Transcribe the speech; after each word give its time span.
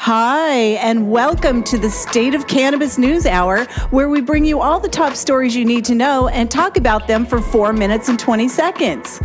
Hi, 0.00 0.78
and 0.78 1.10
welcome 1.10 1.64
to 1.64 1.76
the 1.76 1.90
State 1.90 2.36
of 2.36 2.46
Cannabis 2.46 2.98
News 2.98 3.26
Hour, 3.26 3.64
where 3.90 4.08
we 4.08 4.20
bring 4.20 4.44
you 4.44 4.60
all 4.60 4.78
the 4.78 4.88
top 4.88 5.14
stories 5.16 5.56
you 5.56 5.64
need 5.64 5.84
to 5.86 5.94
know 5.96 6.28
and 6.28 6.48
talk 6.48 6.76
about 6.76 7.08
them 7.08 7.26
for 7.26 7.40
four 7.40 7.72
minutes 7.72 8.08
and 8.08 8.16
20 8.16 8.48
seconds. 8.48 9.20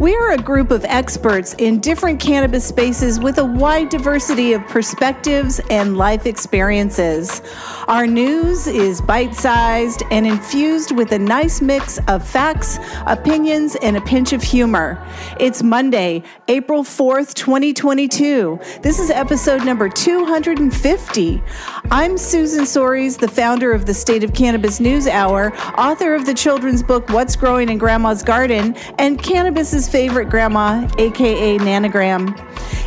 We 0.00 0.16
are 0.16 0.30
a 0.30 0.38
group 0.38 0.70
of 0.70 0.82
experts 0.86 1.54
in 1.58 1.78
different 1.78 2.20
cannabis 2.20 2.64
spaces 2.64 3.20
with 3.20 3.36
a 3.36 3.44
wide 3.44 3.90
diversity 3.90 4.54
of 4.54 4.66
perspectives 4.66 5.60
and 5.68 5.98
life 5.98 6.24
experiences. 6.24 7.42
Our 7.86 8.06
news 8.06 8.66
is 8.66 9.02
bite 9.02 9.34
sized 9.34 10.02
and 10.10 10.26
infused 10.26 10.96
with 10.96 11.12
a 11.12 11.18
nice 11.18 11.60
mix 11.60 11.98
of 12.08 12.26
facts, 12.26 12.78
opinions, 13.06 13.76
and 13.82 13.98
a 13.98 14.00
pinch 14.00 14.32
of 14.32 14.42
humor. 14.42 15.06
It's 15.38 15.62
Monday, 15.62 16.22
April 16.48 16.82
4th, 16.82 17.34
2022. 17.34 18.58
This 18.80 19.00
is 19.00 19.10
episode 19.10 19.66
number 19.66 19.90
250. 19.90 21.42
I'm 21.90 22.16
Susan 22.16 22.64
Soares, 22.64 23.18
the 23.18 23.28
founder 23.28 23.74
of 23.74 23.84
the 23.84 23.92
State 23.92 24.24
of 24.24 24.32
Cannabis 24.32 24.80
News 24.80 25.06
Hour, 25.06 25.54
author 25.76 26.14
of 26.14 26.24
the 26.24 26.32
children's 26.32 26.82
book 26.82 27.10
What's 27.10 27.36
Growing 27.36 27.68
in 27.68 27.76
Grandma's 27.76 28.22
Garden, 28.22 28.74
and 28.98 29.22
cannabis's 29.22 29.89
favorite 29.90 30.30
grandma, 30.30 30.88
aka 30.98 31.58
Nanogram. 31.58 32.36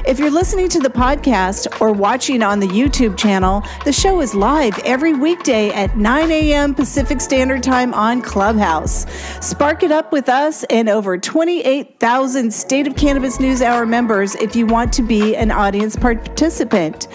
If 0.07 0.19
you're 0.19 0.31
listening 0.31 0.69
to 0.69 0.79
the 0.79 0.89
podcast 0.89 1.81
or 1.81 1.91
watching 1.91 2.41
on 2.43 2.59
the 2.59 2.67
YouTube 2.67 3.17
channel, 3.17 3.63
the 3.83 3.91
show 3.91 4.21
is 4.21 4.33
live 4.33 4.77
every 4.79 5.13
weekday 5.13 5.69
at 5.71 5.97
9 5.97 6.31
a.m. 6.31 6.73
Pacific 6.73 7.21
Standard 7.21 7.61
Time 7.63 7.93
on 7.93 8.21
Clubhouse. 8.21 9.05
Spark 9.45 9.83
it 9.83 9.91
up 9.91 10.11
with 10.11 10.29
us 10.29 10.63
and 10.65 10.89
over 10.89 11.17
28,000 11.17 12.53
State 12.53 12.87
of 12.87 12.95
Cannabis 12.95 13.39
News 13.39 13.61
Hour 13.61 13.85
members 13.85 14.35
if 14.35 14.55
you 14.55 14.65
want 14.65 14.91
to 14.93 15.01
be 15.01 15.35
an 15.35 15.51
audience 15.51 15.95
participant. 15.95 17.07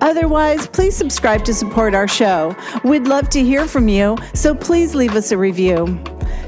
Otherwise, 0.00 0.66
please 0.66 0.96
subscribe 0.96 1.44
to 1.44 1.54
support 1.54 1.94
our 1.94 2.08
show. 2.08 2.54
We'd 2.84 3.06
love 3.06 3.28
to 3.30 3.42
hear 3.42 3.66
from 3.66 3.88
you, 3.88 4.16
so 4.34 4.54
please 4.54 4.94
leave 4.94 5.14
us 5.14 5.30
a 5.30 5.38
review. 5.38 6.02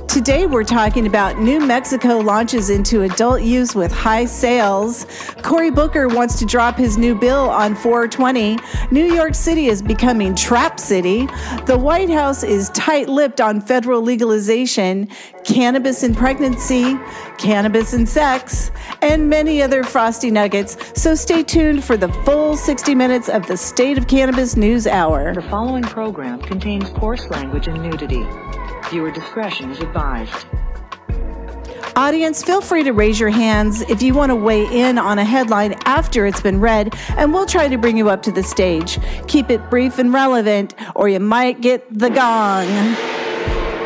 Today, 0.08 0.45
we're 0.45 0.64
talking 0.64 1.06
about 1.06 1.39
New 1.39 1.58
Mexico 1.58 2.19
launches 2.19 2.69
into 2.69 3.03
adult 3.03 3.41
use 3.41 3.75
with 3.75 3.91
high 3.91 4.27
sales. 4.27 5.06
Cory 5.42 5.70
Booker 5.70 6.06
wants 6.06 6.39
to 6.39 6.45
drop 6.45 6.77
his 6.77 6.98
new 6.98 7.14
bill 7.14 7.48
on 7.48 7.75
420. 7.75 8.58
New 8.91 9.06
York 9.06 9.34
City 9.34 9.69
is 9.69 9.80
becoming 9.80 10.34
Trap 10.34 10.78
City. 10.78 11.27
The 11.67 11.78
White 11.78 12.11
House 12.11 12.42
is 12.42 12.69
tight 12.70 13.08
lipped 13.08 13.41
on 13.41 13.61
federal 13.61 14.03
legalization, 14.03 15.08
cannabis 15.45 16.03
in 16.03 16.14
pregnancy, 16.14 16.98
cannabis 17.39 17.95
and 17.95 18.06
sex, 18.06 18.70
and 19.00 19.30
many 19.30 19.62
other 19.62 19.83
frosty 19.83 20.30
nuggets. 20.30 20.77
So 21.00 21.14
stay 21.14 21.42
tuned 21.42 21.84
for 21.84 21.97
the 21.97 22.12
full 22.25 22.56
60 22.56 22.95
minutes 22.95 23.30
of 23.30 23.47
the 23.47 23.56
State 23.56 23.97
of 23.97 24.08
Cannabis 24.08 24.56
News 24.56 24.86
Hour. 24.86 25.34
The 25.34 25.42
following 25.42 25.84
program 25.84 26.41
contains 26.42 26.91
coarse 26.91 27.27
language 27.28 27.67
and 27.67 27.83
nudity. 27.83 28.27
Viewer 28.92 29.10
discretion 29.10 29.70
is 29.70 29.80
advised. 29.80 30.44
Audience, 31.96 32.42
feel 32.42 32.60
free 32.60 32.82
to 32.82 32.92
raise 32.92 33.18
your 33.18 33.30
hands 33.30 33.80
if 33.80 34.02
you 34.02 34.12
want 34.12 34.28
to 34.28 34.36
weigh 34.36 34.67
in 34.67 34.98
on 34.98 35.18
a 35.18 35.24
headline 35.24 35.72
after 35.86 36.27
it's 36.27 36.42
been 36.42 36.61
read, 36.61 36.94
and 37.17 37.33
we'll 37.33 37.46
try 37.46 37.68
to 37.68 37.78
bring 37.78 37.96
you 37.96 38.11
up 38.11 38.20
to 38.20 38.30
the 38.30 38.42
stage. 38.42 38.98
Keep 39.28 39.48
it 39.48 39.70
brief 39.70 39.98
and 39.98 40.12
relevant, 40.12 40.74
or 40.94 41.08
you 41.08 41.20
might 41.20 41.62
get 41.62 41.86
the 41.90 42.11
gong. 42.11 42.68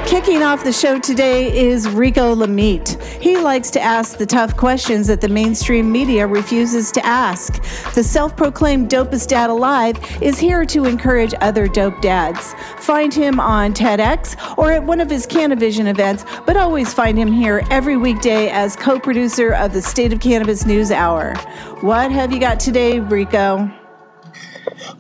Kicking 0.07 0.45
off 0.45 0.63
the 0.63 0.73
show 0.73 1.01
today 1.01 1.53
is 1.69 1.89
Rico 1.89 2.33
Lamitte. 2.33 3.03
He 3.21 3.37
likes 3.39 3.71
to 3.73 3.81
ask 3.81 4.17
the 4.17 4.25
tough 4.25 4.57
questions 4.57 5.09
that 5.09 5.21
the 5.21 5.29
mainstream 5.29 5.91
media 5.91 6.29
refuses 6.29 6.93
to 6.93 7.05
ask. 7.05 7.61
The 7.93 8.05
self 8.05 8.37
proclaimed 8.37 8.89
dopest 8.89 9.27
dad 9.27 9.51
alive 9.51 9.99
is 10.23 10.39
here 10.39 10.65
to 10.67 10.85
encourage 10.85 11.35
other 11.41 11.67
dope 11.67 12.01
dads. 12.03 12.55
Find 12.79 13.13
him 13.13 13.41
on 13.41 13.75
TEDx 13.75 14.57
or 14.57 14.71
at 14.71 14.85
one 14.85 15.01
of 15.01 15.11
his 15.11 15.27
Cannavision 15.27 15.89
events, 15.89 16.25
but 16.47 16.57
always 16.57 16.95
find 16.95 17.19
him 17.19 17.33
here 17.33 17.63
every 17.73 17.97
weekday 17.97 18.49
as 18.49 18.77
co 18.77 19.01
producer 19.01 19.55
of 19.55 19.73
the 19.73 19.83
State 19.83 20.13
of 20.13 20.21
Cannabis 20.21 20.65
News 20.65 20.93
Hour. 20.93 21.35
What 21.81 22.13
have 22.13 22.31
you 22.31 22.39
got 22.39 22.61
today, 22.61 23.01
Rico? 23.01 23.69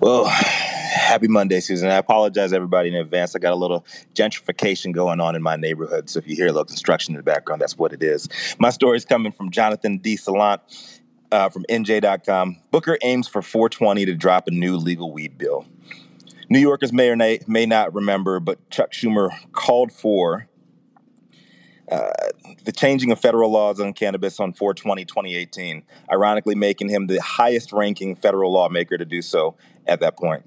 Well, 0.00 0.24
happy 0.26 1.28
Monday, 1.28 1.60
Susan. 1.60 1.88
I 1.88 1.96
apologize, 1.96 2.52
everybody, 2.52 2.88
in 2.88 2.94
advance. 2.94 3.34
I 3.34 3.38
got 3.38 3.52
a 3.52 3.56
little 3.56 3.84
gentrification 4.14 4.92
going 4.92 5.20
on 5.20 5.34
in 5.34 5.42
my 5.42 5.56
neighborhood. 5.56 6.10
So 6.10 6.18
if 6.18 6.26
you 6.28 6.36
hear 6.36 6.46
a 6.46 6.52
little 6.52 6.64
construction 6.64 7.14
in 7.14 7.18
the 7.18 7.22
background, 7.22 7.60
that's 7.60 7.76
what 7.76 7.92
it 7.92 8.02
is. 8.02 8.28
My 8.58 8.70
story 8.70 8.96
is 8.96 9.04
coming 9.04 9.32
from 9.32 9.50
Jonathan 9.50 9.98
D. 9.98 10.16
Salant 10.16 10.60
uh, 11.32 11.48
from 11.48 11.64
NJ.com. 11.68 12.56
Booker 12.70 12.98
aims 13.02 13.28
for 13.28 13.42
420 13.42 14.06
to 14.06 14.14
drop 14.14 14.48
a 14.48 14.50
new 14.50 14.76
legal 14.76 15.12
weed 15.12 15.36
bill. 15.38 15.66
New 16.48 16.60
Yorkers 16.60 16.92
may 16.92 17.10
or 17.10 17.16
may, 17.16 17.40
may 17.46 17.66
not 17.66 17.92
remember, 17.94 18.38
but 18.38 18.70
Chuck 18.70 18.92
Schumer 18.92 19.30
called 19.52 19.90
for 19.90 20.48
uh, 21.90 22.10
the 22.64 22.72
changing 22.72 23.12
of 23.12 23.20
federal 23.20 23.50
laws 23.50 23.80
on 23.80 23.92
cannabis 23.92 24.40
on 24.40 24.52
420 24.52 25.04
2018, 25.04 25.84
ironically 26.10 26.54
making 26.54 26.88
him 26.88 27.06
the 27.06 27.20
highest 27.20 27.72
ranking 27.72 28.16
federal 28.16 28.52
lawmaker 28.52 28.98
to 28.98 29.04
do 29.04 29.22
so 29.22 29.56
at 29.86 30.00
that 30.00 30.16
point. 30.16 30.44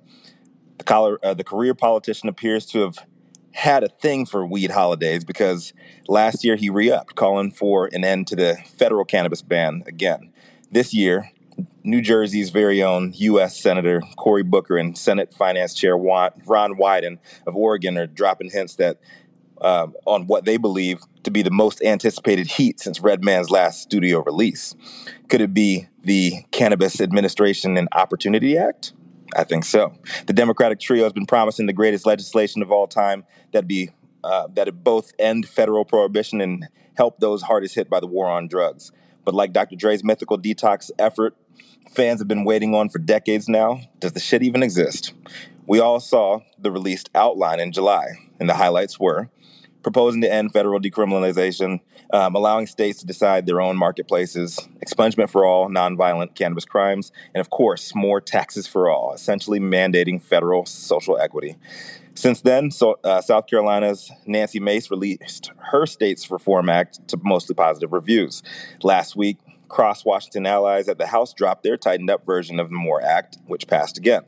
The, 0.77 1.17
uh, 1.23 1.33
the 1.33 1.43
career 1.43 1.73
politician 1.73 2.29
appears 2.29 2.65
to 2.67 2.81
have 2.81 3.05
had 3.51 3.83
a 3.83 3.89
thing 3.89 4.25
for 4.25 4.45
weed 4.45 4.71
holidays 4.71 5.23
because 5.23 5.73
last 6.07 6.43
year 6.43 6.55
he 6.55 6.69
re 6.69 6.91
upped, 6.91 7.15
calling 7.15 7.51
for 7.51 7.89
an 7.91 8.03
end 8.03 8.27
to 8.27 8.35
the 8.35 8.57
federal 8.77 9.05
cannabis 9.05 9.41
ban 9.41 9.83
again. 9.87 10.31
This 10.71 10.93
year, 10.93 11.31
New 11.83 12.01
Jersey's 12.01 12.51
very 12.51 12.83
own 12.83 13.13
U.S. 13.15 13.59
Senator 13.59 14.01
Cory 14.17 14.43
Booker 14.43 14.77
and 14.77 14.97
Senate 14.97 15.33
Finance 15.33 15.73
Chair 15.73 15.97
Ron 15.97 16.31
Wyden 16.45 17.17
of 17.47 17.55
Oregon 17.55 17.97
are 17.97 18.07
dropping 18.07 18.51
hints 18.51 18.75
that 18.75 18.99
um, 19.61 19.93
on 20.05 20.27
what 20.27 20.45
they 20.45 20.57
believe 20.57 21.01
to 21.23 21.31
be 21.31 21.41
the 21.41 21.51
most 21.51 21.81
anticipated 21.81 22.47
heat 22.47 22.79
since 22.79 22.99
Redman's 22.99 23.49
last 23.49 23.81
studio 23.81 24.23
release. 24.23 24.75
Could 25.27 25.41
it 25.41 25.53
be 25.53 25.87
the 26.03 26.43
Cannabis 26.51 27.01
Administration 27.01 27.77
and 27.77 27.87
Opportunity 27.91 28.57
Act? 28.57 28.93
I 29.35 29.43
think 29.43 29.63
so. 29.63 29.93
The 30.25 30.33
Democratic 30.33 30.79
trio 30.79 31.03
has 31.03 31.13
been 31.13 31.25
promising 31.25 31.67
the 31.67 31.73
greatest 31.73 32.05
legislation 32.05 32.61
of 32.61 32.71
all 32.71 32.87
time 32.87 33.25
that 33.51 33.67
be 33.67 33.91
uh, 34.23 34.47
that 34.53 34.83
both 34.83 35.13
end 35.19 35.47
federal 35.47 35.85
prohibition 35.85 36.41
and 36.41 36.67
help 36.95 37.19
those 37.19 37.43
hardest 37.43 37.75
hit 37.75 37.89
by 37.89 37.99
the 37.99 38.07
war 38.07 38.29
on 38.29 38.47
drugs. 38.47 38.91
But 39.23 39.33
like 39.33 39.53
Dr. 39.53 39.75
Dre's 39.75 40.03
mythical 40.03 40.37
detox 40.37 40.91
effort, 40.99 41.37
fans 41.91 42.19
have 42.19 42.27
been 42.27 42.43
waiting 42.43 42.75
on 42.75 42.89
for 42.89 42.99
decades 42.99 43.47
now. 43.47 43.81
Does 43.99 44.13
the 44.13 44.19
shit 44.19 44.43
even 44.43 44.63
exist? 44.63 45.13
We 45.67 45.79
all 45.79 45.99
saw 45.99 46.41
the 46.57 46.71
released 46.71 47.09
outline 47.13 47.59
in 47.59 47.71
July, 47.71 48.07
and 48.39 48.49
the 48.49 48.55
highlights 48.55 48.99
were 48.99 49.29
proposing 49.83 50.21
to 50.21 50.31
end 50.31 50.51
federal 50.51 50.79
decriminalization, 50.79 51.79
um, 52.11 52.35
allowing 52.35 52.67
states 52.67 52.99
to 52.99 53.05
decide 53.05 53.45
their 53.45 53.61
own 53.61 53.77
marketplaces, 53.77 54.59
expungement 54.85 55.29
for 55.29 55.45
all 55.45 55.69
nonviolent 55.69 56.35
cannabis 56.35 56.65
crimes, 56.65 57.11
and 57.33 57.41
of 57.41 57.49
course, 57.49 57.93
more 57.95 58.19
taxes 58.19 58.67
for 58.67 58.89
all, 58.89 59.13
essentially 59.13 59.59
mandating 59.59 60.21
federal 60.21 60.65
social 60.65 61.17
equity. 61.17 61.55
Since 62.15 62.41
then, 62.41 62.69
so, 62.71 62.99
uh, 63.03 63.21
South 63.21 63.47
Carolina's 63.47 64.11
Nancy 64.25 64.59
Mace 64.59 64.91
released 64.91 65.51
her 65.71 65.85
States 65.85 66.29
Reform 66.29 66.67
Act 66.67 67.07
to 67.07 67.17
mostly 67.23 67.55
positive 67.55 67.93
reviews. 67.93 68.43
Last 68.83 69.15
week, 69.15 69.37
cross 69.69 70.03
Washington 70.03 70.45
allies 70.45 70.89
at 70.89 70.97
the 70.97 71.07
House 71.07 71.33
dropped 71.33 71.63
their 71.63 71.77
tightened 71.77 72.09
up 72.09 72.25
version 72.25 72.59
of 72.59 72.69
the 72.69 72.75
MORE 72.75 73.01
Act, 73.01 73.37
which 73.45 73.67
passed 73.67 73.97
again. 73.97 74.23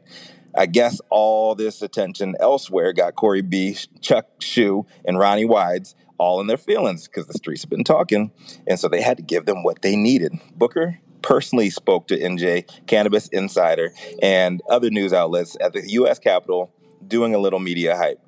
I 0.56 0.66
guess 0.66 1.00
all 1.10 1.56
this 1.56 1.82
attention 1.82 2.36
elsewhere 2.40 2.94
got 2.94 3.16
Corey 3.16 3.42
B, 3.42 3.78
Chuck 4.02 4.28
Shu, 4.40 4.86
and 5.06 5.18
Ronnie 5.18 5.46
Wides 5.46 5.96
all 6.18 6.40
in 6.40 6.48
their 6.48 6.58
feelings 6.58 7.08
because 7.08 7.28
the 7.28 7.34
streets 7.34 7.64
have 7.64 7.70
been 7.70 7.84
talking. 7.84 8.32
And 8.68 8.80
so 8.80 8.88
they 8.88 9.02
had 9.02 9.18
to 9.18 9.24
give 9.24 9.46
them 9.46 9.64
what 9.64 9.82
they 9.82 9.96
needed. 9.96 10.34
Booker 10.56 11.00
personally 11.22 11.70
spoke 11.70 12.08
to 12.08 12.20
NJ, 12.20 12.70
Cannabis 12.88 13.28
Insider, 13.30 13.94
and 14.22 14.62
other 14.70 14.90
news 14.90 15.14
outlets 15.14 15.58
at 15.60 15.74
the 15.74 15.90
U.S. 15.92 16.20
Capitol 16.20 16.72
doing 17.08 17.34
a 17.34 17.40
little 17.40 17.60
media 17.60 17.96
hype. 17.96 18.20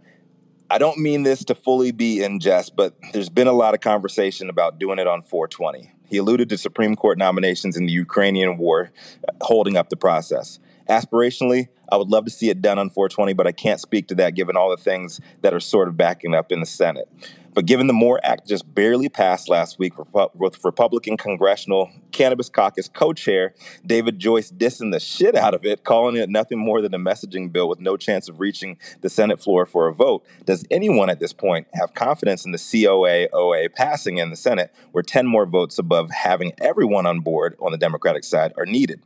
I 0.69 0.79
don't 0.79 0.97
mean 0.97 1.21
this 1.21 1.43
to 1.45 1.55
fully 1.55 1.91
be 1.91 2.23
in 2.23 2.39
jest, 2.39 2.75
but 2.75 2.95
there's 3.11 3.29
been 3.29 3.47
a 3.47 3.53
lot 3.53 3.75
of 3.75 3.81
conversation 3.81 4.49
about 4.49 4.79
doing 4.79 4.97
it 4.97 5.05
on 5.05 5.21
420. 5.21 5.91
He 6.07 6.17
alluded 6.17 6.49
to 6.49 6.57
Supreme 6.57 6.95
Court 6.95 7.17
nominations 7.17 7.77
in 7.77 7.85
the 7.85 7.91
Ukrainian 7.91 8.57
war 8.57 8.91
uh, 9.27 9.31
holding 9.41 9.77
up 9.77 9.89
the 9.89 9.97
process. 9.97 10.59
Aspirationally, 10.89 11.69
I 11.91 11.97
would 11.97 12.09
love 12.09 12.25
to 12.25 12.31
see 12.31 12.49
it 12.49 12.61
done 12.61 12.79
on 12.79 12.89
420, 12.89 13.33
but 13.33 13.47
I 13.47 13.51
can't 13.51 13.79
speak 13.79 14.07
to 14.07 14.15
that 14.15 14.35
given 14.35 14.57
all 14.57 14.69
the 14.69 14.77
things 14.77 15.19
that 15.41 15.53
are 15.53 15.59
sort 15.59 15.87
of 15.87 15.97
backing 15.97 16.33
up 16.33 16.51
in 16.51 16.59
the 16.59 16.65
Senate. 16.65 17.07
But 17.53 17.67
given 17.67 17.85
the 17.85 17.93
MORE 17.93 18.19
Act 18.23 18.47
just 18.47 18.73
barely 18.73 19.09
passed 19.09 19.47
last 19.47 19.77
week 19.77 19.93
with 20.33 20.63
Republican 20.63 21.17
Congressional 21.17 21.91
Cannabis 22.11 22.49
Caucus 22.49 22.89
co 22.89 23.13
chair 23.13 23.53
David 23.85 24.17
Joyce 24.17 24.51
dissing 24.51 24.91
the 24.91 24.99
shit 24.99 25.35
out 25.35 25.53
of 25.53 25.63
it, 25.63 25.83
calling 25.83 26.15
it 26.15 26.29
nothing 26.29 26.57
more 26.57 26.81
than 26.81 26.95
a 26.95 26.99
messaging 26.99 27.51
bill 27.51 27.69
with 27.69 27.79
no 27.79 27.95
chance 27.95 28.27
of 28.27 28.39
reaching 28.39 28.77
the 29.01 29.09
Senate 29.09 29.39
floor 29.39 29.67
for 29.67 29.87
a 29.87 29.93
vote, 29.93 30.25
does 30.45 30.65
anyone 30.71 31.11
at 31.11 31.19
this 31.19 31.33
point 31.33 31.67
have 31.73 31.93
confidence 31.93 32.43
in 32.43 32.51
the 32.51 32.57
COA 32.57 33.27
OA 33.31 33.69
passing 33.69 34.17
in 34.17 34.31
the 34.31 34.35
Senate, 34.35 34.73
where 34.91 35.03
10 35.03 35.27
more 35.27 35.45
votes 35.45 35.77
above 35.77 36.09
having 36.09 36.53
everyone 36.57 37.05
on 37.05 37.19
board 37.19 37.55
on 37.59 37.71
the 37.71 37.77
Democratic 37.77 38.23
side 38.23 38.51
are 38.57 38.65
needed? 38.65 39.01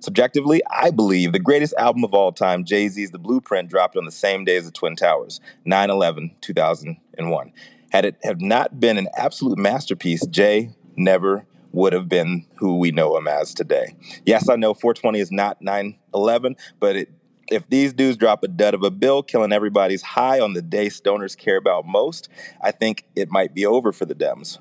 Subjectively, 0.00 0.62
I 0.70 0.90
believe 0.90 1.32
the 1.32 1.38
greatest 1.38 1.74
album 1.78 2.04
of 2.04 2.14
all 2.14 2.32
time, 2.32 2.64
Jay 2.64 2.88
Z's 2.88 3.10
The 3.10 3.18
Blueprint, 3.18 3.68
dropped 3.68 3.96
on 3.96 4.04
the 4.04 4.10
same 4.10 4.44
day 4.44 4.56
as 4.56 4.66
the 4.66 4.70
Twin 4.70 4.96
Towers, 4.96 5.40
9 5.64 5.90
11, 5.90 6.36
2001. 6.40 7.52
Had 7.90 8.04
it 8.04 8.16
have 8.24 8.40
not 8.40 8.80
been 8.80 8.98
an 8.98 9.08
absolute 9.16 9.58
masterpiece, 9.58 10.26
Jay 10.26 10.70
never 10.96 11.46
would 11.72 11.92
have 11.92 12.08
been 12.08 12.46
who 12.56 12.78
we 12.78 12.90
know 12.90 13.16
him 13.16 13.28
as 13.28 13.52
today. 13.52 13.94
Yes, 14.24 14.48
I 14.48 14.56
know 14.56 14.74
420 14.74 15.20
is 15.20 15.30
not 15.30 15.60
9 15.60 15.96
11, 16.14 16.56
but 16.80 16.96
it, 16.96 17.10
if 17.48 17.68
these 17.68 17.92
dudes 17.92 18.16
drop 18.16 18.42
a 18.42 18.48
dud 18.48 18.74
of 18.74 18.82
a 18.82 18.90
bill, 18.90 19.22
killing 19.22 19.52
everybody's 19.52 20.02
high 20.02 20.40
on 20.40 20.54
the 20.54 20.62
day 20.62 20.86
stoners 20.86 21.36
care 21.36 21.56
about 21.56 21.86
most, 21.86 22.28
I 22.60 22.72
think 22.72 23.04
it 23.14 23.30
might 23.30 23.54
be 23.54 23.64
over 23.66 23.92
for 23.92 24.04
the 24.04 24.14
Dems. 24.14 24.58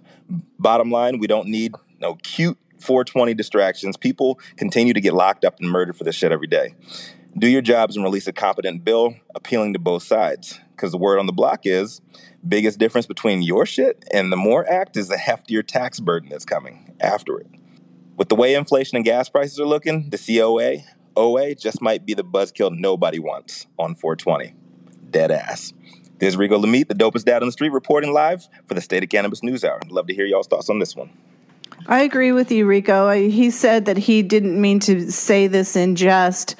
Bottom 0.59 0.91
line, 0.91 1.19
we 1.19 1.27
don't 1.27 1.47
need 1.47 1.73
no 1.99 2.15
cute 2.15 2.57
420 2.85 3.33
distractions. 3.33 3.97
People 3.97 4.39
continue 4.57 4.93
to 4.93 5.01
get 5.01 5.13
locked 5.13 5.43
up 5.43 5.59
and 5.59 5.69
murdered 5.69 5.97
for 5.97 6.03
this 6.03 6.15
shit 6.15 6.31
every 6.31 6.47
day. 6.47 6.75
Do 7.37 7.47
your 7.47 7.61
jobs 7.61 7.95
and 7.95 8.05
release 8.05 8.27
a 8.27 8.33
competent 8.33 8.85
bill 8.85 9.15
appealing 9.33 9.73
to 9.73 9.79
both 9.79 10.03
sides. 10.03 10.59
Because 10.71 10.91
the 10.91 10.97
word 10.97 11.19
on 11.19 11.25
the 11.25 11.33
block 11.33 11.61
is 11.65 12.01
biggest 12.47 12.79
difference 12.79 13.07
between 13.07 13.41
your 13.41 13.65
shit 13.65 14.05
and 14.11 14.31
the 14.31 14.37
MORE 14.37 14.69
Act 14.69 14.97
is 14.97 15.07
the 15.07 15.15
heftier 15.15 15.65
tax 15.65 15.99
burden 15.99 16.29
that's 16.29 16.45
coming 16.45 16.93
after 16.99 17.39
it. 17.39 17.47
With 18.17 18.29
the 18.29 18.35
way 18.35 18.53
inflation 18.53 18.95
and 18.95 19.05
gas 19.05 19.29
prices 19.29 19.59
are 19.59 19.65
looking, 19.65 20.09
the 20.09 20.17
COA, 20.17 20.83
OA 21.17 21.55
just 21.55 21.81
might 21.81 22.05
be 22.05 22.13
the 22.13 22.23
buzzkill 22.23 22.77
nobody 22.77 23.19
wants 23.19 23.67
on 23.77 23.95
420. 23.95 24.53
Dead 25.09 25.31
ass. 25.31 25.73
This 26.17 26.29
is 26.29 26.37
Rico 26.37 26.57
Lamitte, 26.57 26.87
the 26.87 26.95
dopest 26.95 27.25
dad 27.25 27.41
on 27.41 27.47
the 27.47 27.51
street, 27.51 27.73
reporting 27.73 28.13
live 28.13 28.47
for 28.67 28.73
the 28.73 28.81
State 28.81 29.03
of 29.03 29.09
Cannabis 29.09 29.43
News 29.43 29.65
Hour. 29.65 29.81
Love 29.89 30.07
to 30.07 30.13
hear 30.13 30.25
y'all's 30.25 30.47
thoughts 30.47 30.69
on 30.69 30.79
this 30.79 30.95
one. 30.95 31.09
I 31.87 32.01
agree 32.01 32.31
with 32.31 32.51
you, 32.51 32.65
Rico. 32.65 33.11
He 33.11 33.51
said 33.51 33.85
that 33.85 33.97
he 33.97 34.21
didn't 34.21 34.59
mean 34.59 34.79
to 34.81 35.11
say 35.11 35.47
this 35.47 35.75
in 35.75 35.95
jest. 35.95 36.55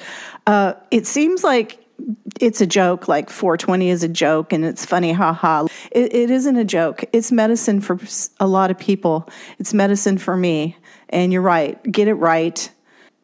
Uh, 0.48 0.74
it 0.92 1.08
seems 1.08 1.44
like 1.44 1.86
it's 2.40 2.62
a 2.62 2.68
joke, 2.68 3.08
like 3.08 3.30
420 3.30 3.90
is 3.90 4.04
a 4.04 4.08
joke 4.08 4.54
and 4.54 4.66
it's 4.66 4.86
funny, 4.86 5.14
haha. 5.14 5.68
It, 5.92 6.14
it 6.14 6.30
isn't 6.30 6.58
a 6.58 6.66
joke. 6.66 7.04
It's 7.14 7.32
medicine 7.32 7.82
for 7.82 8.00
a 8.40 8.48
lot 8.48 8.70
of 8.70 8.78
people. 8.78 9.28
It's 9.58 9.74
medicine 9.74 10.18
for 10.18 10.36
me. 10.36 10.78
And 11.10 11.32
you're 11.32 11.42
right. 11.42 11.82
Get 11.92 12.08
it 12.08 12.16
right. 12.16 12.70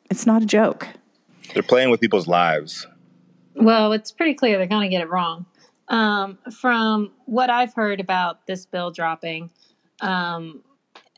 It's 0.09 0.25
not 0.25 0.41
a 0.41 0.45
joke. 0.45 0.87
They're 1.53 1.63
playing 1.63 1.89
with 1.89 1.99
people's 1.99 2.27
lives. 2.27 2.87
Well, 3.55 3.91
it's 3.91 4.11
pretty 4.11 4.33
clear 4.33 4.57
they're 4.57 4.67
going 4.67 4.89
to 4.89 4.89
get 4.89 5.01
it 5.01 5.09
wrong. 5.09 5.45
Um, 5.89 6.37
from 6.59 7.11
what 7.25 7.49
I've 7.49 7.73
heard 7.73 7.99
about 7.99 8.47
this 8.47 8.65
bill 8.65 8.91
dropping, 8.91 9.49
um, 9.99 10.63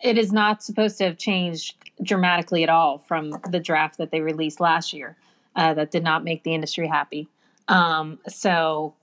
it 0.03 0.17
is 0.17 0.31
not 0.31 0.61
supposed 0.61 0.97
to 0.99 1.05
have 1.05 1.17
changed 1.17 1.75
dramatically 2.03 2.61
at 2.63 2.69
all 2.69 2.99
from 2.99 3.33
the 3.49 3.59
draft 3.59 3.97
that 3.97 4.11
they 4.11 4.21
released 4.21 4.59
last 4.59 4.93
year. 4.93 5.15
Uh, 5.55 5.73
that 5.75 5.91
did 5.91 6.03
not 6.03 6.23
make 6.23 6.43
the 6.43 6.53
industry 6.53 6.87
happy. 6.87 7.27
Um, 7.67 8.17
so 8.27 8.95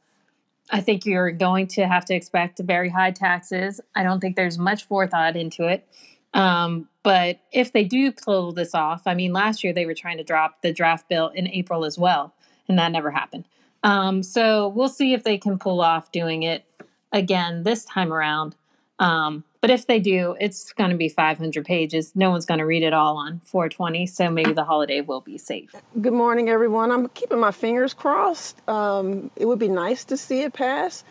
I 0.70 0.80
think 0.80 1.06
you're 1.06 1.30
going 1.30 1.68
to 1.68 1.86
have 1.86 2.04
to 2.06 2.14
expect 2.14 2.58
very 2.58 2.88
high 2.88 3.12
taxes. 3.12 3.80
I 3.94 4.02
don't 4.02 4.20
think 4.20 4.34
there's 4.34 4.58
much 4.58 4.84
forethought 4.84 5.36
into 5.36 5.68
it. 5.68 5.86
Um, 6.34 6.88
but 7.02 7.38
if 7.52 7.72
they 7.72 7.84
do 7.84 8.12
pull 8.12 8.52
this 8.52 8.74
off, 8.74 9.02
I 9.06 9.14
mean, 9.14 9.32
last 9.32 9.64
year 9.64 9.72
they 9.72 9.86
were 9.86 9.94
trying 9.94 10.18
to 10.18 10.24
drop 10.24 10.60
the 10.62 10.72
draft 10.72 11.08
bill 11.08 11.28
in 11.28 11.48
April 11.48 11.84
as 11.84 11.98
well, 11.98 12.34
and 12.68 12.78
that 12.78 12.92
never 12.92 13.10
happened. 13.10 13.44
Um, 13.82 14.22
so 14.22 14.68
we'll 14.68 14.88
see 14.88 15.14
if 15.14 15.24
they 15.24 15.38
can 15.38 15.58
pull 15.58 15.80
off 15.80 16.12
doing 16.12 16.42
it 16.42 16.64
again 17.12 17.62
this 17.62 17.84
time 17.84 18.12
around. 18.12 18.54
Um, 18.98 19.44
but 19.60 19.70
if 19.70 19.86
they 19.86 20.00
do, 20.00 20.36
it's 20.40 20.72
going 20.72 20.90
to 20.90 20.96
be 20.96 21.08
500 21.08 21.64
pages. 21.64 22.12
No 22.14 22.30
one's 22.30 22.46
going 22.46 22.58
to 22.58 22.66
read 22.66 22.82
it 22.82 22.92
all 22.92 23.16
on 23.18 23.40
420, 23.44 24.06
so 24.06 24.30
maybe 24.30 24.52
the 24.52 24.64
holiday 24.64 25.00
will 25.00 25.20
be 25.20 25.36
safe. 25.38 25.74
Good 26.00 26.12
morning, 26.12 26.48
everyone. 26.48 26.90
I'm 26.90 27.08
keeping 27.08 27.38
my 27.38 27.50
fingers 27.50 27.92
crossed. 27.92 28.56
Um, 28.68 29.30
it 29.36 29.46
would 29.46 29.58
be 29.58 29.68
nice 29.68 30.04
to 30.04 30.16
see 30.16 30.42
it 30.42 30.52
pass. 30.54 31.04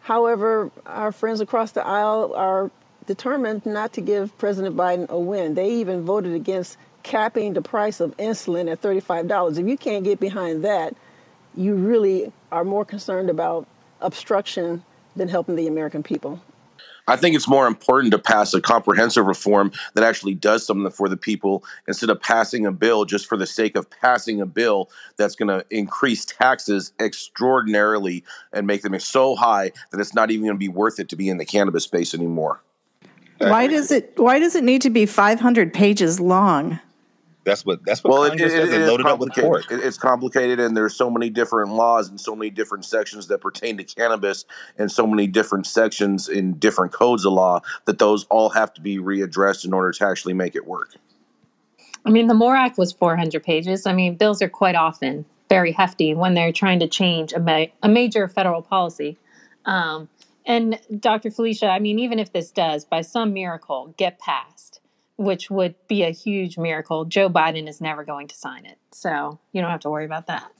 However, 0.00 0.70
our 0.86 1.12
friends 1.12 1.40
across 1.40 1.72
the 1.72 1.84
aisle 1.84 2.32
are 2.34 2.70
determined 3.06 3.66
not 3.66 3.94
to 3.94 4.00
give 4.00 4.36
President 4.38 4.76
Biden 4.76 5.08
a 5.08 5.18
win. 5.18 5.54
They 5.54 5.70
even 5.72 6.02
voted 6.02 6.34
against 6.34 6.76
capping 7.02 7.54
the 7.54 7.62
price 7.62 8.00
of 8.00 8.16
insulin 8.16 8.70
at 8.70 8.80
$35. 8.80 9.58
If 9.58 9.66
you 9.66 9.76
can't 9.76 10.04
get 10.04 10.20
behind 10.20 10.64
that, 10.64 10.94
you 11.56 11.74
really 11.74 12.32
are 12.52 12.64
more 12.64 12.84
concerned 12.84 13.30
about 13.30 13.66
obstruction 14.00 14.84
than 15.16 15.28
helping 15.28 15.56
the 15.56 15.66
American 15.66 16.02
people. 16.02 16.40
I 17.08 17.16
think 17.16 17.34
it's 17.34 17.48
more 17.48 17.66
important 17.66 18.12
to 18.12 18.18
pass 18.18 18.52
a 18.52 18.60
comprehensive 18.60 19.24
reform 19.24 19.72
that 19.94 20.04
actually 20.04 20.34
does 20.34 20.64
something 20.64 20.90
for 20.90 21.08
the 21.08 21.16
people 21.16 21.64
instead 21.88 22.10
of 22.10 22.20
passing 22.20 22.66
a 22.66 22.70
bill 22.70 23.06
just 23.06 23.26
for 23.26 23.38
the 23.38 23.46
sake 23.46 23.76
of 23.76 23.88
passing 23.88 24.42
a 24.42 24.46
bill 24.46 24.90
that's 25.16 25.34
going 25.34 25.48
to 25.48 25.64
increase 25.70 26.26
taxes 26.26 26.92
extraordinarily 27.00 28.22
and 28.52 28.66
make 28.66 28.82
them 28.82 28.98
so 29.00 29.34
high 29.34 29.72
that 29.90 30.00
it's 30.00 30.14
not 30.14 30.30
even 30.30 30.44
going 30.44 30.54
to 30.54 30.58
be 30.58 30.68
worth 30.68 31.00
it 31.00 31.08
to 31.08 31.16
be 31.16 31.30
in 31.30 31.38
the 31.38 31.46
cannabis 31.46 31.84
space 31.84 32.14
anymore. 32.14 32.60
Why 33.38 33.68
does 33.68 33.90
it 33.90 34.12
why 34.16 34.38
does 34.38 34.54
it 34.54 34.64
need 34.64 34.82
to 34.82 34.90
be 34.90 35.06
500 35.06 35.72
pages 35.72 36.20
long? 36.20 36.80
That's 37.48 37.64
what 37.64 37.82
that's 37.82 38.04
what 38.04 38.12
well, 38.12 38.28
Congress 38.28 38.52
it, 38.52 38.58
it, 38.58 38.66
does. 38.66 38.74
It, 38.74 38.86
loaded 38.86 39.06
up 39.06 39.18
with 39.20 39.34
court. 39.34 39.64
it's 39.70 39.96
complicated, 39.96 40.60
and 40.60 40.76
there's 40.76 40.94
so 40.94 41.08
many 41.08 41.30
different 41.30 41.72
laws 41.72 42.10
and 42.10 42.20
so 42.20 42.36
many 42.36 42.50
different 42.50 42.84
sections 42.84 43.28
that 43.28 43.40
pertain 43.40 43.78
to 43.78 43.84
cannabis, 43.84 44.44
and 44.76 44.92
so 44.92 45.06
many 45.06 45.26
different 45.26 45.66
sections 45.66 46.28
in 46.28 46.58
different 46.58 46.92
codes 46.92 47.24
of 47.24 47.32
law 47.32 47.60
that 47.86 47.98
those 47.98 48.24
all 48.24 48.50
have 48.50 48.74
to 48.74 48.82
be 48.82 48.98
readdressed 48.98 49.64
in 49.64 49.72
order 49.72 49.92
to 49.92 50.06
actually 50.06 50.34
make 50.34 50.54
it 50.54 50.66
work. 50.66 50.94
I 52.04 52.10
mean, 52.10 52.26
the 52.26 52.34
MORE 52.34 52.54
Act 52.54 52.76
was 52.76 52.92
400 52.92 53.42
pages. 53.42 53.86
I 53.86 53.94
mean, 53.94 54.16
bills 54.16 54.42
are 54.42 54.48
quite 54.50 54.74
often 54.74 55.24
very 55.48 55.72
hefty 55.72 56.14
when 56.14 56.34
they're 56.34 56.52
trying 56.52 56.80
to 56.80 56.86
change 56.86 57.32
a, 57.32 57.40
ma- 57.40 57.66
a 57.82 57.88
major 57.88 58.28
federal 58.28 58.60
policy. 58.60 59.16
Um, 59.64 60.10
and 60.44 60.78
Dr. 61.00 61.30
Felicia, 61.30 61.68
I 61.68 61.78
mean, 61.78 61.98
even 61.98 62.18
if 62.18 62.32
this 62.32 62.50
does, 62.50 62.84
by 62.84 63.00
some 63.00 63.32
miracle, 63.32 63.94
get 63.96 64.18
passed 64.18 64.67
which 65.18 65.50
would 65.50 65.74
be 65.88 66.04
a 66.04 66.10
huge 66.10 66.56
miracle. 66.56 67.04
Joe 67.04 67.28
Biden 67.28 67.68
is 67.68 67.80
never 67.80 68.04
going 68.04 68.28
to 68.28 68.36
sign 68.36 68.64
it. 68.64 68.78
So 68.92 69.38
you 69.52 69.60
don't 69.60 69.70
have 69.70 69.80
to 69.80 69.90
worry 69.90 70.04
about 70.04 70.28
that. 70.28 70.50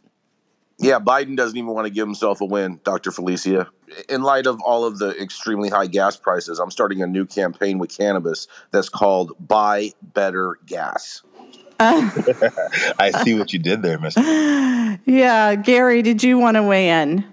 Yeah, 0.81 0.99
Biden 1.01 1.37
doesn't 1.37 1.57
even 1.57 1.71
want 1.71 1.87
to 1.87 1.91
give 1.91 2.07
himself 2.07 2.41
a 2.41 2.45
win, 2.45 2.81
Dr. 2.85 3.11
Felicia. 3.11 3.69
In 4.09 4.23
light 4.23 4.47
of 4.47 4.61
all 4.61 4.85
of 4.85 4.99
the 4.99 5.11
extremely 5.21 5.69
high 5.69 5.87
gas 5.87 6.17
prices, 6.17 6.59
I'm 6.59 6.71
starting 6.71 7.03
a 7.03 7.07
new 7.07 7.25
campaign 7.25 7.79
with 7.79 7.97
cannabis 7.97 8.47
that's 8.71 8.89
called 8.89 9.33
Buy 9.41 9.93
Better 10.03 10.59
Gas. 10.67 11.23
I 11.81 13.13
see 13.25 13.35
what 13.35 13.53
you 13.53 13.59
did 13.61 13.83
there, 13.83 13.99
Mister. 13.99 14.21
Yeah, 15.05 15.55
Gary, 15.55 16.03
did 16.03 16.23
you 16.23 16.39
want 16.39 16.57
to 16.57 16.63
weigh 16.63 16.91
in? 16.91 17.25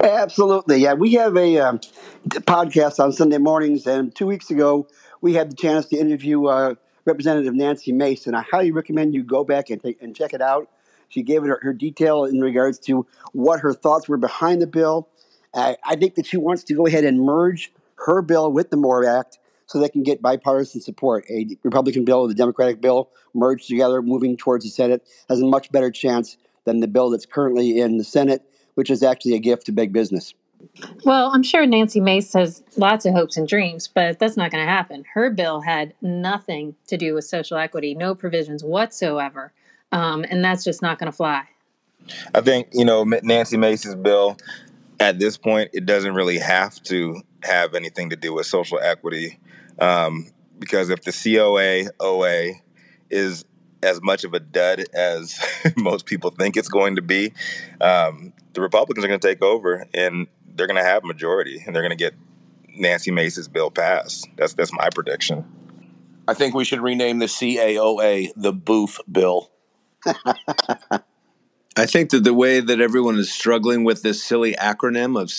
Absolutely. 0.00 0.78
Yeah, 0.78 0.94
we 0.94 1.12
have 1.12 1.36
a 1.36 1.58
um, 1.58 1.80
podcast 2.28 2.98
on 2.98 3.12
Sunday 3.12 3.38
mornings, 3.38 3.86
and 3.86 4.14
two 4.14 4.26
weeks 4.26 4.50
ago 4.50 4.88
we 5.20 5.34
had 5.34 5.50
the 5.50 5.56
chance 5.56 5.86
to 5.86 5.96
interview 5.96 6.46
uh, 6.46 6.74
Representative 7.04 7.54
Nancy 7.54 7.92
Mace, 7.92 8.26
and 8.26 8.36
I 8.36 8.42
highly 8.42 8.70
recommend 8.70 9.14
you 9.14 9.22
go 9.22 9.44
back 9.44 9.70
and, 9.70 9.82
take, 9.82 10.00
and 10.02 10.14
check 10.14 10.34
it 10.34 10.42
out. 10.42 10.70
She 11.08 11.22
gave 11.22 11.42
her, 11.42 11.58
her 11.62 11.72
detail 11.72 12.24
in 12.24 12.40
regards 12.40 12.78
to 12.80 13.06
what 13.32 13.60
her 13.60 13.72
thoughts 13.72 14.08
were 14.08 14.18
behind 14.18 14.60
the 14.60 14.66
bill. 14.66 15.08
I 15.54 15.96
think 15.96 16.14
that 16.16 16.26
she 16.26 16.36
wants 16.36 16.62
to 16.64 16.74
go 16.74 16.86
ahead 16.86 17.04
and 17.04 17.20
merge 17.20 17.72
her 18.06 18.22
bill 18.22 18.52
with 18.52 18.70
the 18.70 18.76
MORE 18.76 19.06
Act 19.06 19.38
so 19.66 19.80
they 19.80 19.88
can 19.88 20.02
get 20.02 20.22
bipartisan 20.22 20.80
support. 20.80 21.24
A 21.30 21.46
Republican 21.64 22.04
bill 22.04 22.22
with 22.22 22.30
a 22.30 22.34
Democratic 22.34 22.80
bill 22.80 23.10
merged 23.34 23.68
together, 23.68 24.00
moving 24.02 24.36
towards 24.36 24.64
the 24.64 24.70
Senate, 24.70 25.06
has 25.28 25.40
a 25.40 25.46
much 25.46 25.72
better 25.72 25.90
chance 25.90 26.36
than 26.64 26.80
the 26.80 26.86
bill 26.86 27.10
that's 27.10 27.26
currently 27.26 27.80
in 27.80 27.98
the 27.98 28.04
Senate, 28.04 28.42
which 28.74 28.90
is 28.90 29.02
actually 29.02 29.34
a 29.34 29.38
gift 29.38 29.66
to 29.66 29.72
big 29.72 29.92
business. 29.92 30.34
Well, 31.04 31.30
I'm 31.32 31.42
sure 31.42 31.66
Nancy 31.66 32.00
Mace 32.00 32.32
has 32.34 32.62
lots 32.76 33.04
of 33.04 33.14
hopes 33.14 33.36
and 33.36 33.46
dreams, 33.46 33.88
but 33.88 34.18
that's 34.18 34.36
not 34.36 34.50
going 34.50 34.64
to 34.64 34.70
happen. 34.70 35.04
Her 35.14 35.30
bill 35.30 35.60
had 35.60 35.94
nothing 36.00 36.74
to 36.86 36.96
do 36.96 37.14
with 37.14 37.24
social 37.24 37.56
equity, 37.56 37.94
no 37.94 38.14
provisions 38.14 38.62
whatsoever. 38.62 39.52
Um, 39.92 40.24
and 40.28 40.44
that's 40.44 40.64
just 40.64 40.82
not 40.82 40.98
going 40.98 41.10
to 41.10 41.16
fly. 41.16 41.44
I 42.34 42.40
think, 42.40 42.68
you 42.72 42.84
know, 42.84 43.04
Nancy 43.04 43.56
Mace's 43.56 43.94
bill, 43.94 44.36
at 45.00 45.18
this 45.18 45.36
point, 45.36 45.70
it 45.72 45.86
doesn't 45.86 46.14
really 46.14 46.38
have 46.38 46.82
to 46.84 47.22
have 47.42 47.74
anything 47.74 48.10
to 48.10 48.16
do 48.16 48.34
with 48.34 48.46
social 48.46 48.78
equity. 48.80 49.38
Um, 49.78 50.26
because 50.58 50.90
if 50.90 51.02
the 51.02 51.12
COA, 51.12 51.90
OA 52.00 52.52
is 53.10 53.44
as 53.82 54.02
much 54.02 54.24
of 54.24 54.34
a 54.34 54.40
dud 54.40 54.84
as 54.92 55.38
most 55.76 56.06
people 56.06 56.30
think 56.30 56.56
it's 56.56 56.68
going 56.68 56.96
to 56.96 57.02
be. 57.02 57.32
Um, 57.80 58.32
the 58.54 58.60
Republicans 58.60 59.04
are 59.04 59.08
going 59.08 59.20
to 59.20 59.28
take 59.28 59.42
over, 59.42 59.86
and 59.94 60.26
they're 60.58 60.66
going 60.66 60.76
to 60.76 60.84
have 60.84 61.04
majority, 61.04 61.62
and 61.64 61.74
they're 61.74 61.82
going 61.82 61.90
to 61.90 61.96
get 61.96 62.14
Nancy 62.76 63.10
Mace's 63.10 63.48
bill 63.48 63.70
passed. 63.70 64.28
That's 64.36 64.52
that's 64.54 64.72
my 64.72 64.90
prediction. 64.94 65.44
I 66.26 66.34
think 66.34 66.54
we 66.54 66.64
should 66.64 66.80
rename 66.80 67.20
the 67.20 67.26
CAOA 67.26 68.32
the 68.36 68.52
Boof 68.52 68.98
Bill. 69.10 69.50
I 71.76 71.86
think 71.86 72.10
that 72.10 72.24
the 72.24 72.34
way 72.34 72.60
that 72.60 72.80
everyone 72.80 73.16
is 73.18 73.32
struggling 73.32 73.84
with 73.84 74.02
this 74.02 74.22
silly 74.22 74.54
acronym 74.54 75.10
of 75.16 75.30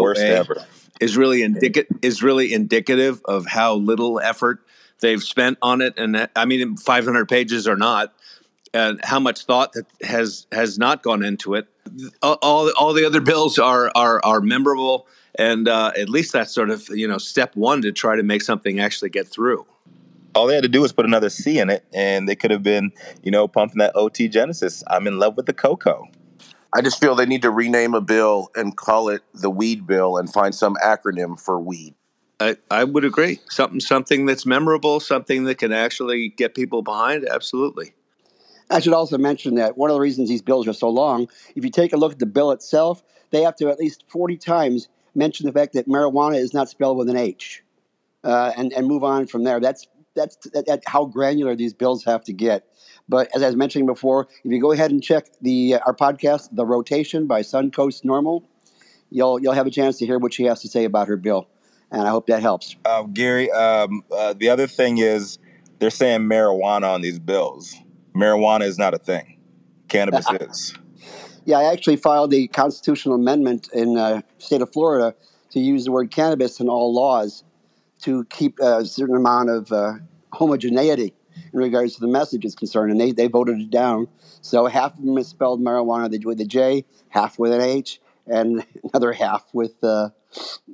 Worst 0.00 0.20
CAOA 0.20 0.30
ever. 0.30 0.64
is 1.00 1.16
really 1.16 1.42
indica- 1.42 1.86
is 2.02 2.22
really 2.22 2.52
indicative 2.52 3.20
of 3.24 3.46
how 3.46 3.74
little 3.74 4.20
effort 4.20 4.60
they've 5.00 5.22
spent 5.22 5.58
on 5.60 5.80
it. 5.80 5.94
And 5.96 6.28
I 6.36 6.44
mean, 6.44 6.76
500 6.76 7.28
pages 7.28 7.66
or 7.66 7.76
not, 7.76 8.14
and 8.72 9.04
how 9.04 9.18
much 9.18 9.44
thought 9.44 9.72
that 9.72 9.86
has 10.02 10.46
has 10.52 10.78
not 10.78 11.02
gone 11.02 11.24
into 11.24 11.54
it. 11.54 11.66
All 12.22 12.38
all, 12.42 12.72
all 12.78 12.92
the 12.92 13.04
other 13.04 13.20
bills 13.20 13.58
are 13.58 13.90
are 13.94 14.20
are 14.24 14.40
memorable, 14.40 15.06
and 15.34 15.68
uh, 15.68 15.92
at 15.98 16.08
least 16.08 16.32
that's 16.32 16.52
sort 16.52 16.70
of 16.70 16.88
you 16.90 17.08
know 17.08 17.18
step 17.18 17.54
one 17.56 17.82
to 17.82 17.92
try 17.92 18.16
to 18.16 18.22
make 18.22 18.42
something 18.42 18.80
actually 18.80 19.10
get 19.10 19.26
through. 19.28 19.66
All 20.34 20.46
they 20.46 20.54
had 20.54 20.62
to 20.62 20.68
do 20.68 20.80
was 20.80 20.92
put 20.92 21.04
another 21.04 21.28
C 21.28 21.58
in 21.58 21.68
it, 21.68 21.84
and 21.92 22.26
they 22.26 22.34
could 22.34 22.50
have 22.50 22.62
been, 22.62 22.92
you 23.22 23.30
know, 23.30 23.46
pumping 23.46 23.78
that 23.78 23.92
OT 23.94 24.28
Genesis. 24.28 24.82
I'm 24.86 25.06
in 25.06 25.18
love 25.18 25.36
with 25.36 25.44
the 25.44 25.52
cocoa. 25.52 26.08
I 26.74 26.80
just 26.80 26.98
feel 26.98 27.14
they 27.14 27.26
need 27.26 27.42
to 27.42 27.50
rename 27.50 27.92
a 27.92 28.00
bill 28.00 28.48
and 28.56 28.74
call 28.74 29.10
it 29.10 29.20
the 29.34 29.50
Weed 29.50 29.86
Bill 29.86 30.16
and 30.16 30.32
find 30.32 30.54
some 30.54 30.76
acronym 30.82 31.38
for 31.38 31.60
weed. 31.60 31.94
I, 32.40 32.56
I 32.70 32.84
would 32.84 33.04
agree. 33.04 33.40
Something 33.50 33.78
something 33.78 34.26
that's 34.26 34.46
memorable, 34.46 34.98
something 34.98 35.44
that 35.44 35.58
can 35.58 35.72
actually 35.72 36.30
get 36.30 36.54
people 36.54 36.82
behind. 36.82 37.28
Absolutely. 37.28 37.94
I 38.72 38.80
should 38.80 38.94
also 38.94 39.18
mention 39.18 39.56
that 39.56 39.76
one 39.76 39.90
of 39.90 39.94
the 39.94 40.00
reasons 40.00 40.30
these 40.30 40.40
bills 40.40 40.66
are 40.66 40.72
so 40.72 40.88
long, 40.88 41.28
if 41.54 41.62
you 41.62 41.70
take 41.70 41.92
a 41.92 41.96
look 41.98 42.12
at 42.12 42.18
the 42.18 42.26
bill 42.26 42.52
itself, 42.52 43.04
they 43.30 43.42
have 43.42 43.54
to 43.56 43.68
at 43.68 43.78
least 43.78 44.04
40 44.08 44.38
times 44.38 44.88
mention 45.14 45.44
the 45.46 45.52
fact 45.52 45.74
that 45.74 45.86
marijuana 45.86 46.36
is 46.36 46.54
not 46.54 46.70
spelled 46.70 46.96
with 46.96 47.10
an 47.10 47.16
H 47.16 47.62
uh, 48.24 48.52
and, 48.56 48.72
and 48.72 48.86
move 48.86 49.04
on 49.04 49.26
from 49.26 49.44
there. 49.44 49.60
That's, 49.60 49.86
that's 50.14 50.36
that, 50.54 50.66
that 50.66 50.82
how 50.86 51.04
granular 51.04 51.54
these 51.54 51.74
bills 51.74 52.02
have 52.04 52.24
to 52.24 52.32
get. 52.32 52.66
But 53.10 53.28
as 53.34 53.42
I 53.42 53.46
was 53.46 53.56
mentioning 53.56 53.86
before, 53.86 54.28
if 54.42 54.50
you 54.50 54.60
go 54.60 54.72
ahead 54.72 54.90
and 54.90 55.02
check 55.02 55.26
the 55.42 55.74
uh, 55.74 55.80
our 55.84 55.94
podcast, 55.94 56.48
The 56.52 56.64
Rotation 56.64 57.26
by 57.26 57.42
Suncoast 57.42 58.04
NORML, 58.04 58.42
you'll, 59.10 59.38
you'll 59.38 59.52
have 59.52 59.66
a 59.66 59.70
chance 59.70 59.98
to 59.98 60.06
hear 60.06 60.18
what 60.18 60.32
she 60.32 60.44
has 60.44 60.62
to 60.62 60.68
say 60.68 60.84
about 60.84 61.08
her 61.08 61.18
bill. 61.18 61.46
And 61.90 62.02
I 62.02 62.10
hope 62.10 62.26
that 62.28 62.40
helps. 62.40 62.74
Uh, 62.86 63.02
Gary, 63.02 63.50
um, 63.50 64.02
uh, 64.10 64.32
the 64.32 64.48
other 64.48 64.66
thing 64.66 64.96
is 64.96 65.38
they're 65.78 65.90
saying 65.90 66.20
marijuana 66.20 66.94
on 66.94 67.02
these 67.02 67.18
bills. 67.18 67.76
Marijuana 68.14 68.62
is 68.62 68.78
not 68.78 68.94
a 68.94 68.98
thing. 68.98 69.38
Cannabis 69.88 70.26
is. 70.40 70.74
Yeah, 71.44 71.58
I 71.58 71.72
actually 71.72 71.96
filed 71.96 72.32
a 72.34 72.46
constitutional 72.46 73.16
amendment 73.16 73.68
in 73.72 73.96
uh, 73.96 74.22
state 74.38 74.62
of 74.62 74.72
Florida 74.72 75.14
to 75.50 75.60
use 75.60 75.84
the 75.84 75.92
word 75.92 76.10
cannabis 76.10 76.60
in 76.60 76.68
all 76.68 76.94
laws 76.94 77.44
to 78.02 78.24
keep 78.26 78.58
a 78.60 78.84
certain 78.84 79.16
amount 79.16 79.50
of 79.50 79.72
uh, 79.72 79.94
homogeneity 80.32 81.14
in 81.52 81.58
regards 81.58 81.94
to 81.94 82.00
the 82.00 82.08
message 82.08 82.44
is 82.44 82.54
concerned, 82.54 82.90
and 82.90 83.00
they, 83.00 83.12
they 83.12 83.28
voted 83.28 83.60
it 83.60 83.70
down. 83.70 84.08
So 84.40 84.66
half 84.66 84.94
of 84.94 85.04
them 85.04 85.14
misspelled 85.14 85.60
marijuana 85.60 86.24
with 86.24 86.40
a 86.40 86.44
J, 86.44 86.84
half 87.08 87.38
with 87.38 87.52
an 87.52 87.60
H, 87.60 88.00
and 88.26 88.64
another 88.92 89.12
half 89.12 89.44
with 89.52 89.82
uh, 89.82 90.10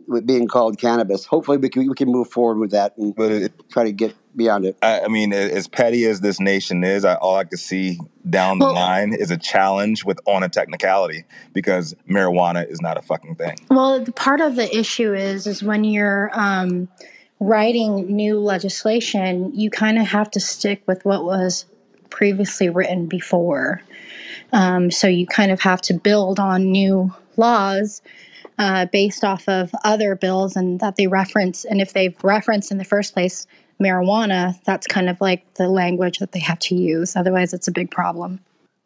with 0.07 0.27
being 0.27 0.49
called 0.49 0.79
cannabis. 0.79 1.25
Hopefully, 1.25 1.59
we 1.59 1.69
can 1.69 1.89
we 1.89 1.95
can 1.95 2.09
move 2.09 2.31
forward 2.31 2.59
with 2.59 2.71
that 2.73 2.97
and 2.97 3.19
it, 3.19 3.53
try 3.71 3.85
to 3.85 3.93
get 3.93 4.15
beyond 4.39 4.65
it. 4.65 4.79
I, 4.81 5.01
I 5.01 5.09
mean, 5.09 5.35
as 5.35 5.69
petty 5.69 6.07
as 6.07 6.21
this 6.21 6.41
nation 6.41 6.83
is, 6.85 7.05
I, 7.05 7.17
all 7.17 7.37
I 7.37 7.45
could 7.45 7.59
see 7.59 7.99
down 8.31 8.59
the 8.59 8.67
Well- 8.67 8.75
line 8.75 9.13
is 9.13 9.31
a 9.31 9.37
challenge 9.37 10.05
with 10.05 10.19
on 10.27 10.43
a 10.43 10.49
technicality 10.49 11.25
because 11.53 11.95
marijuana 12.09 12.67
is 12.71 12.81
not 12.81 12.97
a 12.97 13.03
fucking 13.03 13.35
thing. 13.35 13.57
Well, 13.71 14.03
the 14.03 14.13
part 14.13 14.41
of 14.41 14.57
the 14.57 14.75
issue 14.75 15.13
is 15.13 15.47
is 15.47 15.63
when 15.63 15.85
you're 15.85 16.31
um, 16.33 16.89
writing 17.41 18.07
new 18.15 18.39
legislation, 18.39 19.53
you 19.55 19.71
kind 19.71 19.99
of 19.99 20.07
have 20.07 20.31
to 20.31 20.41
stick 20.41 20.83
with 20.87 21.05
what 21.05 21.25
was 21.25 21.67
previously 22.09 22.71
written 22.71 23.07
before. 23.07 23.83
Um, 24.53 24.91
so 24.91 25.07
you 25.07 25.27
kind 25.27 25.53
of 25.53 25.61
have 25.61 25.83
to 25.83 25.95
build 25.95 26.41
on 26.41 26.73
new 26.73 27.13
laws 27.37 28.01
uh, 28.59 28.87
based 28.87 29.25
off 29.25 29.49
of 29.49 29.71
other 29.85 30.17
bills 30.17 30.57
and 30.57 30.81
that 30.81 30.97
they 30.97 31.07
reference. 31.07 31.65
And 31.65 31.81
if 31.81 31.93
they've 31.93 32.17
referenced 32.25 32.73
in 32.73 32.79
the 32.79 32.85
first 32.85 33.13
place 33.13 33.47
marijuana, 33.81 34.63
that's 34.65 34.87
kind 34.87 35.09
of 35.09 35.21
like 35.21 35.55
the 35.55 35.69
language 35.69 36.19
that 36.19 36.33
they 36.33 36.41
have 36.41 36.59
to 36.61 36.75
use. 36.75 37.17
Otherwise, 37.17 37.53
it's 37.53 37.69
a 37.69 37.73
big 37.73 37.91
problem. 37.91 38.41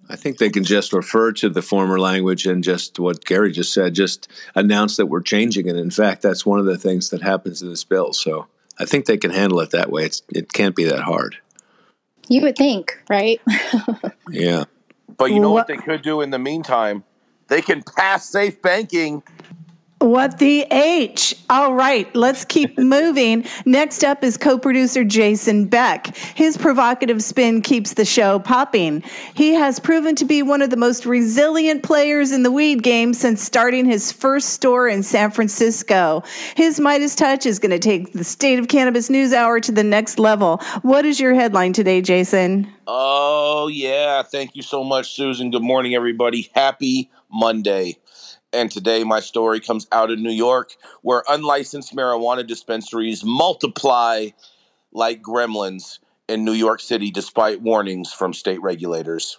I 0.09 0.17
think 0.17 0.39
they 0.39 0.51
can 0.51 0.65
just 0.65 0.93
refer 0.93 1.33
to 1.33 1.49
the 1.49 1.63
former 1.63 1.99
language 1.99 2.45
and 2.47 2.63
just 2.63 2.99
what 2.99 3.25
Gary 3.25 3.53
just 3.53 3.73
said, 3.73 3.95
just 3.95 4.29
announce 4.55 4.97
that 4.97 5.07
we're 5.07 5.23
changing 5.23 5.67
it. 5.69 5.77
In 5.77 5.91
fact, 5.91 6.23
that's 6.23 6.45
one 6.45 6.59
of 6.59 6.67
the 6.67 6.77
things 6.77 7.11
that 7.11 7.23
happens 7.23 7.63
in 7.63 7.71
this 7.71 7.85
bill. 7.85 8.13
So 8.13 8.47
I 8.79 8.85
think 8.85 9.07
they 9.07 9.17
can 9.17 9.31
handle 9.31 9.61
it 9.61 9.71
that 9.71 9.91
way. 9.91 10.05
It's, 10.05 10.23
it 10.29 10.53
can't 10.53 10.75
be 10.77 10.85
that 10.85 11.01
hard. 11.03 11.37
You 12.29 12.43
would 12.43 12.57
think, 12.57 12.99
right? 13.09 13.41
Yeah. 14.31 14.65
But 15.19 15.31
you 15.31 15.41
know 15.41 15.51
what 15.51 15.55
What- 15.55 15.67
they 15.69 15.77
could 15.77 16.03
do 16.03 16.21
in 16.21 16.31
the 16.31 16.39
meantime? 16.39 17.05
They 17.49 17.61
can 17.61 17.83
pass 17.83 18.29
safe 18.29 18.63
banking. 18.63 19.23
What 20.03 20.39
the 20.39 20.63
H? 20.63 21.33
All 21.49 21.75
right, 21.75 22.13
let's 22.17 22.45
keep 22.45 22.77
moving. 22.79 23.45
Next 23.65 24.03
up 24.03 24.25
is 24.25 24.37
co 24.37 24.59
producer 24.59 25.05
Jason 25.05 25.67
Beck. 25.67 26.17
His 26.17 26.57
provocative 26.57 27.23
spin 27.23 27.63
keeps 27.63 27.95
the 27.95 28.05
show 28.05 28.41
popping. 28.41 29.05
He 29.35 29.55
has 29.55 29.79
proven 29.79 30.17
to 30.17 30.25
be 30.25 30.43
one 30.43 30.61
of 30.61 30.71
the 30.71 30.77
most 30.77 31.07
resilient 31.07 31.85
players 31.85 32.33
in 32.33 32.43
the 32.43 32.51
weed 32.51 32.83
game 32.83 33.15
since 33.15 33.45
starting 33.45 33.85
his 33.85 34.11
first 34.11 34.49
store 34.49 34.89
in 34.89 35.05
San 35.05 35.31
Francisco. 35.31 36.25
His 36.57 36.81
Midas 36.81 37.15
touch 37.15 37.47
is 37.47 37.61
going 37.61 37.71
to 37.71 37.79
take 37.79 38.13
the 38.13 38.25
State 38.25 38.59
of 38.59 38.67
Cannabis 38.67 39.09
News 39.09 39.33
Hour 39.33 39.61
to 39.61 39.71
the 39.71 39.85
next 39.85 40.19
level. 40.19 40.57
What 40.83 41.05
is 41.05 41.21
your 41.21 41.35
headline 41.35 41.75
today, 41.75 42.03
Jason? 42.03 42.67
Oh, 42.89 43.69
yeah. 43.69 44.25
Thank 44.25 44.57
you 44.57 44.63
so 44.63 44.83
much, 44.83 45.15
Susan. 45.15 45.53
Good 45.53 45.63
morning, 45.63 45.95
everybody. 45.95 46.51
Happy 46.57 47.09
Monday. 47.31 47.99
And 48.53 48.71
today, 48.71 49.03
my 49.03 49.21
story 49.21 49.61
comes 49.61 49.87
out 49.93 50.11
of 50.11 50.19
New 50.19 50.31
York, 50.31 50.77
where 51.01 51.25
unlicensed 51.29 51.97
marijuana 51.97 52.47
dispensaries 52.47 53.25
multiply 53.25 54.29
like 54.93 55.23
gremlins 55.23 55.99
in 56.29 56.45
New 56.45 56.53
York 56.53 56.81
City, 56.81 57.11
despite 57.11 57.63
warnings 57.63 58.13
from 58.13 58.35
state 58.35 58.61
regulators. 58.61 59.39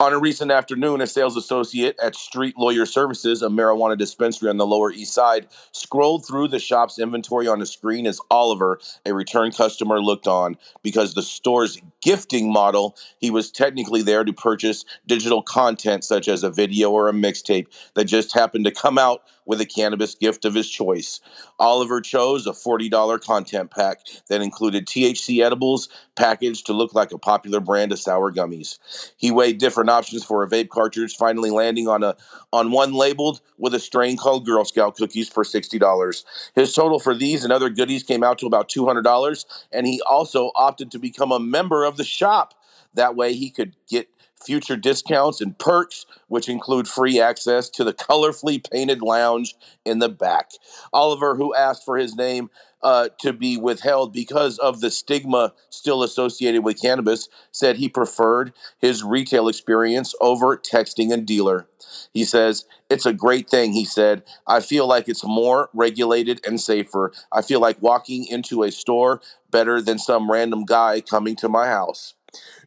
On 0.00 0.12
a 0.12 0.18
recent 0.18 0.50
afternoon, 0.50 1.00
a 1.00 1.06
sales 1.06 1.36
associate 1.36 1.96
at 2.02 2.14
Street 2.14 2.56
Lawyer 2.58 2.86
Services, 2.86 3.42
a 3.42 3.48
marijuana 3.48 3.96
dispensary 3.96 4.48
on 4.48 4.56
the 4.56 4.66
Lower 4.66 4.90
East 4.90 5.14
Side, 5.14 5.46
scrolled 5.72 6.26
through 6.26 6.48
the 6.48 6.58
shop's 6.58 6.98
inventory 6.98 7.46
on 7.48 7.62
a 7.62 7.66
screen 7.66 8.06
as 8.06 8.20
Oliver, 8.30 8.80
a 9.06 9.14
return 9.14 9.50
customer, 9.50 10.00
looked 10.00 10.26
on. 10.26 10.56
Because 10.82 11.14
the 11.14 11.22
store's 11.22 11.80
gifting 12.00 12.52
model, 12.52 12.96
he 13.18 13.30
was 13.30 13.50
technically 13.50 14.02
there 14.02 14.24
to 14.24 14.32
purchase 14.32 14.84
digital 15.06 15.42
content 15.42 16.04
such 16.04 16.28
as 16.28 16.42
a 16.42 16.50
video 16.50 16.90
or 16.90 17.08
a 17.08 17.12
mixtape 17.12 17.66
that 17.94 18.04
just 18.04 18.34
happened 18.34 18.64
to 18.64 18.70
come 18.70 18.98
out 18.98 19.22
with 19.46 19.60
a 19.60 19.66
cannabis 19.66 20.14
gift 20.14 20.44
of 20.44 20.54
his 20.54 20.68
choice. 20.68 21.20
Oliver 21.58 22.00
chose 22.00 22.46
a 22.46 22.52
$40 22.52 23.20
content 23.20 23.70
pack 23.70 24.00
that 24.28 24.42
included 24.42 24.86
THC 24.86 25.44
edibles 25.44 25.88
packaged 26.14 26.66
to 26.66 26.72
look 26.72 26.94
like 26.94 27.12
a 27.12 27.18
popular 27.18 27.60
brand 27.60 27.92
of 27.92 27.98
sour 27.98 28.32
gummies. 28.32 28.78
He 29.16 29.30
weighed 29.30 29.58
different 29.58 29.90
options 29.90 30.24
for 30.24 30.42
a 30.42 30.48
vape 30.48 30.68
cartridge, 30.68 31.16
finally 31.16 31.50
landing 31.50 31.88
on 31.88 32.02
a 32.02 32.16
on 32.52 32.70
one 32.70 32.92
labeled 32.92 33.40
with 33.58 33.74
a 33.74 33.80
strain 33.80 34.16
called 34.16 34.44
Girl 34.44 34.64
Scout 34.64 34.96
cookies 34.96 35.28
for 35.28 35.44
$60. 35.44 36.24
His 36.54 36.74
total 36.74 36.98
for 36.98 37.14
these 37.14 37.44
and 37.44 37.52
other 37.52 37.70
goodies 37.70 38.02
came 38.02 38.22
out 38.22 38.38
to 38.38 38.46
about 38.46 38.68
$200, 38.68 39.44
and 39.72 39.86
he 39.86 40.02
also 40.02 40.50
opted 40.54 40.90
to 40.90 40.98
become 40.98 41.32
a 41.32 41.40
member 41.40 41.84
of 41.84 41.96
the 41.96 42.04
shop. 42.04 42.54
That 42.94 43.16
way 43.16 43.32
he 43.32 43.48
could 43.48 43.74
get 43.88 44.11
future 44.44 44.76
discounts 44.76 45.40
and 45.40 45.58
perks, 45.58 46.06
which 46.28 46.48
include 46.48 46.88
free 46.88 47.20
access 47.20 47.68
to 47.70 47.84
the 47.84 47.92
colorfully 47.92 48.62
painted 48.70 49.02
lounge 49.02 49.54
in 49.84 49.98
the 49.98 50.08
back. 50.08 50.50
Oliver, 50.92 51.36
who 51.36 51.54
asked 51.54 51.84
for 51.84 51.96
his 51.96 52.14
name 52.14 52.50
uh, 52.82 53.08
to 53.20 53.32
be 53.32 53.56
withheld 53.56 54.12
because 54.12 54.58
of 54.58 54.80
the 54.80 54.90
stigma 54.90 55.52
still 55.70 56.02
associated 56.02 56.64
with 56.64 56.80
cannabis, 56.80 57.28
said 57.52 57.76
he 57.76 57.88
preferred 57.88 58.52
his 58.78 59.04
retail 59.04 59.48
experience 59.48 60.14
over 60.20 60.56
texting 60.56 61.12
a 61.12 61.16
dealer. 61.16 61.68
He 62.12 62.24
says, 62.24 62.64
It's 62.90 63.06
a 63.06 63.12
great 63.12 63.48
thing, 63.48 63.72
he 63.72 63.84
said. 63.84 64.22
I 64.46 64.60
feel 64.60 64.86
like 64.86 65.08
it's 65.08 65.24
more 65.24 65.70
regulated 65.72 66.40
and 66.46 66.60
safer. 66.60 67.12
I 67.30 67.42
feel 67.42 67.60
like 67.60 67.80
walking 67.80 68.26
into 68.26 68.62
a 68.62 68.72
store 68.72 69.20
better 69.50 69.80
than 69.80 69.98
some 69.98 70.30
random 70.30 70.64
guy 70.64 71.00
coming 71.00 71.36
to 71.36 71.48
my 71.48 71.66
house. 71.66 72.14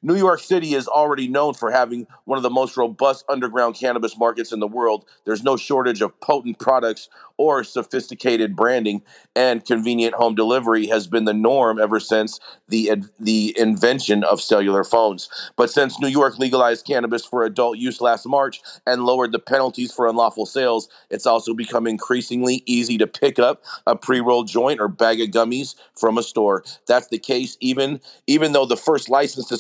New 0.06 0.16
York 0.16 0.40
City 0.40 0.76
is 0.76 0.88
already 0.88 1.28
known 1.28 1.56
for 1.56 1.72
having 1.72 2.06
one 2.26 2.38
of 2.38 2.44
the 2.44 2.50
most 2.52 2.78
robust 2.78 3.26
underground 3.28 3.74
cannabis 3.74 4.16
markets 4.16 4.52
in 4.52 4.60
the 4.60 4.68
world. 4.68 5.04
There's 5.26 5.42
no 5.42 5.58
shortage 5.58 6.00
of 6.00 6.20
potent 6.20 6.60
products 6.60 7.10
or 7.38 7.64
sophisticated 7.64 8.56
branding, 8.56 9.02
and 9.36 9.66
convenient 9.66 10.14
home 10.14 10.36
delivery 10.36 10.88
has 10.88 11.08
been 11.08 11.26
the 11.26 11.34
norm 11.34 11.80
ever 11.80 12.00
since 12.00 12.40
the 12.70 12.92
the 13.20 13.56
invention 13.58 14.24
of 14.24 14.42
cellular 14.42 14.84
phones. 14.84 15.28
But 15.56 15.72
since 15.72 16.00
New 16.00 16.08
York 16.08 16.38
legalized 16.38 16.86
cannabis 16.86 17.26
for 17.26 17.44
adult 17.44 17.78
use 17.78 18.00
last 18.00 18.28
March 18.28 18.62
and 18.86 19.06
lowered 19.06 19.32
the 19.32 19.40
penalties 19.40 19.92
for 19.92 20.08
unlawful 20.08 20.46
sales, 20.46 20.88
it's 21.10 21.26
also 21.26 21.54
become 21.54 21.88
increasingly 21.88 22.62
easy 22.66 22.98
to 23.00 23.08
pick 23.08 23.40
up 23.40 23.64
a 23.88 23.96
pre-rolled 23.96 24.48
joint 24.48 24.80
or 24.80 24.88
bag 24.88 25.20
of 25.20 25.30
gummies 25.30 25.76
from 25.96 26.18
a 26.18 26.24
store. 26.24 26.64
That's 26.88 27.08
the 27.08 27.20
case 27.20 27.58
even 27.60 28.00
even 28.28 28.54
though 28.54 28.66
the 28.66 28.78
first 28.78 29.10
licensed 29.10 29.52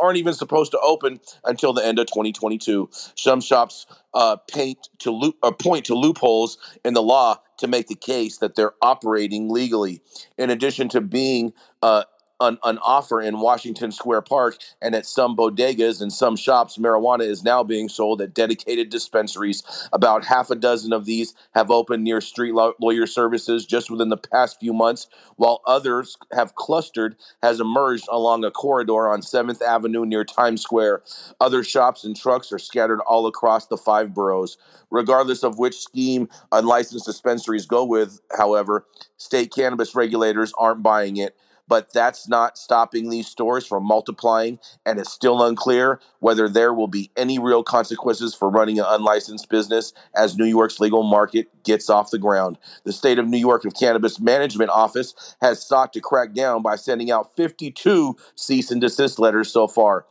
aren't 0.00 0.16
even 0.18 0.34
supposed 0.34 0.72
to 0.72 0.80
open 0.80 1.20
until 1.44 1.72
the 1.72 1.84
end 1.84 1.98
of 1.98 2.06
2022. 2.06 2.88
Some 3.14 3.40
shops 3.40 3.86
uh, 4.14 4.36
paint 4.50 4.88
to 5.00 5.10
loop, 5.10 5.36
uh, 5.42 5.52
point 5.52 5.84
to 5.86 5.94
loopholes 5.94 6.58
in 6.84 6.94
the 6.94 7.02
law 7.02 7.36
to 7.58 7.66
make 7.66 7.88
the 7.88 7.94
case 7.94 8.38
that 8.38 8.54
they're 8.54 8.74
operating 8.82 9.48
legally. 9.48 10.00
In 10.36 10.50
addition 10.50 10.88
to 10.90 11.00
being 11.00 11.52
uh, 11.82 12.04
an, 12.40 12.58
an 12.64 12.78
offer 12.78 13.20
in 13.20 13.40
Washington 13.40 13.90
Square 13.90 14.22
Park 14.22 14.58
and 14.80 14.94
at 14.94 15.06
some 15.06 15.36
bodegas 15.36 16.00
and 16.00 16.12
some 16.12 16.36
shops, 16.36 16.78
marijuana 16.78 17.22
is 17.26 17.42
now 17.42 17.64
being 17.64 17.88
sold 17.88 18.20
at 18.22 18.34
dedicated 18.34 18.90
dispensaries. 18.90 19.62
About 19.92 20.24
half 20.24 20.50
a 20.50 20.54
dozen 20.54 20.92
of 20.92 21.04
these 21.04 21.34
have 21.54 21.70
opened 21.70 22.04
near 22.04 22.20
street 22.20 22.54
lawyer 22.54 23.06
services 23.06 23.66
just 23.66 23.90
within 23.90 24.08
the 24.08 24.16
past 24.16 24.60
few 24.60 24.72
months, 24.72 25.08
while 25.36 25.62
others 25.66 26.16
have 26.32 26.54
clustered, 26.54 27.16
has 27.42 27.60
emerged 27.60 28.06
along 28.10 28.44
a 28.44 28.50
corridor 28.50 29.08
on 29.08 29.20
7th 29.20 29.62
Avenue 29.62 30.04
near 30.04 30.24
Times 30.24 30.62
Square. 30.62 31.02
Other 31.40 31.64
shops 31.64 32.04
and 32.04 32.16
trucks 32.16 32.52
are 32.52 32.58
scattered 32.58 33.00
all 33.00 33.26
across 33.26 33.66
the 33.66 33.76
five 33.76 34.14
boroughs. 34.14 34.56
Regardless 34.90 35.42
of 35.42 35.58
which 35.58 35.78
scheme 35.78 36.28
unlicensed 36.50 37.04
dispensaries 37.04 37.66
go 37.66 37.84
with, 37.84 38.20
however, 38.36 38.86
state 39.16 39.52
cannabis 39.52 39.94
regulators 39.94 40.52
aren't 40.56 40.82
buying 40.82 41.16
it 41.16 41.36
but 41.68 41.92
that's 41.92 42.28
not 42.28 42.58
stopping 42.58 43.10
these 43.10 43.26
stores 43.26 43.66
from 43.66 43.84
multiplying. 43.84 44.58
And 44.86 44.98
it's 44.98 45.12
still 45.12 45.42
unclear 45.42 46.00
whether 46.20 46.48
there 46.48 46.72
will 46.72 46.88
be 46.88 47.10
any 47.16 47.38
real 47.38 47.62
consequences 47.62 48.34
for 48.34 48.48
running 48.48 48.78
an 48.78 48.86
unlicensed 48.88 49.48
business 49.48 49.92
as 50.14 50.36
New 50.36 50.46
York's 50.46 50.80
legal 50.80 51.02
market 51.02 51.48
gets 51.62 51.90
off 51.90 52.10
the 52.10 52.18
ground. 52.18 52.58
The 52.84 52.92
state 52.92 53.18
of 53.18 53.28
New 53.28 53.38
York 53.38 53.64
of 53.64 53.74
Cannabis 53.74 54.18
Management 54.18 54.70
Office 54.70 55.36
has 55.40 55.64
sought 55.64 55.92
to 55.92 56.00
crack 56.00 56.32
down 56.32 56.62
by 56.62 56.76
sending 56.76 57.10
out 57.10 57.36
52 57.36 58.16
cease 58.34 58.70
and 58.70 58.80
desist 58.80 59.18
letters 59.18 59.52
so 59.52 59.68
far. 59.68 60.06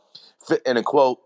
And 0.64 0.78
a 0.78 0.82
quote, 0.82 1.18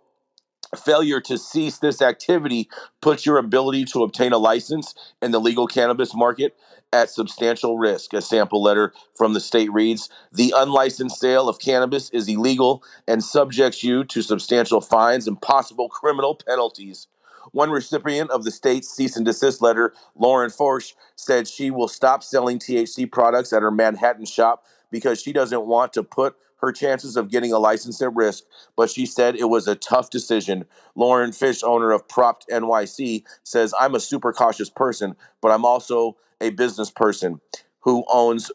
failure 0.77 1.21
to 1.21 1.37
cease 1.37 1.79
this 1.79 2.01
activity 2.01 2.69
puts 3.01 3.27
your 3.27 3.37
ability 3.37 3.85
to 3.85 4.03
obtain 4.03 4.33
a 4.33 4.39
license 4.39 4.95
in 5.21 5.31
the 5.31 5.41
legal 5.41 5.67
cannabis 5.67 6.15
market 6.15 6.57
at 6.93 7.11
substantial 7.11 7.79
risk. 7.79 8.13
A 8.13 8.23
sample 8.23 8.63
letter 8.63 8.93
from 9.15 9.33
the 9.33 9.41
state 9.41 9.73
reads 9.73 10.09
The 10.33 10.53
unlicensed 10.57 11.19
sale 11.19 11.49
of 11.49 11.59
cannabis 11.59 12.11
is 12.11 12.29
illegal 12.29 12.83
and 13.09 13.23
subjects 13.25 13.83
you 13.83 14.05
to 14.05 14.23
substantial 14.23 14.81
fines 14.81 15.27
and 15.27 15.41
possible 15.41 15.89
criminal 15.89 16.35
penalties. 16.35 17.09
One 17.53 17.71
recipient 17.71 18.31
of 18.31 18.45
the 18.45 18.51
state's 18.51 18.89
cease 18.89 19.17
and 19.17 19.27
desist 19.27 19.61
letter, 19.61 19.93
Lauren 20.15 20.51
Forsch, 20.51 20.95
said 21.17 21.49
she 21.49 21.71
will 21.71 21.89
stop 21.89 22.23
selling 22.23 22.59
THC 22.59 23.11
products 23.11 23.53
at 23.53 23.63
her 23.63 23.71
Manhattan 23.71 24.27
shop 24.27 24.65
because 24.91 25.21
she 25.21 25.33
doesn't 25.33 25.67
want 25.67 25.93
to 25.95 26.03
put 26.03 26.37
her 26.63 26.73
chances 26.73 27.17
of 27.17 27.31
getting 27.31 27.53
a 27.53 27.59
license 27.59 28.01
at 28.01 28.15
risk, 28.15 28.45
but 28.77 28.89
she 28.89 29.05
said 29.05 29.35
it 29.35 29.49
was 29.49 29.67
a 29.67 29.75
tough 29.75 30.11
decision. 30.11 30.65
Lauren 30.95 31.33
Fish, 31.33 31.63
owner 31.65 31.91
of 31.91 32.07
Propt 32.07 32.47
NYC, 32.49 33.25
says, 33.43 33.75
I'm 33.79 33.97
a 33.97 34.01
super 34.01 34.33
cautious 34.33 34.71
person, 34.71 35.17
but 35.41 35.51
I'm 35.51 35.65
also 35.65 36.17
a 36.43 36.51
business 36.51 36.91
person 36.91 37.41
who 37.81 38.05
owns 38.13 38.51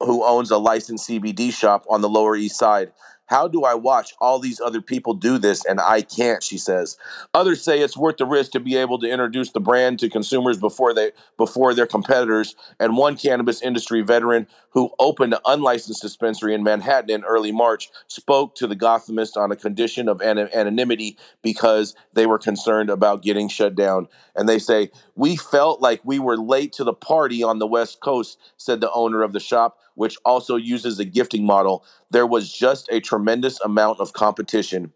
who 0.00 0.24
owns 0.24 0.50
a 0.50 0.58
licensed 0.58 1.08
CBD 1.08 1.52
shop 1.52 1.84
on 1.90 2.00
the 2.00 2.08
Lower 2.08 2.36
East 2.36 2.58
Side. 2.58 2.92
How 3.30 3.46
do 3.46 3.62
I 3.62 3.74
watch 3.74 4.12
all 4.20 4.40
these 4.40 4.60
other 4.60 4.80
people 4.80 5.14
do 5.14 5.38
this 5.38 5.64
and 5.64 5.80
I 5.80 6.02
can't, 6.02 6.42
she 6.42 6.58
says. 6.58 6.96
Others 7.32 7.62
say 7.62 7.78
it's 7.78 7.96
worth 7.96 8.16
the 8.16 8.26
risk 8.26 8.50
to 8.52 8.60
be 8.60 8.74
able 8.74 8.98
to 8.98 9.08
introduce 9.08 9.52
the 9.52 9.60
brand 9.60 10.00
to 10.00 10.10
consumers 10.10 10.58
before 10.58 10.92
they 10.92 11.12
before 11.38 11.72
their 11.72 11.86
competitors. 11.86 12.56
And 12.80 12.96
one 12.96 13.16
cannabis 13.16 13.62
industry 13.62 14.00
veteran 14.00 14.48
who 14.70 14.90
opened 14.98 15.34
an 15.34 15.40
unlicensed 15.46 16.02
dispensary 16.02 16.54
in 16.54 16.64
Manhattan 16.64 17.10
in 17.10 17.22
early 17.22 17.52
March 17.52 17.90
spoke 18.08 18.56
to 18.56 18.66
the 18.66 18.74
Gothamist 18.74 19.36
on 19.36 19.52
a 19.52 19.56
condition 19.56 20.08
of 20.08 20.20
an- 20.20 20.50
anonymity 20.52 21.16
because 21.40 21.94
they 22.12 22.26
were 22.26 22.38
concerned 22.38 22.90
about 22.90 23.22
getting 23.22 23.48
shut 23.48 23.76
down. 23.76 24.08
And 24.34 24.48
they 24.48 24.58
say, 24.58 24.90
"We 25.14 25.36
felt 25.36 25.80
like 25.80 26.00
we 26.02 26.18
were 26.18 26.36
late 26.36 26.72
to 26.74 26.84
the 26.84 26.92
party 26.92 27.44
on 27.44 27.60
the 27.60 27.66
West 27.68 28.00
Coast," 28.00 28.38
said 28.56 28.80
the 28.80 28.90
owner 28.90 29.22
of 29.22 29.32
the 29.32 29.38
shop 29.40 29.78
which 29.94 30.16
also 30.24 30.56
uses 30.56 30.98
a 30.98 31.04
gifting 31.04 31.44
model, 31.44 31.84
there 32.10 32.26
was 32.26 32.52
just 32.52 32.88
a 32.90 33.00
tremendous 33.00 33.60
amount 33.60 34.00
of 34.00 34.12
competition 34.12 34.92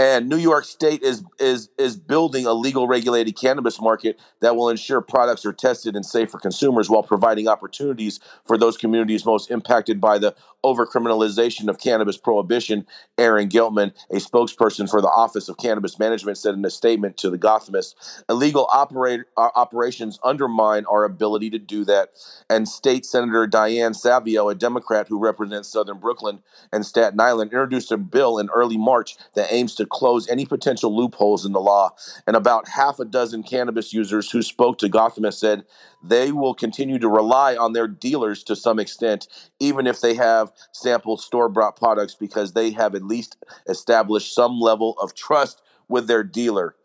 and 0.00 0.30
New 0.30 0.38
York 0.38 0.64
State 0.64 1.02
is 1.02 1.22
is 1.38 1.68
is 1.76 1.94
building 1.94 2.46
a 2.46 2.54
legal 2.54 2.88
regulated 2.88 3.36
cannabis 3.36 3.78
market 3.82 4.18
that 4.40 4.56
will 4.56 4.70
ensure 4.70 5.02
products 5.02 5.44
are 5.44 5.52
tested 5.52 5.94
and 5.94 6.06
safe 6.06 6.30
for 6.30 6.38
consumers 6.38 6.88
while 6.88 7.02
providing 7.02 7.48
opportunities 7.48 8.18
for 8.46 8.56
those 8.56 8.78
communities 8.78 9.26
most 9.26 9.50
impacted 9.50 10.00
by 10.00 10.16
the 10.16 10.34
overcriminalization 10.64 11.68
of 11.68 11.78
cannabis 11.78 12.16
prohibition. 12.16 12.86
Aaron 13.18 13.50
Ghitelman, 13.50 13.92
a 14.10 14.16
spokesperson 14.16 14.88
for 14.88 15.02
the 15.02 15.08
Office 15.08 15.50
of 15.50 15.58
Cannabis 15.58 15.98
Management, 15.98 16.38
said 16.38 16.54
in 16.54 16.64
a 16.64 16.70
statement 16.70 17.18
to 17.18 17.28
the 17.28 17.38
Gothamist, 17.38 17.94
"Illegal 18.30 18.68
operate, 18.72 19.20
uh, 19.36 19.50
operations 19.54 20.18
undermine 20.24 20.86
our 20.86 21.04
ability 21.04 21.50
to 21.50 21.58
do 21.58 21.84
that." 21.84 22.12
And 22.48 22.66
State 22.66 23.04
Senator 23.04 23.46
Diane 23.46 23.92
Savino, 23.92 24.50
a 24.50 24.54
Democrat 24.54 25.08
who 25.08 25.18
represents 25.18 25.68
Southern 25.68 25.98
Brooklyn 25.98 26.38
and 26.72 26.86
Staten 26.86 27.20
Island, 27.20 27.52
introduced 27.52 27.92
a 27.92 27.98
bill 27.98 28.38
in 28.38 28.48
early 28.54 28.78
March 28.78 29.16
that 29.34 29.52
aims 29.52 29.74
to 29.74 29.89
close 29.90 30.28
any 30.28 30.46
potential 30.46 30.96
loopholes 30.96 31.44
in 31.44 31.52
the 31.52 31.60
law. 31.60 31.90
And 32.26 32.36
about 32.36 32.68
half 32.68 32.98
a 32.98 33.04
dozen 33.04 33.42
cannabis 33.42 33.92
users 33.92 34.30
who 34.30 34.42
spoke 34.42 34.78
to 34.78 34.88
Gotham 34.88 35.10
Gothamist 35.10 35.34
said 35.34 35.64
they 36.02 36.32
will 36.32 36.54
continue 36.54 36.98
to 36.98 37.08
rely 37.08 37.56
on 37.56 37.72
their 37.72 37.88
dealers 37.88 38.42
to 38.44 38.56
some 38.56 38.78
extent, 38.78 39.28
even 39.58 39.86
if 39.86 40.00
they 40.00 40.14
have 40.14 40.52
sampled 40.72 41.20
store 41.20 41.48
bought 41.48 41.76
products, 41.76 42.14
because 42.14 42.52
they 42.52 42.70
have 42.70 42.94
at 42.94 43.02
least 43.02 43.36
established 43.68 44.34
some 44.34 44.60
level 44.60 44.96
of 45.00 45.14
trust 45.14 45.62
with 45.88 46.06
their 46.06 46.22
dealer. 46.22 46.76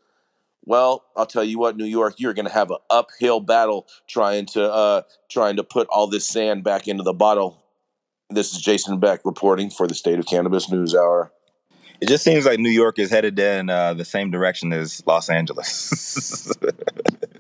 Well, 0.63 1.05
I'll 1.15 1.27
tell 1.27 1.43
you 1.43 1.59
what, 1.59 1.77
New 1.77 1.85
York, 1.85 2.15
you're 2.17 2.33
going 2.33 2.47
to 2.47 2.53
have 2.53 2.71
an 2.71 2.77
uphill 2.89 3.39
battle 3.39 3.87
trying 4.07 4.47
to 4.47 4.63
uh, 4.63 5.01
trying 5.29 5.57
to 5.57 5.63
put 5.63 5.87
all 5.89 6.07
this 6.07 6.27
sand 6.27 6.63
back 6.63 6.87
into 6.87 7.03
the 7.03 7.13
bottle. 7.13 7.63
This 8.31 8.51
is 8.51 8.59
Jason 8.59 8.99
Beck 8.99 9.21
reporting 9.23 9.69
for 9.69 9.87
the 9.87 9.93
State 9.93 10.17
of 10.17 10.25
Cannabis 10.25 10.71
News 10.71 10.95
Hour. 10.95 11.31
It 12.05 12.09
just 12.09 12.23
seems 12.23 12.45
like 12.45 12.59
New 12.59 12.69
York 12.69 12.99
is 12.99 13.09
headed 13.09 13.39
in 13.39 13.67
uh, 13.67 13.95
the 13.95 14.05
same 14.05 14.29
direction 14.29 14.71
as 14.71 15.01
Los 15.07 15.27
Angeles. 15.27 16.53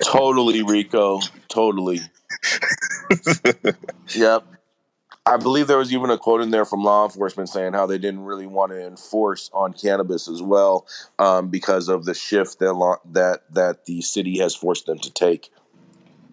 totally, 0.03 0.63
Rico. 0.63 1.19
Totally. 1.49 1.99
yep. 4.15 4.43
I 5.23 5.37
believe 5.37 5.67
there 5.67 5.77
was 5.77 5.93
even 5.93 6.09
a 6.09 6.17
quote 6.17 6.41
in 6.41 6.49
there 6.49 6.65
from 6.65 6.83
law 6.83 7.05
enforcement 7.05 7.49
saying 7.49 7.73
how 7.73 7.85
they 7.85 7.99
didn't 7.99 8.21
really 8.21 8.47
want 8.47 8.71
to 8.71 8.83
enforce 8.83 9.51
on 9.53 9.71
cannabis 9.71 10.27
as 10.27 10.41
well 10.41 10.87
um, 11.19 11.49
because 11.49 11.87
of 11.87 12.05
the 12.05 12.15
shift 12.15 12.57
that 12.57 12.73
law, 12.73 12.95
that 13.11 13.41
that 13.53 13.85
the 13.85 14.01
city 14.01 14.39
has 14.39 14.55
forced 14.55 14.87
them 14.87 14.97
to 14.97 15.11
take. 15.11 15.51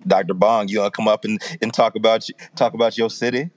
Dr. 0.06 0.32
Bong, 0.32 0.68
you 0.68 0.80
want 0.80 0.94
to 0.94 0.96
come 0.96 1.06
up 1.06 1.26
and, 1.26 1.38
and 1.60 1.70
talk 1.70 1.96
about 1.96 2.26
talk 2.56 2.72
about 2.72 2.96
your 2.96 3.10
city? 3.10 3.50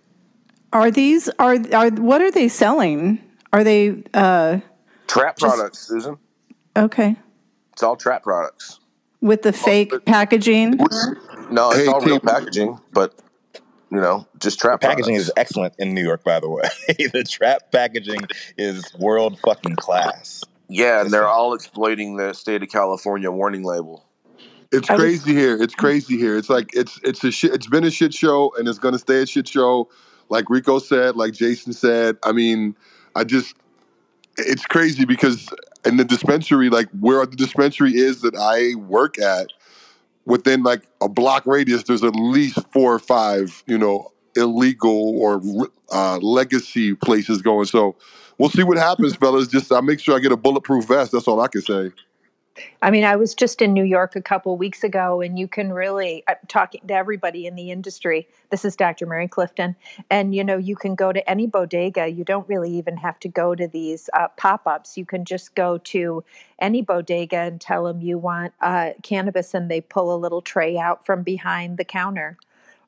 Are 0.73 0.91
these 0.91 1.29
are 1.39 1.55
are 1.73 1.91
what 1.91 2.21
are 2.21 2.29
they 2.29 2.49
selling? 2.49 3.21
Are 3.56 3.63
they 3.63 4.04
uh, 4.13 4.60
trap 5.08 5.38
just, 5.38 5.56
products, 5.56 5.80
Susan? 5.80 6.18
Okay. 6.76 7.15
It's 7.72 7.84
all 7.84 7.96
trap 7.96 8.24
products 8.24 8.82
with 9.22 9.44
the 9.44 9.54
fake 9.54 9.94
packaging. 10.04 10.78
No, 11.50 11.70
it's 11.70 11.80
hey, 11.80 11.88
all 11.88 12.02
real 12.02 12.20
packaging, 12.20 12.78
but 12.91 13.18
you 13.89 14.02
know, 14.02 14.28
just 14.39 14.60
trap 14.60 14.82
the 14.82 14.88
packaging 14.88 15.13
products. 15.15 15.30
is 15.30 15.34
excellent 15.38 15.74
in 15.80 15.94
New 15.94 16.04
York. 16.04 16.26
By 16.26 16.41
the 16.41 16.50
way, 16.50 16.63
the 17.13 17.24
trap 17.24 17.72
packaging 17.72 18.20
is 18.58 18.84
world 19.00 19.39
fucking 19.39 19.78
class. 19.78 20.44
Yeah, 20.68 21.00
and 21.00 21.13
they're 21.13 21.26
all 21.26 21.54
exploiting 21.54 22.18
the 22.18 22.34
state 22.34 22.62
of 22.62 22.68
California 22.68 23.32
warning 23.32 23.63
label. 23.63 24.04
It's 24.74 24.89
crazy 24.89 25.34
here. 25.34 25.56
It's 25.62 25.76
crazy 25.76 26.18
here. 26.18 26.36
It's 26.36 26.50
like 26.50 26.72
it's 26.74 27.00
it's 27.06 27.24
a 27.24 27.32
shit. 27.32 27.54
It's 27.54 27.68
been 27.68 27.86
a 27.86 27.91
shit 27.91 28.13
show, 28.13 28.54
and 28.58 28.68
it's 28.68 28.80
gonna 28.80 29.00
stay 29.00 29.22
a 29.22 29.26
shit 29.26 29.48
show. 29.48 29.88
Like 30.28 30.50
Rico 30.50 30.80
said, 30.80 31.15
like 31.15 31.32
Jason 31.32 31.72
said. 31.72 32.18
I 32.24 32.34
mean, 32.34 32.76
I 33.15 33.23
just 33.23 33.56
it's 34.38 34.65
crazy 34.65 35.06
because 35.06 35.47
in 35.86 35.97
the 35.97 36.06
dispensary, 36.06 36.69
like 36.69 36.89
where 36.99 37.25
the 37.25 37.36
dispensary 37.36 37.95
is 37.95 38.21
that 38.21 38.36
I 38.36 38.75
work 38.75 39.19
at, 39.19 39.51
within 40.25 40.63
like 40.63 40.84
a 41.01 41.08
block 41.08 41.45
radius, 41.45 41.84
there's 41.84 42.04
at 42.04 42.15
least 42.15 42.60
four 42.71 42.93
or 42.93 42.99
five, 42.99 43.63
you 43.67 43.78
know, 43.78 44.12
illegal 44.36 45.17
or 45.19 45.41
uh, 45.91 46.17
legacy 46.17 46.95
places 46.95 47.41
going. 47.41 47.65
So 47.65 47.95
we'll 48.38 48.49
see 48.49 48.63
what 48.63 48.78
happens, 48.78 49.15
fellas. 49.15 49.47
Just 49.47 49.71
I 49.71 49.82
make 49.82 49.99
sure 49.99 50.15
I 50.15 50.19
get 50.19 50.32
a 50.32 50.38
bulletproof 50.38 50.86
vest. 50.88 51.12
That's 51.12 51.28
all 51.28 51.39
I 51.39 51.47
can 51.47 51.62
say. 51.62 51.91
I 52.82 52.91
mean, 52.91 53.04
I 53.04 53.15
was 53.15 53.34
just 53.34 53.62
in 53.62 53.74
New 53.74 53.84
York 53.84 54.15
a 54.15 54.22
couple 54.22 54.56
weeks 54.58 54.84
ago, 54.84 55.22
and 55.22 55.38
you 55.38 55.48
can 55.48 55.74
really 55.74 56.24
I'm 56.28 56.36
talking 56.48 56.82
to 56.88 56.94
everybody 56.94 57.46
in 57.48 57.56
the 57.56 57.72
industry. 57.72 58.28
This 58.50 58.63
is 58.63 58.76
Dr. 58.76 59.06
Mary 59.06 59.28
Clifton, 59.28 59.76
and 60.10 60.34
you 60.34 60.44
know, 60.44 60.58
you 60.58 60.76
can 60.76 60.96
go 60.96 61.12
to 61.12 61.30
any 61.30 61.48
bodega. 61.48 62.08
You 62.08 62.24
don't 62.24 62.48
really 62.48 62.72
even 62.72 62.98
have 62.98 63.20
to 63.22 63.28
go 63.28 63.56
to 63.56 63.68
these 63.68 64.10
uh, 64.13 64.30
pop-ups. 64.38 64.98
You 64.98 65.06
can 65.06 65.26
just 65.26 65.56
go 65.56 65.78
to 65.80 66.24
any 66.60 66.82
bodega 66.82 67.38
and 67.38 67.60
tell 67.60 67.86
them 67.86 68.02
you 68.02 68.18
want 68.18 68.54
uh, 68.62 68.91
cannabis, 69.04 69.54
and 69.54 69.70
they 69.70 69.82
pull 69.82 70.15
a 70.15 70.18
little 70.18 70.41
tray 70.41 70.78
out 70.78 71.06
from 71.06 71.24
behind 71.24 71.78
the 71.78 71.86
counter. 71.86 72.38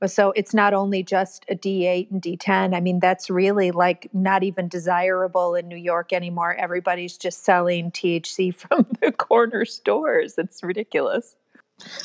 So 0.05 0.31
it's 0.35 0.53
not 0.53 0.73
only 0.73 1.01
just 1.01 1.45
a 1.49 1.55
D8 1.55 2.11
and 2.11 2.21
D10. 2.21 2.75
I 2.75 2.79
mean, 2.79 2.99
that's 2.99 3.29
really 3.29 3.71
like 3.71 4.09
not 4.13 4.43
even 4.43 4.67
desirable 4.67 5.55
in 5.55 5.67
New 5.67 5.77
York 5.77 6.13
anymore. 6.13 6.55
Everybody's 6.55 7.17
just 7.17 7.43
selling 7.43 7.91
THC 7.91 8.53
from 8.55 8.85
the 9.01 9.11
corner 9.11 9.65
stores. 9.65 10.35
It's 10.37 10.61
ridiculous. 10.61 11.35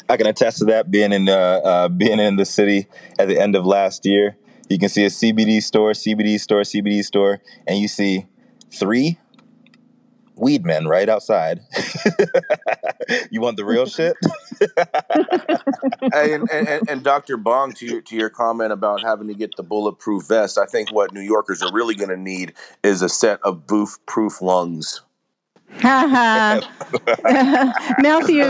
I 0.09 0.17
can 0.17 0.27
attest 0.27 0.59
to 0.59 0.65
that. 0.67 0.91
Being 0.91 1.13
in 1.13 1.29
uh, 1.29 1.33
uh, 1.33 1.89
being 1.89 2.21
in 2.21 2.37
the 2.37 2.45
city 2.45 2.89
at 3.19 3.29
the 3.29 3.41
end 3.41 3.57
of 3.57 3.65
last 3.65 4.05
year, 4.05 4.37
you 4.69 4.79
can 4.79 4.89
see 4.89 5.05
a 5.05 5.09
CBD 5.09 5.63
store, 5.63 5.93
CBD 5.93 6.39
store, 6.39 6.61
CBD 6.61 7.03
store, 7.03 7.41
and 7.67 7.79
you 7.79 7.89
see 7.89 8.27
three 8.71 9.19
weed 10.43 10.67
men 10.67 10.87
right 10.87 11.09
outside. 11.09 11.61
you 13.31 13.41
want 13.41 13.57
the 13.57 13.65
real 13.65 13.87
shit? 13.87 14.17
Hey, 16.13 16.35
and, 16.35 16.51
and, 16.51 16.69
and- 16.69 16.83
and 16.89 17.03
Dr. 17.05 17.37
Bong, 17.37 17.73
to 17.75 17.87
your, 17.87 18.01
to 18.03 18.17
your 18.17 18.29
comment 18.29 18.73
about 18.73 19.03
having 19.03 19.29
to 19.29 19.35
get 19.35 19.51
the 19.57 19.63
bulletproof 19.63 20.27
vest, 20.27 20.59
I 20.59 20.67
think 20.67 20.93
what 20.93 21.15
New 21.15 21.21
Yorkers 21.21 21.63
are 21.63 21.73
really 21.73 21.95
going 21.95 22.09
to 22.11 22.17
need 22.17 22.55
is 22.83 23.03
a 23.03 23.09
set 23.09 23.39
of 23.45 23.67
boof 23.67 23.99
proof 24.07 24.43
lungs. 24.43 25.01
Ha 25.81 26.61
ha. 27.25 27.95
Matthew, 28.01 28.45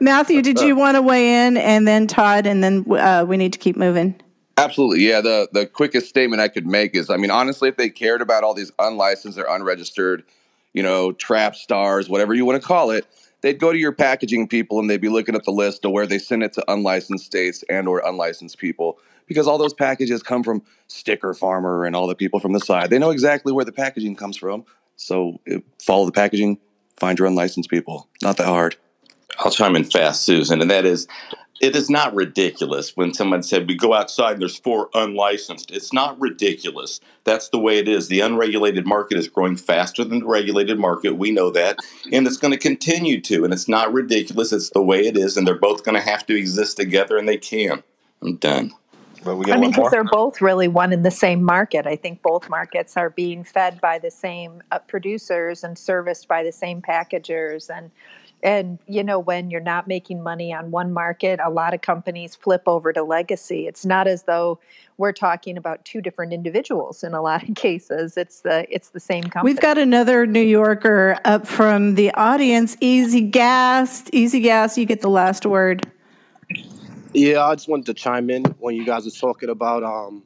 Matthew, 0.00 0.42
did 0.42 0.60
you 0.60 0.74
want 0.74 0.96
to 0.96 1.02
weigh 1.02 1.46
in, 1.46 1.56
and 1.58 1.86
then 1.86 2.06
Todd, 2.06 2.46
and 2.46 2.64
then 2.64 2.84
uh, 2.90 3.24
we 3.28 3.36
need 3.36 3.52
to 3.52 3.58
keep 3.58 3.76
moving. 3.76 4.20
Absolutely. 4.56 5.06
Yeah. 5.06 5.20
The 5.20 5.48
the 5.52 5.66
quickest 5.66 6.08
statement 6.08 6.42
I 6.42 6.48
could 6.48 6.66
make 6.66 6.96
is 6.96 7.10
I 7.10 7.16
mean, 7.16 7.30
honestly, 7.30 7.68
if 7.68 7.76
they 7.76 7.88
cared 7.88 8.20
about 8.20 8.42
all 8.42 8.54
these 8.54 8.72
unlicensed 8.80 9.38
or 9.38 9.46
unregistered, 9.48 10.24
you 10.72 10.82
know, 10.82 11.12
trap 11.12 11.54
stars, 11.54 12.08
whatever 12.08 12.34
you 12.34 12.44
want 12.44 12.60
to 12.60 12.66
call 12.66 12.90
it, 12.90 13.06
they'd 13.40 13.58
go 13.58 13.72
to 13.72 13.78
your 13.78 13.92
packaging 13.92 14.48
people 14.48 14.78
and 14.78 14.88
they'd 14.88 15.00
be 15.00 15.08
looking 15.08 15.34
at 15.34 15.44
the 15.44 15.50
list 15.50 15.84
of 15.84 15.92
where 15.92 16.06
they 16.06 16.18
send 16.18 16.42
it 16.42 16.52
to 16.54 16.72
unlicensed 16.72 17.24
states 17.24 17.64
and 17.68 17.88
or 17.88 18.02
unlicensed 18.04 18.58
people. 18.58 18.98
Because 19.26 19.46
all 19.46 19.58
those 19.58 19.74
packages 19.74 20.22
come 20.22 20.42
from 20.42 20.62
Sticker 20.86 21.34
Farmer 21.34 21.84
and 21.84 21.94
all 21.94 22.06
the 22.06 22.14
people 22.14 22.40
from 22.40 22.52
the 22.52 22.60
side. 22.60 22.88
They 22.90 22.98
know 22.98 23.10
exactly 23.10 23.52
where 23.52 23.64
the 23.64 23.72
packaging 23.72 24.16
comes 24.16 24.36
from. 24.36 24.64
So 24.96 25.38
eh, 25.46 25.58
follow 25.80 26.06
the 26.06 26.12
packaging, 26.12 26.58
find 26.96 27.18
your 27.18 27.28
unlicensed 27.28 27.68
people. 27.68 28.08
Not 28.22 28.38
that 28.38 28.46
hard. 28.46 28.76
I'll 29.38 29.50
chime 29.50 29.76
in 29.76 29.84
fast, 29.84 30.22
Susan, 30.22 30.60
and 30.60 30.70
that 30.70 30.84
is 30.84 31.06
it 31.60 31.74
is 31.74 31.90
not 31.90 32.14
ridiculous 32.14 32.96
when 32.96 33.12
someone 33.12 33.42
said 33.42 33.66
we 33.66 33.74
go 33.74 33.92
outside 33.92 34.32
and 34.32 34.42
there's 34.42 34.58
four 34.58 34.90
unlicensed. 34.94 35.70
It's 35.70 35.92
not 35.92 36.20
ridiculous. 36.20 37.00
That's 37.24 37.48
the 37.48 37.58
way 37.58 37.78
it 37.78 37.88
is. 37.88 38.08
The 38.08 38.20
unregulated 38.20 38.86
market 38.86 39.18
is 39.18 39.28
growing 39.28 39.56
faster 39.56 40.04
than 40.04 40.20
the 40.20 40.26
regulated 40.26 40.78
market. 40.78 41.16
We 41.16 41.30
know 41.30 41.50
that. 41.50 41.78
And 42.12 42.26
it's 42.26 42.36
going 42.36 42.52
to 42.52 42.58
continue 42.58 43.20
to. 43.22 43.44
And 43.44 43.52
it's 43.52 43.68
not 43.68 43.92
ridiculous. 43.92 44.52
It's 44.52 44.70
the 44.70 44.82
way 44.82 45.06
it 45.06 45.16
is. 45.16 45.36
And 45.36 45.46
they're 45.46 45.58
both 45.58 45.84
going 45.84 45.96
to 45.96 46.00
have 46.00 46.24
to 46.26 46.38
exist 46.38 46.76
together, 46.76 47.18
and 47.18 47.28
they 47.28 47.38
can. 47.38 47.82
I'm 48.22 48.36
done. 48.36 48.72
But 49.24 49.36
we 49.36 49.50
I 49.50 49.56
mean, 49.56 49.72
because 49.72 49.90
they're 49.90 50.04
both 50.04 50.40
really 50.40 50.68
one 50.68 50.92
in 50.92 51.02
the 51.02 51.10
same 51.10 51.42
market. 51.42 51.88
I 51.88 51.96
think 51.96 52.22
both 52.22 52.48
markets 52.48 52.96
are 52.96 53.10
being 53.10 53.42
fed 53.42 53.80
by 53.80 53.98
the 53.98 54.12
same 54.12 54.62
uh, 54.70 54.78
producers 54.78 55.64
and 55.64 55.76
serviced 55.76 56.28
by 56.28 56.44
the 56.44 56.52
same 56.52 56.80
packagers. 56.80 57.68
And 57.68 57.90
and 58.42 58.78
you 58.86 59.02
know, 59.02 59.18
when 59.18 59.50
you're 59.50 59.60
not 59.60 59.88
making 59.88 60.22
money 60.22 60.52
on 60.52 60.70
one 60.70 60.92
market, 60.92 61.40
a 61.42 61.50
lot 61.50 61.74
of 61.74 61.80
companies 61.80 62.34
flip 62.34 62.62
over 62.66 62.92
to 62.92 63.02
legacy. 63.02 63.66
It's 63.66 63.84
not 63.84 64.06
as 64.06 64.24
though 64.24 64.60
we're 64.96 65.12
talking 65.12 65.56
about 65.56 65.84
two 65.84 66.00
different 66.00 66.32
individuals 66.32 67.02
in 67.02 67.14
a 67.14 67.22
lot 67.22 67.48
of 67.48 67.54
cases. 67.56 68.16
It's 68.16 68.40
the 68.40 68.66
it's 68.72 68.90
the 68.90 69.00
same 69.00 69.24
company. 69.24 69.52
We've 69.52 69.60
got 69.60 69.78
another 69.78 70.26
New 70.26 70.40
Yorker 70.40 71.18
up 71.24 71.46
from 71.46 71.94
the 71.94 72.12
audience. 72.14 72.76
Easy 72.80 73.22
Gas, 73.22 74.04
Easy 74.12 74.40
Gas. 74.40 74.78
You 74.78 74.84
get 74.84 75.00
the 75.00 75.10
last 75.10 75.44
word. 75.44 75.90
Yeah, 77.14 77.44
I 77.44 77.54
just 77.54 77.68
wanted 77.68 77.86
to 77.86 77.94
chime 77.94 78.30
in 78.30 78.44
when 78.58 78.76
you 78.76 78.84
guys 78.84 79.04
were 79.04 79.10
talking 79.10 79.48
about 79.48 79.82
um 79.82 80.22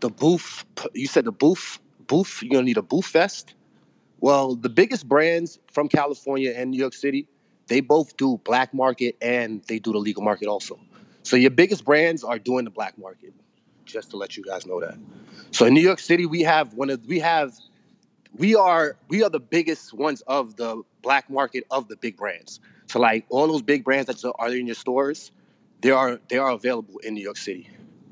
the 0.00 0.10
booth. 0.10 0.64
You 0.92 1.06
said 1.06 1.24
the 1.24 1.32
booth, 1.32 1.78
booth. 2.06 2.42
You're 2.42 2.50
gonna 2.50 2.64
need 2.64 2.78
a 2.78 2.82
booth 2.82 3.08
vest. 3.08 3.54
Well, 4.20 4.54
the 4.54 4.70
biggest 4.70 5.06
brands 5.06 5.58
from 5.70 5.88
California 5.88 6.54
and 6.56 6.70
New 6.70 6.78
York 6.78 6.94
City, 6.94 7.28
they 7.66 7.80
both 7.80 8.16
do 8.16 8.40
black 8.44 8.74
market 8.74 9.16
and 9.20 9.62
they 9.68 9.78
do 9.78 9.92
the 9.92 9.98
legal 9.98 10.22
market 10.22 10.48
also. 10.48 10.78
So 11.22 11.36
your 11.36 11.50
biggest 11.50 11.84
brands 11.84 12.22
are 12.22 12.38
doing 12.38 12.64
the 12.64 12.70
black 12.70 12.98
market. 12.98 13.32
Just 13.84 14.10
to 14.10 14.16
let 14.16 14.36
you 14.36 14.42
guys 14.42 14.66
know 14.66 14.80
that. 14.80 14.96
So 15.50 15.66
in 15.66 15.74
New 15.74 15.82
York 15.82 15.98
City, 15.98 16.26
we 16.26 16.42
have 16.42 16.74
one 16.74 16.90
of 16.90 17.04
we 17.06 17.18
have 17.20 17.54
we 18.34 18.54
are 18.54 18.96
we 19.08 19.22
are 19.22 19.30
the 19.30 19.40
biggest 19.40 19.92
ones 19.92 20.22
of 20.22 20.56
the 20.56 20.82
black 21.02 21.28
market 21.28 21.64
of 21.70 21.88
the 21.88 21.96
big 21.96 22.16
brands. 22.16 22.60
So 22.86 22.98
like 22.98 23.26
all 23.28 23.46
those 23.46 23.62
big 23.62 23.84
brands 23.84 24.06
that 24.06 24.32
are 24.38 24.48
in 24.48 24.66
your 24.66 24.74
stores, 24.74 25.32
they 25.82 25.90
are 25.90 26.18
they 26.28 26.38
are 26.38 26.50
available 26.50 26.98
in 26.98 27.14
New 27.14 27.22
York 27.22 27.36
City 27.36 27.68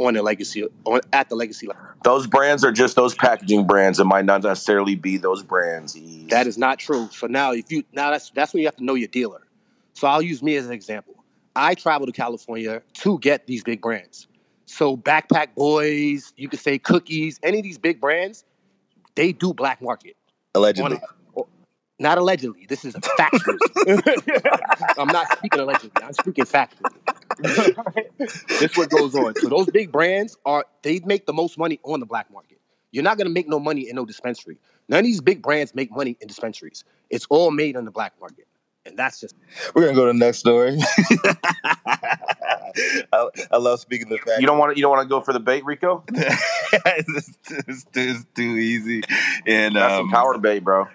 on 0.07 0.15
the 0.15 0.23
legacy 0.23 0.67
on 0.85 1.01
at 1.13 1.29
the 1.29 1.35
legacy 1.35 1.67
level. 1.67 1.83
Those 2.05 2.27
brands 2.27 2.65
are 2.65 2.73
just 2.73 2.97
those 2.97 3.15
packaging 3.15 3.67
brands. 3.67 4.01
It 4.01 4.05
might 4.05 4.25
not 4.25 4.43
necessarily 4.43 4.95
be 4.95 5.17
those 5.17 5.43
brands. 5.43 5.97
That 6.29 6.47
is 6.47 6.59
not 6.59 6.79
true. 6.79 7.09
So 7.13 7.27
now 7.27 7.53
if 7.53 7.71
you 7.71 7.85
now 7.93 8.11
that's 8.11 8.31
that's 8.31 8.53
when 8.53 8.61
you 8.61 8.67
have 8.67 8.77
to 8.77 8.85
know 8.85 8.95
your 8.95 9.09
dealer. 9.09 9.43
So 9.95 10.07
I'll 10.09 10.23
use 10.23 10.43
me 10.43 10.57
as 10.57 10.67
an 10.67 10.73
example. 10.73 11.15
I 11.55 11.75
travel 11.75 12.07
to 12.07 12.13
California 12.13 12.83
to 12.95 13.19
get 13.19 13.47
these 13.47 13.63
big 13.63 13.83
brands. 13.83 14.27
So 14.67 14.97
Backpack 14.97 15.55
Boys, 15.55 16.33
you 16.37 16.49
could 16.49 16.61
say 16.61 16.79
Cookies, 16.79 17.39
any 17.43 17.59
of 17.59 17.63
these 17.63 17.79
big 17.79 18.01
brands, 18.01 18.45
they 19.15 19.33
do 19.33 19.53
black 19.53 19.83
market. 19.83 20.17
Allegedly. 20.55 20.99
On 22.03 22.07
a- 22.07 22.09
not 22.09 22.19
allegedly. 22.19 22.67
This 22.69 22.85
is 22.85 22.95
a 22.95 23.01
factual. 23.01 23.57
I'm 24.99 25.09
not 25.09 25.31
speaking 25.39 25.61
allegedly. 25.61 25.91
I'm 26.03 26.13
speaking 26.13 26.45
factually. 26.45 26.93
this 28.49 28.77
what 28.77 28.91
goes 28.91 29.15
on. 29.15 29.35
So 29.37 29.49
those 29.49 29.67
big 29.71 29.91
brands 29.93 30.37
are 30.45 30.65
they 30.83 31.01
make 31.05 31.27
the 31.27 31.33
most 31.33 31.59
money 31.59 31.81
on 31.85 32.01
the 32.01 32.07
black 32.07 32.31
market. 32.31 32.59
You're 32.91 33.05
not 33.05 33.17
gonna 33.19 33.31
make 33.31 33.49
no 33.49 33.59
money 33.59 33.89
in 33.89 33.97
no 33.97 34.05
dispensary. 34.05 34.59
None 34.89 35.01
of 35.01 35.05
these 35.05 35.21
big 35.21 35.43
brands 35.43 35.75
make 35.75 35.91
money 35.91 36.17
in 36.21 36.29
dispensaries. 36.29 36.85
It's 37.09 37.27
all 37.31 37.51
made 37.51 37.77
on 37.77 37.85
the 37.85 37.91
black 37.91 38.13
market. 38.21 38.47
And 38.85 38.97
that's 38.97 39.21
just 39.21 39.35
We're 39.75 39.83
gonna 39.83 39.95
go 39.95 40.07
to 40.07 40.13
the 40.13 40.19
next 40.19 40.39
story. 40.39 40.77
I, 43.13 43.29
I 43.51 43.57
love 43.59 43.81
speaking 43.81 44.09
the 44.09 44.19
fact. 44.19 44.41
You 44.41 44.47
don't 44.47 44.59
want 44.59 44.73
to. 44.73 44.77
You 44.77 44.83
don't 44.83 44.91
want 44.91 45.05
to 45.05 45.09
go 45.09 45.21
for 45.21 45.33
the 45.33 45.41
bait, 45.41 45.65
Rico. 45.65 46.05
it's, 46.13 47.39
it's, 47.49 47.87
it's 47.95 48.25
too 48.35 48.43
easy. 48.43 49.03
And 49.47 49.77
That's 49.77 49.93
um, 49.93 50.01
some 50.01 50.11
power 50.11 50.39
bait, 50.39 50.61
bro. 50.61 50.89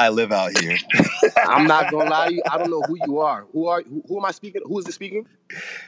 I 0.00 0.08
live 0.08 0.32
out 0.32 0.58
here. 0.58 0.78
I'm 1.46 1.66
not 1.66 1.90
gonna 1.90 2.08
lie 2.08 2.28
to 2.28 2.34
you. 2.34 2.42
I 2.50 2.56
don't 2.56 2.70
know 2.70 2.80
who 2.80 2.96
you 3.06 3.18
are. 3.18 3.44
Who 3.52 3.66
are 3.66 3.82
who, 3.82 4.02
who 4.08 4.18
am 4.18 4.24
I 4.24 4.30
speaking? 4.30 4.62
Who 4.64 4.78
is 4.78 4.86
this 4.86 4.94
speaking? 4.94 5.26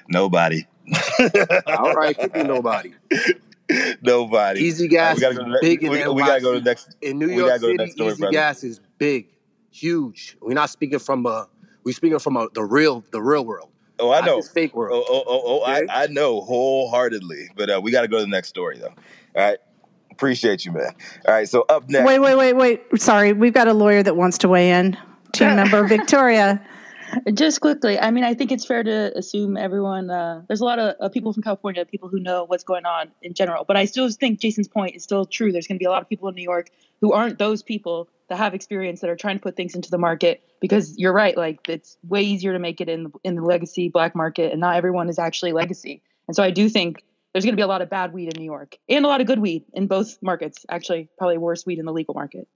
Nobody. 0.09 0.67
All 1.67 1.95
right, 1.95 2.17
could 2.19 2.33
be 2.35 2.43
nobody. 2.43 2.93
Nobody. 4.03 4.61
Easy 4.61 4.87
gas 4.87 5.17
we 5.17 5.23
gotta 5.23 5.33
is 5.33 5.39
go 5.39 5.45
to 5.47 5.59
big 5.63 5.83
in 5.83 5.91
we, 5.91 6.07
we 6.09 6.23
gotta 6.23 6.43
go 6.43 6.53
to 6.53 6.61
the 6.61 6.65
next. 6.65 6.95
In 7.01 7.19
New 7.19 7.29
York 7.29 7.49
gotta 7.49 7.61
go 7.61 7.67
City, 7.69 7.77
next 7.79 7.93
story, 7.93 8.11
easy 8.11 8.21
brother. 8.21 8.33
gas 8.33 8.65
is 8.65 8.81
big, 8.99 9.29
huge. 9.71 10.37
We're 10.43 10.53
not 10.53 10.69
speaking 10.69 10.99
from 10.99 11.25
a 11.25 11.49
we're 11.83 11.93
speaking 11.93 12.19
from 12.19 12.37
a, 12.37 12.49
the 12.53 12.65
real 12.65 13.03
the 13.13 13.23
real 13.23 13.47
world. 13.47 13.71
Oh, 13.99 14.13
I 14.13 14.21
not 14.21 14.27
know. 14.27 14.43
fake 14.43 14.75
world. 14.75 15.05
Oh, 15.09 15.11
oh, 15.11 15.25
oh, 15.27 15.43
oh 15.45 15.63
I, 15.63 15.87
I 15.89 16.07
know 16.09 16.43
wholeheartedly. 16.43 17.51
But 17.57 17.71
uh, 17.71 17.81
we 17.83 17.93
got 17.93 18.03
to 18.03 18.09
go 18.09 18.19
to 18.19 18.25
the 18.25 18.29
next 18.29 18.49
story, 18.49 18.79
though. 18.79 18.89
All 19.37 19.49
right. 19.49 19.59
Appreciate 20.13 20.65
you, 20.65 20.73
man. 20.73 20.95
All 21.27 21.35
right. 21.35 21.49
So 21.49 21.65
up 21.69 21.89
next. 21.89 22.07
Wait, 22.07 22.19
wait, 22.19 22.37
wait, 22.37 22.53
wait. 22.53 23.01
Sorry, 23.01 23.33
we've 23.33 23.55
got 23.55 23.67
a 23.67 23.73
lawyer 23.73 24.03
that 24.03 24.17
wants 24.17 24.39
to 24.39 24.49
weigh 24.49 24.71
in. 24.71 24.97
Team 25.33 25.57
member 25.57 25.87
Victoria. 25.87 26.65
Just 27.35 27.61
quickly, 27.61 27.99
I 27.99 28.11
mean, 28.11 28.25
I 28.25 28.33
think 28.33 28.53
it's 28.53 28.65
fair 28.65 28.83
to 28.83 29.17
assume 29.17 29.57
everyone. 29.59 30.11
Uh, 30.11 30.43
there's 30.49 30.63
a 30.63 30.65
lot 30.65 30.79
of 30.79 30.97
uh, 30.99 31.09
people 31.11 31.33
from 31.33 31.43
California, 31.43 31.85
people 31.85 32.09
who 32.09 32.19
know 32.19 32.45
what's 32.45 32.65
going 32.65 32.87
on 32.87 33.11
in 33.21 33.35
general. 33.35 33.65
But 33.65 33.77
I 33.77 33.85
still 33.85 34.09
think 34.11 34.41
Jason's 34.41 34.69
point 34.69 34.97
is 34.97 35.03
still 35.03 35.27
true. 35.27 35.53
There's 35.53 35.67
going 35.67 35.77
to 35.77 35.79
be 35.79 35.85
a 35.85 35.91
lot 35.91 36.01
of 36.01 36.09
people 36.09 36.29
in 36.29 36.35
New 36.35 36.43
York 36.43 36.71
who 37.03 37.13
aren't 37.13 37.39
those 37.39 37.63
people 37.63 38.09
that 38.29 38.39
have 38.39 38.55
experience 38.55 39.01
that 39.01 39.11
are 39.11 39.17
trying 39.17 39.37
to 39.37 39.43
put 39.43 39.57
things 39.57 39.75
into 39.75 39.91
the 39.91 39.99
market. 39.99 40.43
Because 40.61 40.97
you're 40.97 41.13
right, 41.13 41.37
like 41.37 41.69
it's 41.69 41.99
way 42.09 42.23
easier 42.23 42.53
to 42.55 42.59
make 42.59 42.81
it 42.81 42.89
in 42.89 43.13
in 43.25 43.35
the 43.35 43.43
legacy 43.43 43.89
black 43.89 44.15
market, 44.15 44.53
and 44.53 44.61
not 44.61 44.77
everyone 44.77 45.09
is 45.11 45.19
actually 45.19 45.53
legacy. 45.53 46.03
And 46.29 46.37
so 46.37 46.43
I 46.43 46.51
do 46.51 46.69
think 46.69 47.03
there's 47.33 47.45
going 47.45 47.53
to 47.53 47.57
be 47.57 47.63
a 47.63 47.67
lot 47.67 47.83
of 47.83 47.91
bad 47.91 48.13
weed 48.13 48.35
in 48.35 48.39
New 48.39 48.45
York 48.45 48.77
and 48.89 49.05
a 49.05 49.09
lot 49.09 49.21
of 49.21 49.27
good 49.27 49.39
weed 49.39 49.65
in 49.75 49.87
both 49.87 50.19
markets. 50.23 50.67
Actually, 50.71 51.09
probably 51.19 51.39
worse 51.39 51.65
weed 51.65 51.79
in 51.79 51.87
the 51.87 51.93
legal 51.93 52.15
market. 52.15 52.47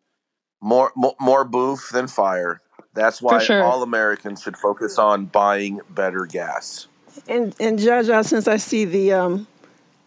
More, 0.60 0.92
more, 0.96 1.14
more 1.20 1.44
boof 1.44 1.90
than 1.92 2.06
fire. 2.06 2.60
That's 2.94 3.20
why 3.20 3.38
sure. 3.38 3.62
all 3.62 3.82
Americans 3.82 4.42
should 4.42 4.56
focus 4.56 4.98
on 4.98 5.26
buying 5.26 5.80
better 5.90 6.26
gas. 6.26 6.88
And 7.28 7.54
and 7.60 7.78
Jaja, 7.78 8.24
since 8.24 8.46
I 8.48 8.58
see 8.58 8.84
the 8.84 9.12
um, 9.12 9.46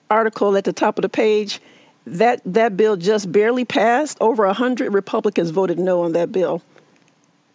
article 0.09 0.55
at 0.55 0.63
the 0.63 0.73
top 0.73 0.97
of 0.97 1.03
the 1.03 1.09
page, 1.09 1.59
That 2.05 2.41
that 2.45 2.77
bill 2.77 2.97
just 2.97 3.31
barely 3.31 3.65
passed. 3.65 4.17
Over 4.21 4.45
a 4.45 4.53
hundred 4.53 4.93
Republicans 4.93 5.51
voted 5.51 5.77
no 5.77 6.01
on 6.01 6.13
that 6.13 6.31
bill. 6.31 6.61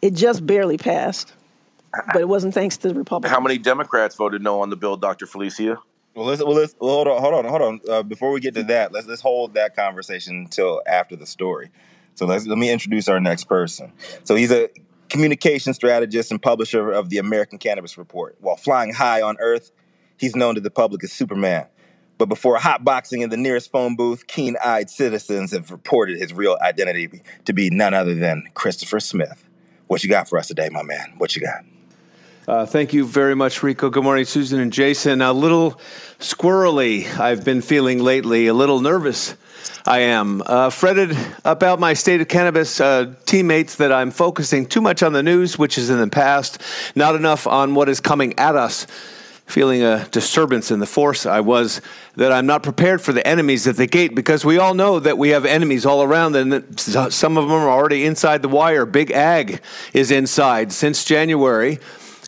It 0.03 0.14
just 0.14 0.46
barely 0.46 0.77
passed, 0.77 1.33
but 2.12 2.20
it 2.20 2.29
wasn't 2.29 2.55
thanks 2.55 2.77
to 2.79 2.88
the 2.88 2.94
Republicans. 2.94 3.35
How 3.35 3.40
many 3.40 3.59
Democrats 3.59 4.14
voted 4.14 4.42
no 4.42 4.61
on 4.61 4.70
the 4.70 4.77
bill, 4.77 4.96
Dr. 4.96 5.27
Felicia? 5.27 5.79
Well, 6.14 6.27
let's, 6.27 6.42
well, 6.42 6.55
let's 6.55 6.74
well, 6.79 6.94
hold 6.94 7.09
on, 7.09 7.20
hold 7.20 7.35
on, 7.35 7.44
hold 7.44 7.62
on. 7.62 7.81
Uh, 7.88 8.03
before 8.03 8.31
we 8.31 8.40
get 8.40 8.55
to 8.55 8.62
that, 8.64 8.92
let's 8.92 9.07
let's 9.07 9.20
hold 9.20 9.55
that 9.55 9.74
conversation 9.74 10.37
until 10.37 10.81
after 10.87 11.16
the 11.16 11.27
story. 11.27 11.70
So 12.14 12.27
let's 12.27 12.46
let 12.46 12.57
me 12.57 12.70
introduce 12.70 13.09
our 13.09 13.18
next 13.20 13.44
person. 13.44 13.92
So 14.22 14.37
he's 14.37 14.53
a 14.53 14.68
communication 15.09 15.74
strategist 15.74 16.31
and 16.31 16.40
publisher 16.40 16.92
of 16.92 17.11
the 17.11 17.18
American 17.18 17.59
Cannabis 17.59 17.98
Report. 17.98 18.37
While 18.40 18.57
flying 18.57 18.92
high 18.92 19.22
on 19.22 19.37
Earth, 19.40 19.72
he's 20.16 20.37
known 20.37 20.55
to 20.55 20.61
the 20.61 20.70
public 20.70 21.03
as 21.03 21.12
Superman. 21.12 21.66
But 22.16 22.27
before 22.27 22.59
hotboxing 22.59 23.22
in 23.22 23.31
the 23.31 23.37
nearest 23.37 23.72
phone 23.72 23.96
booth, 23.96 24.29
keen-eyed 24.29 24.88
citizens 24.88 25.50
have 25.50 25.72
reported 25.72 26.16
his 26.16 26.33
real 26.33 26.57
identity 26.62 27.22
to 27.44 27.53
be 27.53 27.70
none 27.70 27.92
other 27.92 28.14
than 28.14 28.44
Christopher 28.55 29.00
Smith. 29.00 29.48
What 29.88 30.05
you 30.05 30.11
got 30.11 30.29
for 30.29 30.38
us 30.38 30.46
today, 30.46 30.68
my 30.70 30.85
man? 30.85 31.14
What 31.18 31.35
you 31.35 31.42
got? 31.42 31.64
Uh, 32.47 32.67
thank 32.67 32.93
you 32.93 33.07
very 33.07 33.35
much, 33.35 33.63
Rico. 33.63 33.89
Good 33.89 34.05
morning, 34.05 34.27
Susan 34.27 34.61
and 34.61 34.71
Jason. 34.71 35.23
A 35.23 35.33
little 35.33 35.81
squirrely, 36.19 37.07
I've 37.19 37.43
been 37.43 37.63
feeling 37.63 38.03
lately, 38.03 38.49
a 38.49 38.53
little 38.55 38.81
nervous. 38.81 39.35
I 39.87 40.01
am 40.01 40.43
uh, 40.45 40.69
fretted 40.69 41.17
about 41.47 41.81
my 41.81 41.95
state 41.95 42.21
of 42.21 42.29
cannabis 42.29 42.83
uh, 42.83 43.15
teammates 43.25 43.77
that 43.77 43.93
I'm 43.93 44.11
focusing 44.11 44.67
too 44.67 44.83
much 44.83 45.03
on 45.03 45.15
the 45.15 45.23
news, 45.23 45.59
which 45.59 45.79
is 45.79 45.89
in 45.89 45.99
the 45.99 46.09
past, 46.09 46.61
not 46.95 47.15
enough 47.15 47.47
on 47.47 47.75
what 47.75 47.89
is 47.89 48.01
coming 48.01 48.39
at 48.39 48.57
us. 48.57 48.87
Feeling 49.47 49.83
a 49.83 50.07
disturbance 50.11 50.71
in 50.71 50.81
the 50.81 50.87
force, 50.87 51.25
I 51.25 51.41
was 51.41 51.81
that 52.17 52.31
I'm 52.31 52.45
not 52.45 52.63
prepared 52.63 53.01
for 53.01 53.15
the 53.15 53.27
enemies 53.27 53.67
at 53.67 53.77
the 53.77 53.87
gate 53.87 54.15
because 54.15 54.45
we 54.45 54.59
all 54.59 54.75
know 54.75 55.01
that 55.01 55.17
we 55.17 55.31
have 55.31 55.47
enemies 55.47 55.87
all 55.87 56.03
around, 56.03 56.37
and 56.37 56.53
that 56.53 57.11
some 57.11 57.39
of 57.39 57.45
them 57.45 57.53
are 57.53 57.71
already 57.71 58.05
inside 58.05 58.43
the 58.43 58.49
wire. 58.49 58.85
Big 58.85 59.11
Ag 59.13 59.63
is 59.95 60.11
inside 60.11 60.73
since 60.73 61.05
January. 61.05 61.79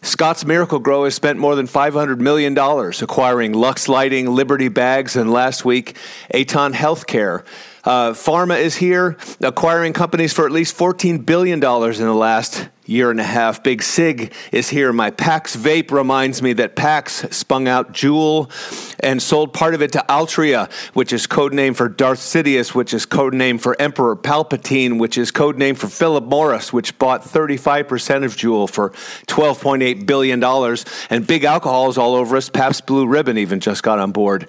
Scotts 0.07 0.45
Miracle-Gro 0.45 1.03
has 1.05 1.17
spent 1.17 1.37
more 1.37 1.57
than 1.57 1.67
$500 1.67 2.21
million 2.21 2.57
acquiring 2.57 3.53
Luxx 3.53 3.89
Lighting, 3.89 4.31
Liberty 4.31 4.69
Bags, 4.69 5.17
and 5.17 5.33
last 5.33 5.65
week, 5.65 5.97
Aton 6.33 6.75
Healthcare. 6.75 7.45
Uh, 7.87 8.13
pharma 8.13 8.59
is 8.59 8.75
here, 8.75 9.17
acquiring 9.41 9.93
companies 9.93 10.33
for 10.33 10.45
at 10.45 10.51
least 10.51 10.77
$14 10.77 11.25
billion 11.25 11.59
in 11.59 11.61
the 11.61 12.13
last 12.13 12.69
year 12.85 13.13
and 13.13 13.21
a 13.21 13.25
half. 13.25 13.63
Big 13.63 13.81
Sig 13.81 14.33
is 14.51 14.69
here. 14.71 14.93
My 14.93 15.11
Pax 15.11 15.55
vape 15.55 15.93
reminds 15.93 16.43
me 16.43 16.53
that 16.55 16.75
Pax 16.75 17.25
spun 17.31 17.69
out 17.69 17.93
Juul 17.93 18.51
and 18.99 19.23
sold 19.23 19.53
part 19.53 19.75
of 19.75 19.83
it 19.83 19.93
to 19.93 20.05
Altria, 20.09 20.71
which 20.95 21.13
is 21.13 21.29
code 21.29 21.55
name 21.55 21.75
for 21.75 21.89
Darth 21.89 22.19
Sidious, 22.19 22.75
which 22.75 22.93
is 22.93 23.07
code 23.07 23.35
name 23.35 23.57
for 23.57 23.81
Emperor 23.81 24.17
Palpatine, 24.17 24.99
which 24.99 25.17
is 25.17 25.31
code 25.31 25.57
name 25.57 25.77
for 25.77 25.87
Philip 25.87 26.25
Morris, 26.25 26.73
which 26.73 26.99
bought 26.99 27.23
35% 27.23 28.25
of 28.25 28.37
Juul 28.37 28.69
for 28.69 28.91
$12.8 29.29 30.07
billion. 30.07 30.43
And 31.11 31.27
big 31.27 31.45
alcohols 31.45 31.99
all 31.99 32.17
over 32.17 32.37
us. 32.37 32.49
Pabst 32.49 32.87
Blue 32.87 33.07
Ribbon 33.07 33.39
even 33.39 33.61
just 33.61 33.85
got 33.85 34.01
on 34.01 34.11
board 34.11 34.49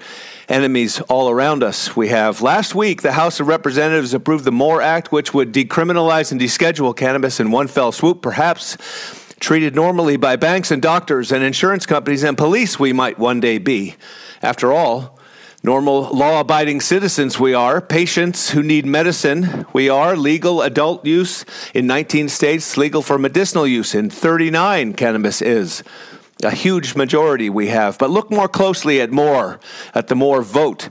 enemies 0.49 1.01
all 1.01 1.29
around 1.29 1.63
us. 1.63 1.95
We 1.95 2.07
have 2.09 2.41
last 2.41 2.73
week, 2.73 3.01
the 3.01 3.13
House 3.13 3.39
of 3.39 3.47
Representatives 3.47 4.13
approved 4.13 4.45
the 4.45 4.51
MORE 4.51 4.81
Act, 4.81 5.11
which 5.11 5.33
would 5.33 5.53
decriminalize 5.53 6.31
and 6.31 6.39
deschedule 6.39 6.95
cannabis 6.95 7.39
in 7.39 7.51
one 7.51 7.67
fell 7.67 7.91
swoop, 7.91 8.21
perhaps 8.21 8.77
treated 9.39 9.75
normally 9.75 10.17
by 10.17 10.35
banks 10.35 10.71
and 10.71 10.81
doctors 10.81 11.31
and 11.31 11.43
insurance 11.43 11.85
companies 11.85 12.23
and 12.23 12.37
police, 12.37 12.79
we 12.79 12.93
might 12.93 13.19
one 13.19 13.39
day 13.39 13.57
be. 13.57 13.95
After 14.41 14.71
all, 14.71 15.19
normal 15.63 16.03
law 16.13 16.39
abiding 16.39 16.81
citizens 16.81 17.39
we 17.39 17.53
are, 17.53 17.81
patients 17.81 18.51
who 18.51 18.63
need 18.63 18.85
medicine 18.85 19.65
we 19.73 19.89
are, 19.89 20.15
legal 20.15 20.61
adult 20.61 21.05
use 21.05 21.45
in 21.73 21.85
19 21.85 22.29
states, 22.29 22.77
legal 22.77 23.01
for 23.01 23.17
medicinal 23.17 23.67
use 23.67 23.93
in 23.93 24.09
39, 24.09 24.93
cannabis 24.93 25.41
is 25.41 25.83
a 26.43 26.51
huge 26.51 26.95
majority 26.95 27.49
we 27.49 27.67
have. 27.67 27.97
But 27.97 28.09
look 28.09 28.29
more 28.31 28.47
closely 28.47 29.01
at 29.01 29.11
more, 29.11 29.59
at 29.93 30.07
the 30.07 30.15
more 30.15 30.41
vote. 30.41 30.89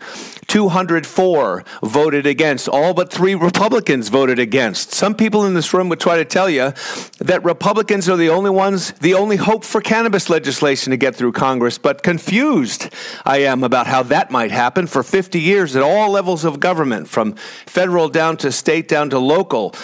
204 0.49 1.65
voted 1.83 2.27
against. 2.27 2.69
All 2.69 2.95
but 2.95 3.13
three 3.13 3.35
Republicans 3.35 4.09
voted 4.09 4.39
against. 4.39 4.93
Some 4.93 5.15
people 5.15 5.45
in 5.45 5.55
this 5.55 5.75
room 5.75 5.89
would 5.89 6.01
try 6.01 6.17
to 6.17 6.25
tell 6.25 6.49
you 6.49 6.73
that 7.19 7.45
Republicans 7.45 8.09
are 8.09 8.17
the 8.17 8.31
only 8.31 8.51
ones, 8.51 8.93
the 8.93 9.15
only 9.15 9.37
hope 9.37 9.65
for 9.65 9.81
cannabis 9.81 10.31
legislation 10.31 10.91
to 10.93 10.97
get 10.97 11.17
through 11.17 11.33
Congress, 11.33 11.79
but 11.79 12.03
confused 12.03 12.89
I 13.25 13.39
am 13.39 13.65
about 13.65 13.87
how 13.87 14.03
that 14.05 14.31
might 14.31 14.51
happen 14.51 14.87
for 14.87 15.03
50 15.03 15.41
years 15.41 15.75
at 15.77 15.83
all 15.83 16.11
levels 16.11 16.45
of 16.45 16.61
government, 16.61 17.09
from 17.09 17.35
federal 17.67 18.09
down 18.09 18.37
to 18.39 18.53
state 18.53 18.89
down 18.89 19.11
to 19.11 19.19
local. 19.19 19.75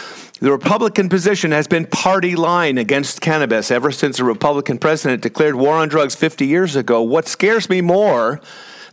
The 0.43 0.51
Republican 0.51 1.09
position 1.09 1.53
has 1.53 1.69
been 1.69 1.87
party 1.87 2.35
line 2.35 2.77
against 2.77 3.21
cannabis 3.21 3.71
ever 3.71 3.93
since 3.93 4.19
a 4.19 4.25
Republican 4.25 4.77
president 4.77 5.23
declared 5.23 5.55
war 5.55 5.77
on 5.77 5.89
drugs 5.89 6.17
50 6.17 6.49
years 6.49 6.75
ago. 6.75 7.01
What 7.01 7.29
scares 7.29 7.71
me 7.71 7.81
more 7.81 8.41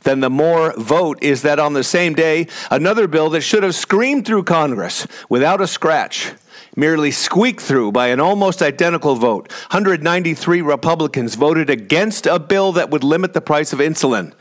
than 0.02 0.20
the 0.20 0.30
more 0.30 0.74
vote 0.78 1.18
is 1.24 1.42
that 1.42 1.58
on 1.58 1.74
the 1.74 1.84
same 1.84 2.14
day, 2.14 2.46
another 2.70 3.08
bill 3.08 3.32
that 3.32 3.42
should 3.42 3.64
have 3.64 3.74
screamed 3.74 4.28
through 4.28 4.44
Congress 4.44 5.08
without 5.28 5.60
a 5.60 5.66
scratch 5.66 6.34
merely 6.76 7.10
squeaked 7.10 7.62
through 7.62 7.94
by 7.94 8.10
an 8.10 8.20
almost 8.20 8.62
identical 8.62 9.16
vote. 9.16 9.52
193 9.72 10.62
Republicans 10.62 11.34
voted 11.34 11.68
against 11.68 12.28
a 12.28 12.38
bill 12.38 12.74
that 12.74 12.92
would 12.92 13.04
limit 13.04 13.34
the 13.34 13.42
price 13.42 13.74
of 13.74 13.80
insulin 13.80 14.34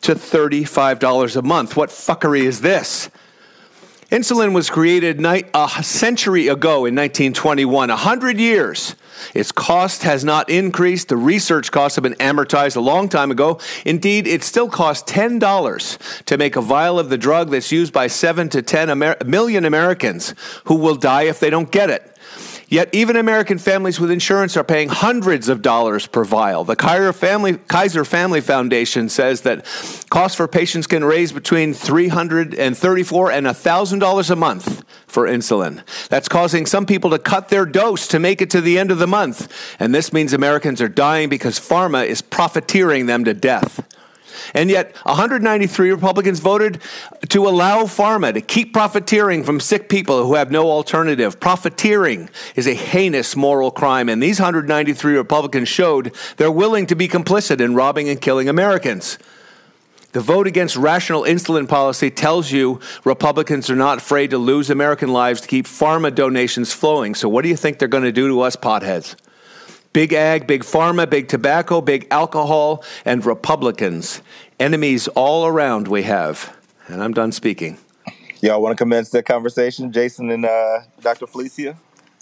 to 0.00 0.14
$35 0.14 1.36
a 1.36 1.42
month. 1.42 1.76
What 1.76 1.90
fuckery 1.90 2.44
is 2.44 2.62
this? 2.62 3.10
Insulin 4.10 4.54
was 4.54 4.70
created 4.70 5.24
a 5.24 5.82
century 5.82 6.46
ago 6.46 6.86
in 6.86 6.94
1921, 6.94 7.88
100 7.88 8.38
years. 8.38 8.94
Its 9.34 9.50
cost 9.50 10.04
has 10.04 10.24
not 10.24 10.48
increased. 10.48 11.08
The 11.08 11.16
research 11.16 11.72
costs 11.72 11.96
have 11.96 12.04
been 12.04 12.14
amortized 12.14 12.76
a 12.76 12.80
long 12.80 13.08
time 13.08 13.32
ago. 13.32 13.58
Indeed, 13.84 14.28
it 14.28 14.44
still 14.44 14.68
costs 14.68 15.10
$10 15.10 16.24
to 16.26 16.38
make 16.38 16.54
a 16.54 16.60
vial 16.60 17.00
of 17.00 17.08
the 17.08 17.18
drug 17.18 17.50
that's 17.50 17.72
used 17.72 17.92
by 17.92 18.06
7 18.06 18.48
to 18.50 18.62
10 18.62 18.90
Amer- 18.90 19.16
million 19.26 19.64
Americans 19.64 20.34
who 20.66 20.76
will 20.76 20.94
die 20.94 21.22
if 21.22 21.40
they 21.40 21.50
don't 21.50 21.72
get 21.72 21.90
it. 21.90 22.15
Yet, 22.68 22.92
even 22.92 23.14
American 23.14 23.58
families 23.58 24.00
with 24.00 24.10
insurance 24.10 24.56
are 24.56 24.64
paying 24.64 24.88
hundreds 24.88 25.48
of 25.48 25.62
dollars 25.62 26.08
per 26.08 26.24
vial. 26.24 26.64
The 26.64 26.74
Kaiser 26.74 27.12
Family, 27.12 27.58
Kaiser 27.58 28.04
Family 28.04 28.40
Foundation 28.40 29.08
says 29.08 29.42
that 29.42 29.64
costs 30.10 30.36
for 30.36 30.48
patients 30.48 30.88
can 30.88 31.04
raise 31.04 31.30
between 31.30 31.74
334 31.74 33.30
and 33.30 33.46
$1,000 33.46 34.30
a 34.30 34.36
month 34.36 34.84
for 35.06 35.28
insulin. 35.28 36.08
That's 36.08 36.28
causing 36.28 36.66
some 36.66 36.86
people 36.86 37.10
to 37.10 37.20
cut 37.20 37.50
their 37.50 37.66
dose 37.66 38.08
to 38.08 38.18
make 38.18 38.42
it 38.42 38.50
to 38.50 38.60
the 38.60 38.80
end 38.80 38.90
of 38.90 38.98
the 38.98 39.06
month. 39.06 39.52
And 39.78 39.94
this 39.94 40.12
means 40.12 40.32
Americans 40.32 40.82
are 40.82 40.88
dying 40.88 41.28
because 41.28 41.60
pharma 41.60 42.04
is 42.04 42.20
profiteering 42.20 43.06
them 43.06 43.24
to 43.24 43.34
death. 43.34 43.86
And 44.54 44.70
yet, 44.70 44.94
193 45.04 45.90
Republicans 45.90 46.40
voted 46.40 46.80
to 47.28 47.46
allow 47.46 47.84
pharma 47.84 48.34
to 48.34 48.40
keep 48.40 48.72
profiteering 48.72 49.44
from 49.44 49.60
sick 49.60 49.88
people 49.88 50.26
who 50.26 50.34
have 50.34 50.50
no 50.50 50.70
alternative. 50.70 51.40
Profiteering 51.40 52.30
is 52.54 52.66
a 52.66 52.74
heinous 52.74 53.36
moral 53.36 53.70
crime, 53.70 54.08
and 54.08 54.22
these 54.22 54.38
193 54.40 55.16
Republicans 55.16 55.68
showed 55.68 56.14
they're 56.36 56.50
willing 56.50 56.86
to 56.86 56.94
be 56.94 57.08
complicit 57.08 57.60
in 57.60 57.74
robbing 57.74 58.08
and 58.08 58.20
killing 58.20 58.48
Americans. 58.48 59.18
The 60.16 60.22
vote 60.22 60.46
against 60.46 60.76
rational 60.76 61.24
insulin 61.24 61.68
policy 61.68 62.10
tells 62.10 62.50
you 62.50 62.80
Republicans 63.04 63.68
are 63.68 63.76
not 63.76 63.98
afraid 63.98 64.30
to 64.30 64.38
lose 64.38 64.70
American 64.70 65.12
lives 65.12 65.42
to 65.42 65.48
keep 65.48 65.66
pharma 65.66 66.14
donations 66.14 66.72
flowing. 66.72 67.14
So, 67.14 67.28
what 67.28 67.42
do 67.42 67.50
you 67.50 67.56
think 67.56 67.78
they're 67.78 67.86
going 67.86 68.04
to 68.04 68.12
do 68.12 68.28
to 68.28 68.40
us 68.40 68.56
potheads? 68.56 69.14
Big 69.96 70.12
ag, 70.12 70.46
big 70.46 70.62
pharma, 70.62 71.08
big 71.08 71.26
tobacco, 71.26 71.80
big 71.80 72.06
alcohol, 72.10 72.84
and 73.06 73.24
Republicans. 73.24 74.20
Enemies 74.60 75.08
all 75.08 75.46
around 75.46 75.88
we 75.88 76.02
have. 76.02 76.54
And 76.88 77.02
I'm 77.02 77.14
done 77.14 77.32
speaking. 77.32 77.78
Y'all 78.42 78.60
want 78.60 78.76
to 78.76 78.76
commence 78.76 79.08
the 79.08 79.22
conversation, 79.22 79.90
Jason 79.90 80.30
and 80.30 80.44
uh, 80.44 80.80
Dr. 81.00 81.26
Felicia? 81.26 81.78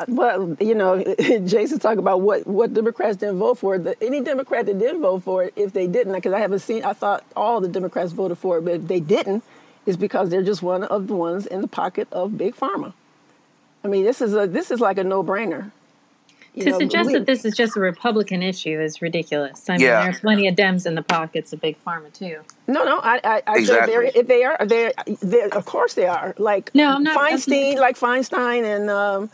Well, 0.07 0.57
you 0.61 0.77
know, 0.77 1.03
Jason 1.19 1.81
talked 1.81 1.99
about 1.99 2.21
what, 2.21 2.47
what 2.47 2.73
Democrats 2.73 3.17
didn't 3.17 3.39
vote 3.39 3.59
for. 3.59 3.77
The, 3.77 4.01
any 4.01 4.21
Democrat 4.21 4.67
that 4.67 4.79
didn't 4.79 5.01
vote 5.01 5.25
for 5.25 5.43
it, 5.43 5.53
if 5.57 5.73
they 5.73 5.89
didn't, 5.89 6.13
because 6.13 6.33
I 6.33 6.39
haven't 6.39 6.61
seen, 6.61 6.85
I 6.85 6.93
thought 6.93 7.25
all 7.35 7.61
the 7.61 7.67
Democrats 7.67 8.13
voted 8.13 8.39
for 8.39 8.59
it, 8.59 8.65
but 8.65 8.75
if 8.75 8.87
they 8.87 9.01
didn't, 9.01 9.43
it's 9.85 9.97
because 9.97 10.31
they're 10.31 10.45
just 10.45 10.63
one 10.63 10.85
of 10.85 11.09
the 11.09 11.17
ones 11.17 11.45
in 11.45 11.61
the 11.61 11.67
pocket 11.67 12.07
of 12.13 12.39
big 12.39 12.55
pharma. 12.55 12.93
I 13.83 13.89
mean, 13.89 14.05
this 14.05 14.23
is 14.23 14.33
a 14.33 14.47
this 14.47 14.71
is 14.71 14.79
like 14.79 14.97
a 14.97 15.03
no 15.03 15.25
brainer 15.25 15.73
to 16.61 16.71
know, 16.71 16.79
suggest 16.79 17.09
we, 17.09 17.15
that 17.15 17.27
this 17.27 17.45
is 17.45 17.57
just 17.57 17.77
a 17.77 17.81
Republican 17.81 18.43
issue 18.43 18.81
is 18.81 19.03
ridiculous. 19.03 19.69
I 19.69 19.73
mean, 19.73 19.83
yeah. 19.83 20.03
there 20.03 20.11
are 20.11 20.19
plenty 20.19 20.47
of 20.47 20.55
Dems 20.55 20.87
in 20.87 20.95
the 20.95 21.03
pockets 21.03 21.53
of 21.53 21.61
big 21.61 21.83
pharma 21.85 22.13
too. 22.13 22.41
No, 22.67 22.85
no, 22.85 22.99
I, 22.99 23.21
I, 23.25 23.43
I 23.47 23.57
exactly. 23.57 23.95
if 24.15 24.27
they 24.27 24.45
are, 24.45 24.65
they 24.65 24.93
are, 24.93 25.49
of 25.53 25.65
course 25.65 25.95
they 25.95 26.07
are. 26.07 26.35
Like 26.39 26.75
no, 26.75 26.93
I'm 26.93 27.03
not, 27.03 27.19
Feinstein, 27.19 27.77
like 27.77 27.99
Feinstein, 27.99 28.65
and 28.65 28.91
um, 28.91 29.31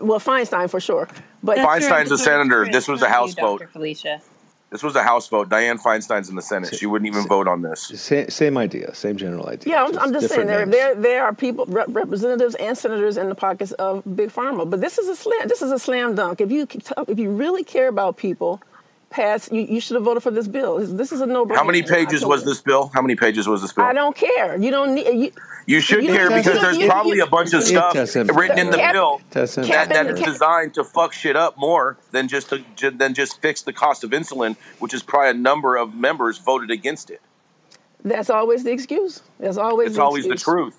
well, 0.00 0.20
Feinstein 0.20 0.70
for 0.70 0.80
sure. 0.80 1.08
But 1.42 1.56
That's 1.56 1.86
Feinstein's 1.86 2.10
a 2.10 2.18
senator. 2.18 2.66
This 2.70 2.86
was 2.86 3.02
a 3.02 3.08
House 3.08 3.34
vote. 3.34 3.66
Felicia. 3.72 4.20
This 4.70 4.84
was 4.84 4.94
a 4.94 5.02
House 5.02 5.26
vote. 5.26 5.48
Dianne 5.48 5.80
Feinstein's 5.80 6.28
in 6.28 6.36
the 6.36 6.42
Senate. 6.42 6.74
She 6.76 6.86
wouldn't 6.86 7.08
even 7.08 7.26
vote 7.26 7.48
on 7.48 7.62
this. 7.62 7.88
Same, 7.88 8.30
same 8.30 8.56
idea, 8.56 8.94
same 8.94 9.16
general 9.16 9.48
idea. 9.48 9.72
Yeah, 9.72 9.84
I'm, 9.84 9.98
I'm 9.98 10.12
just 10.12 10.28
saying 10.28 10.46
there, 10.46 10.64
there 10.64 10.94
there 10.94 11.24
are 11.24 11.34
people, 11.34 11.66
rep- 11.66 11.88
representatives 11.88 12.54
and 12.54 12.78
senators 12.78 13.16
in 13.16 13.28
the 13.28 13.34
pockets 13.34 13.72
of 13.72 14.04
big 14.14 14.30
pharma, 14.30 14.70
but 14.70 14.80
this 14.80 14.96
is 14.96 15.08
a 15.08 15.16
slam. 15.16 15.48
This 15.48 15.60
is 15.60 15.72
a 15.72 15.78
slam 15.78 16.14
dunk. 16.14 16.40
If 16.40 16.52
you 16.52 16.68
if 17.08 17.18
you 17.18 17.30
really 17.30 17.64
care 17.64 17.88
about 17.88 18.16
people, 18.16 18.62
pass. 19.10 19.50
You, 19.52 19.62
you 19.62 19.80
should 19.80 19.96
have 19.96 20.04
voted 20.04 20.22
for 20.22 20.30
this 20.30 20.48
bill. 20.48 20.78
This, 20.78 20.90
this 20.92 21.12
is 21.12 21.20
a 21.20 21.26
no 21.26 21.44
brainer. 21.44 21.56
How 21.56 21.64
many 21.64 21.82
pages 21.82 22.24
was 22.24 22.44
this 22.44 22.60
bill? 22.60 22.90
How 22.94 23.02
many 23.02 23.16
pages 23.16 23.46
was 23.46 23.60
this 23.60 23.72
bill? 23.72 23.84
I 23.84 23.92
don't 23.92 24.16
care. 24.16 24.56
You 24.56 24.70
don't 24.70 24.94
need. 24.94 25.06
You, 25.06 25.32
You 25.66 25.80
should 25.80 26.02
You- 26.04 26.12
care 26.12 26.28
because 26.30 26.60
there's 26.60 26.78
you- 26.78 26.86
probably 26.88 27.18
you- 27.18 27.24
a 27.24 27.28
bunch 27.28 27.52
of 27.52 27.62
stuff 27.62 27.94
written 28.34 28.58
in 28.58 28.70
the 28.70 28.78
Cap- 28.78 28.92
bill 28.94 29.20
Tessa. 29.30 29.60
that, 29.62 29.88
that 29.90 30.06
is 30.06 30.20
designed 30.20 30.74
to 30.74 30.84
fuck 30.84 31.12
shit 31.12 31.36
up 31.36 31.58
more 31.58 31.98
than 32.12 32.28
just 32.28 32.48
to 32.50 32.90
than 32.90 33.12
just 33.14 33.40
fix 33.42 33.62
the 33.62 33.72
cost 33.72 34.02
of 34.02 34.10
insulin, 34.10 34.56
which 34.78 34.94
is 34.94 35.02
probably 35.02 35.30
a 35.30 35.34
number 35.34 35.76
of 35.76 35.94
members 35.94 36.38
voted 36.38 36.70
against 36.70 37.10
it. 37.10 37.20
that's 38.04 38.30
always 38.30 38.64
the 38.64 38.72
excuse. 38.72 39.22
That's 39.38 39.58
always. 39.58 39.88
It's 39.88 39.96
the 39.96 40.02
always 40.02 40.26
the 40.26 40.36
truth. 40.36 40.76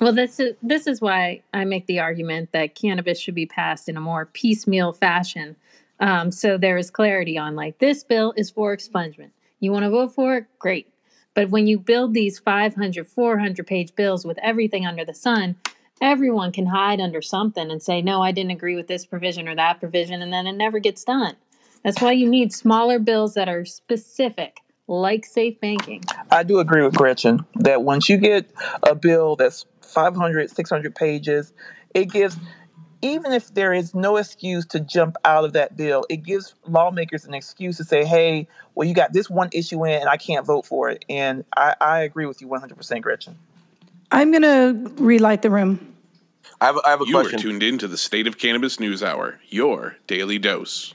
Well, 0.00 0.12
this 0.12 0.40
is 0.40 0.56
this 0.62 0.86
is 0.88 1.00
why 1.00 1.42
I 1.54 1.64
make 1.64 1.86
the 1.86 2.00
argument 2.00 2.50
that 2.52 2.74
cannabis 2.74 3.20
should 3.20 3.36
be 3.36 3.46
passed 3.46 3.88
in 3.88 3.96
a 3.96 4.00
more 4.00 4.26
piecemeal 4.26 4.92
fashion, 4.92 5.54
um, 6.02 6.32
so 6.32 6.58
there 6.58 6.76
is 6.76 6.90
clarity 6.90 7.38
on 7.38 7.54
like 7.54 7.78
this 7.78 8.02
bill 8.02 8.34
is 8.36 8.50
for 8.50 8.76
expungement. 8.76 9.30
You 9.60 9.70
want 9.70 9.84
to 9.84 9.90
vote 9.90 10.12
for 10.12 10.36
it, 10.36 10.46
great. 10.58 10.92
But 11.34 11.50
when 11.50 11.66
you 11.66 11.78
build 11.78 12.12
these 12.12 12.40
500, 12.40 13.06
400 13.06 13.66
page 13.66 13.94
bills 13.94 14.26
with 14.26 14.36
everything 14.42 14.84
under 14.84 15.04
the 15.04 15.14
sun, 15.14 15.54
everyone 16.02 16.50
can 16.50 16.66
hide 16.66 17.00
under 17.00 17.22
something 17.22 17.70
and 17.70 17.80
say, 17.80 18.02
no, 18.02 18.20
I 18.20 18.32
didn't 18.32 18.50
agree 18.50 18.74
with 18.74 18.88
this 18.88 19.06
provision 19.06 19.48
or 19.48 19.54
that 19.54 19.78
provision, 19.78 20.20
and 20.20 20.32
then 20.32 20.48
it 20.48 20.56
never 20.56 20.80
gets 20.80 21.04
done. 21.04 21.36
That's 21.84 22.02
why 22.02 22.12
you 22.12 22.28
need 22.28 22.52
smaller 22.52 22.98
bills 22.98 23.34
that 23.34 23.48
are 23.48 23.64
specific, 23.64 24.58
like 24.88 25.24
safe 25.24 25.58
banking. 25.60 26.02
I 26.32 26.42
do 26.42 26.58
agree 26.58 26.82
with 26.82 26.94
Gretchen 26.94 27.46
that 27.60 27.82
once 27.82 28.08
you 28.08 28.16
get 28.16 28.50
a 28.82 28.96
bill 28.96 29.36
that's 29.36 29.66
500, 29.82 30.50
600 30.50 30.94
pages, 30.94 31.52
it 31.94 32.10
gives, 32.10 32.36
even 33.02 33.32
if 33.32 33.52
there 33.54 33.72
is 33.72 33.94
no 33.94 34.16
excuse 34.16 34.64
to 34.66 34.80
jump 34.80 35.16
out 35.24 35.44
of 35.44 35.52
that 35.52 35.76
bill, 35.76 36.06
it 36.08 36.18
gives 36.18 36.54
lawmakers 36.66 37.24
an 37.24 37.34
excuse 37.34 37.76
to 37.76 37.84
say, 37.84 38.04
hey, 38.04 38.46
well, 38.74 38.88
you 38.88 38.94
got 38.94 39.12
this 39.12 39.28
one 39.28 39.48
issue 39.52 39.84
in 39.84 40.00
and 40.00 40.08
I 40.08 40.16
can't 40.16 40.46
vote 40.46 40.64
for 40.64 40.88
it. 40.88 41.04
And 41.08 41.44
I, 41.56 41.74
I 41.80 42.00
agree 42.00 42.26
with 42.26 42.40
you 42.40 42.46
100%, 42.46 43.02
Gretchen. 43.02 43.36
I'm 44.12 44.30
going 44.30 44.42
to 44.42 45.02
relight 45.02 45.42
the 45.42 45.50
room. 45.50 45.94
I 46.60 46.66
have, 46.66 46.78
I 46.84 46.90
have 46.90 47.02
a 47.02 47.06
You 47.06 47.18
are 47.18 47.28
tuned 47.28 47.62
in 47.62 47.78
to 47.78 47.88
the 47.88 47.98
State 47.98 48.26
of 48.26 48.38
Cannabis 48.38 48.78
News 48.78 49.02
Hour, 49.02 49.40
your 49.48 49.96
daily 50.06 50.38
dose. 50.38 50.94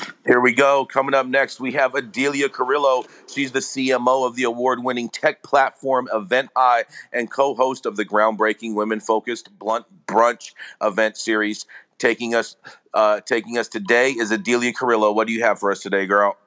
Here 0.27 0.39
we 0.39 0.53
go. 0.53 0.85
Coming 0.85 1.15
up 1.15 1.25
next, 1.25 1.59
we 1.59 1.71
have 1.71 1.95
Adelia 1.95 2.47
Carrillo. 2.47 3.05
She's 3.27 3.51
the 3.51 3.59
CMO 3.59 4.27
of 4.27 4.35
the 4.35 4.43
award 4.43 4.83
winning 4.83 5.09
tech 5.09 5.41
platform 5.41 6.07
Event 6.13 6.49
Eye 6.55 6.83
and 7.11 7.29
co 7.31 7.55
host 7.55 7.87
of 7.87 7.95
the 7.95 8.05
groundbreaking 8.05 8.75
women 8.75 8.99
focused 8.99 9.57
Blunt 9.57 9.85
Brunch 10.05 10.53
event 10.79 11.17
series. 11.17 11.65
Taking 11.97 12.35
us, 12.35 12.55
uh, 12.93 13.21
taking 13.21 13.57
us 13.57 13.67
today 13.67 14.11
is 14.11 14.31
Adelia 14.31 14.73
Carrillo. 14.73 15.11
What 15.11 15.25
do 15.25 15.33
you 15.33 15.43
have 15.43 15.59
for 15.59 15.71
us 15.71 15.79
today, 15.79 16.05
girl? 16.05 16.37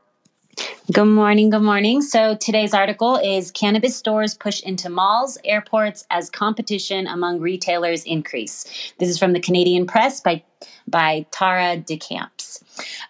Good 0.92 1.06
morning. 1.06 1.50
Good 1.50 1.62
morning. 1.62 2.02
So 2.02 2.36
today's 2.36 2.74
article 2.74 3.16
is 3.16 3.50
Cannabis 3.50 3.96
Stores 3.96 4.34
Push 4.34 4.62
into 4.62 4.88
Malls, 4.88 5.38
Airports 5.44 6.06
as 6.10 6.30
Competition 6.30 7.06
Among 7.06 7.40
Retailers 7.40 8.04
Increase. 8.04 8.92
This 8.98 9.08
is 9.08 9.18
from 9.18 9.32
the 9.32 9.40
Canadian 9.40 9.86
Press 9.86 10.20
by, 10.20 10.44
by 10.86 11.26
Tara 11.30 11.76
Deschamps. 11.76 12.62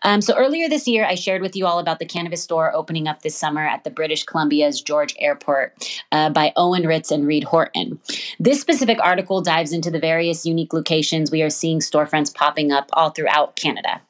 Um, 0.03 0.21
so 0.21 0.37
earlier 0.37 0.69
this 0.69 0.87
year, 0.87 1.05
I 1.05 1.15
shared 1.15 1.43
with 1.43 1.57
you 1.57 1.67
all 1.67 1.79
about 1.79 1.99
the 1.99 2.07
cannabis 2.07 2.43
store 2.43 2.75
opening 2.75 3.09
up 3.09 3.23
this 3.23 3.37
summer 3.37 3.67
at 3.67 3.85
the 3.85 3.91
British 3.91 4.25
Columbia's 4.25 4.81
George 4.81 5.15
Airport 5.19 5.73
uh, 6.13 6.31
by 6.31 6.53
Owen 6.57 6.87
Ritz 6.87 7.11
and 7.11 7.27
Reed 7.27 7.45
Horton. 7.45 7.99
This 8.39 8.61
specific 8.61 8.99
article 9.03 9.41
dives 9.41 9.73
into 9.73 9.91
the 9.91 9.99
various 9.99 10.45
unique 10.45 10.73
locations 10.73 11.31
we 11.31 11.43
are 11.43 11.51
seeing 11.51 11.81
storefronts 11.81 12.35
popping 12.35 12.73
up 12.73 12.91
all 12.93 13.11
throughout 13.11 13.57
Canada. 13.57 14.01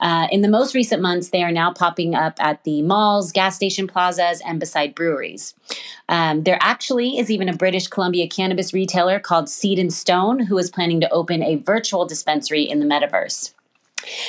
Uh, 0.00 0.28
in 0.30 0.40
the 0.40 0.48
most 0.48 0.74
recent 0.74 1.02
months, 1.02 1.30
they 1.30 1.42
are 1.42 1.52
now 1.52 1.72
popping 1.72 2.14
up 2.14 2.34
at 2.40 2.64
the 2.64 2.82
malls, 2.82 3.32
gas 3.32 3.54
station 3.56 3.86
plazas, 3.86 4.40
and 4.46 4.58
beside 4.58 4.94
breweries. 4.94 5.54
Um, 6.08 6.42
there 6.42 6.58
actually 6.60 7.18
is 7.18 7.30
even 7.30 7.48
a 7.48 7.56
British 7.56 7.86
Columbia 7.86 8.28
cannabis 8.28 8.74
retailer 8.74 9.18
called 9.18 9.48
Seed 9.48 9.78
and 9.78 9.92
Stone 9.92 10.40
who 10.40 10.58
is 10.58 10.70
planning 10.70 11.00
to 11.00 11.10
open 11.10 11.42
a 11.42 11.56
virtual 11.56 12.06
dispensary 12.06 12.62
in 12.62 12.80
the 12.80 12.86
metaverse. 12.86 13.52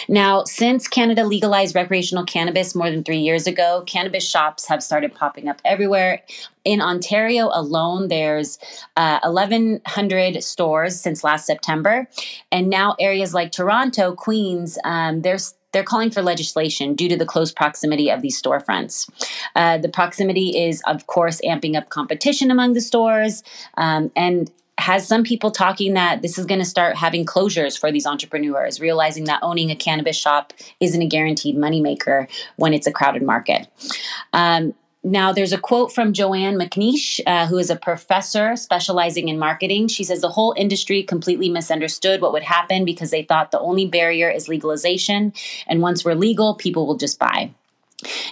Now, 0.08 0.44
since 0.44 0.88
Canada 0.88 1.26
legalized 1.26 1.76
recreational 1.76 2.26
cannabis 2.26 2.76
more 2.76 2.90
than 2.90 3.04
three 3.04 3.20
years 3.20 3.48
ago, 3.48 3.84
cannabis 3.88 4.28
shops 4.28 4.68
have 4.68 4.84
started 4.84 5.14
popping 5.14 5.48
up 5.48 5.62
everywhere. 5.66 6.22
In 6.64 6.82
Ontario 6.82 7.50
alone, 7.52 8.08
there's 8.08 8.60
uh, 8.98 9.20
1,100 9.24 10.44
stores 10.44 11.00
since 11.00 11.24
last 11.24 11.46
September, 11.46 12.08
and 12.52 12.70
now 12.70 12.96
areas 13.00 13.34
like 13.34 13.52
Toronto, 13.52 14.14
Queens, 14.14 14.78
um, 14.84 15.22
there's 15.22 15.56
they're 15.74 15.84
calling 15.84 16.10
for 16.10 16.22
legislation 16.22 16.96
due 16.96 17.10
to 17.10 17.18
the 17.18 17.26
close 17.26 17.52
proximity 17.52 18.10
of 18.10 18.22
these 18.22 18.42
storefronts. 18.42 19.10
Uh, 19.56 19.78
the 19.78 19.90
proximity 19.90 20.58
is, 20.58 20.82
of 20.88 21.08
course, 21.08 21.42
amping 21.44 21.76
up 21.76 21.90
competition 21.90 22.52
among 22.52 22.74
the 22.74 22.82
stores, 22.82 23.44
um, 23.76 24.12
and 24.16 24.52
has 24.80 25.08
some 25.08 25.24
people 25.24 25.52
talking 25.52 25.94
that 25.94 26.22
this 26.22 26.38
is 26.38 26.46
going 26.46 26.60
to 26.60 26.66
start 26.66 26.96
having 26.96 27.26
closures 27.26 27.80
for 27.80 27.92
these 27.92 28.08
entrepreneurs, 28.08 28.80
realizing 28.80 29.26
that 29.26 29.40
owning 29.44 29.70
a 29.70 29.76
cannabis 29.76 30.18
shop 30.18 30.52
isn't 30.80 31.02
a 31.02 31.06
guaranteed 31.06 31.56
moneymaker 31.56 32.28
when 32.56 32.74
it's 32.74 32.88
a 32.88 32.92
crowded 32.92 33.22
market. 33.22 33.68
Um, 34.34 34.74
now, 35.06 35.34
there's 35.34 35.52
a 35.52 35.58
quote 35.58 35.94
from 35.94 36.14
Joanne 36.14 36.56
McNeish, 36.56 37.20
uh, 37.28 37.46
who 37.48 37.58
is 37.58 37.70
a 37.70 37.76
professor 37.76 38.56
specializing 38.56 39.28
in 39.28 39.38
marketing. 39.38 39.90
She 39.90 40.06
says 40.06 40.22
the 40.22 40.30
whole 40.30 40.54
industry 40.56 41.04
completely 41.04 41.50
misunderstood 41.50 42.22
what 42.22 42.32
would 42.32 42.44
happen 42.44 42.86
because 42.86 43.12
they 43.12 43.24
thought 43.24 43.52
the 43.52 43.60
only 43.60 43.86
barrier 43.86 44.30
is 44.30 44.48
legalization. 44.48 45.34
And 45.68 45.82
once 45.82 46.06
we're 46.06 46.14
legal, 46.14 46.56
people 46.56 46.88
will 46.88 46.96
just 46.96 47.20
buy. 47.20 47.52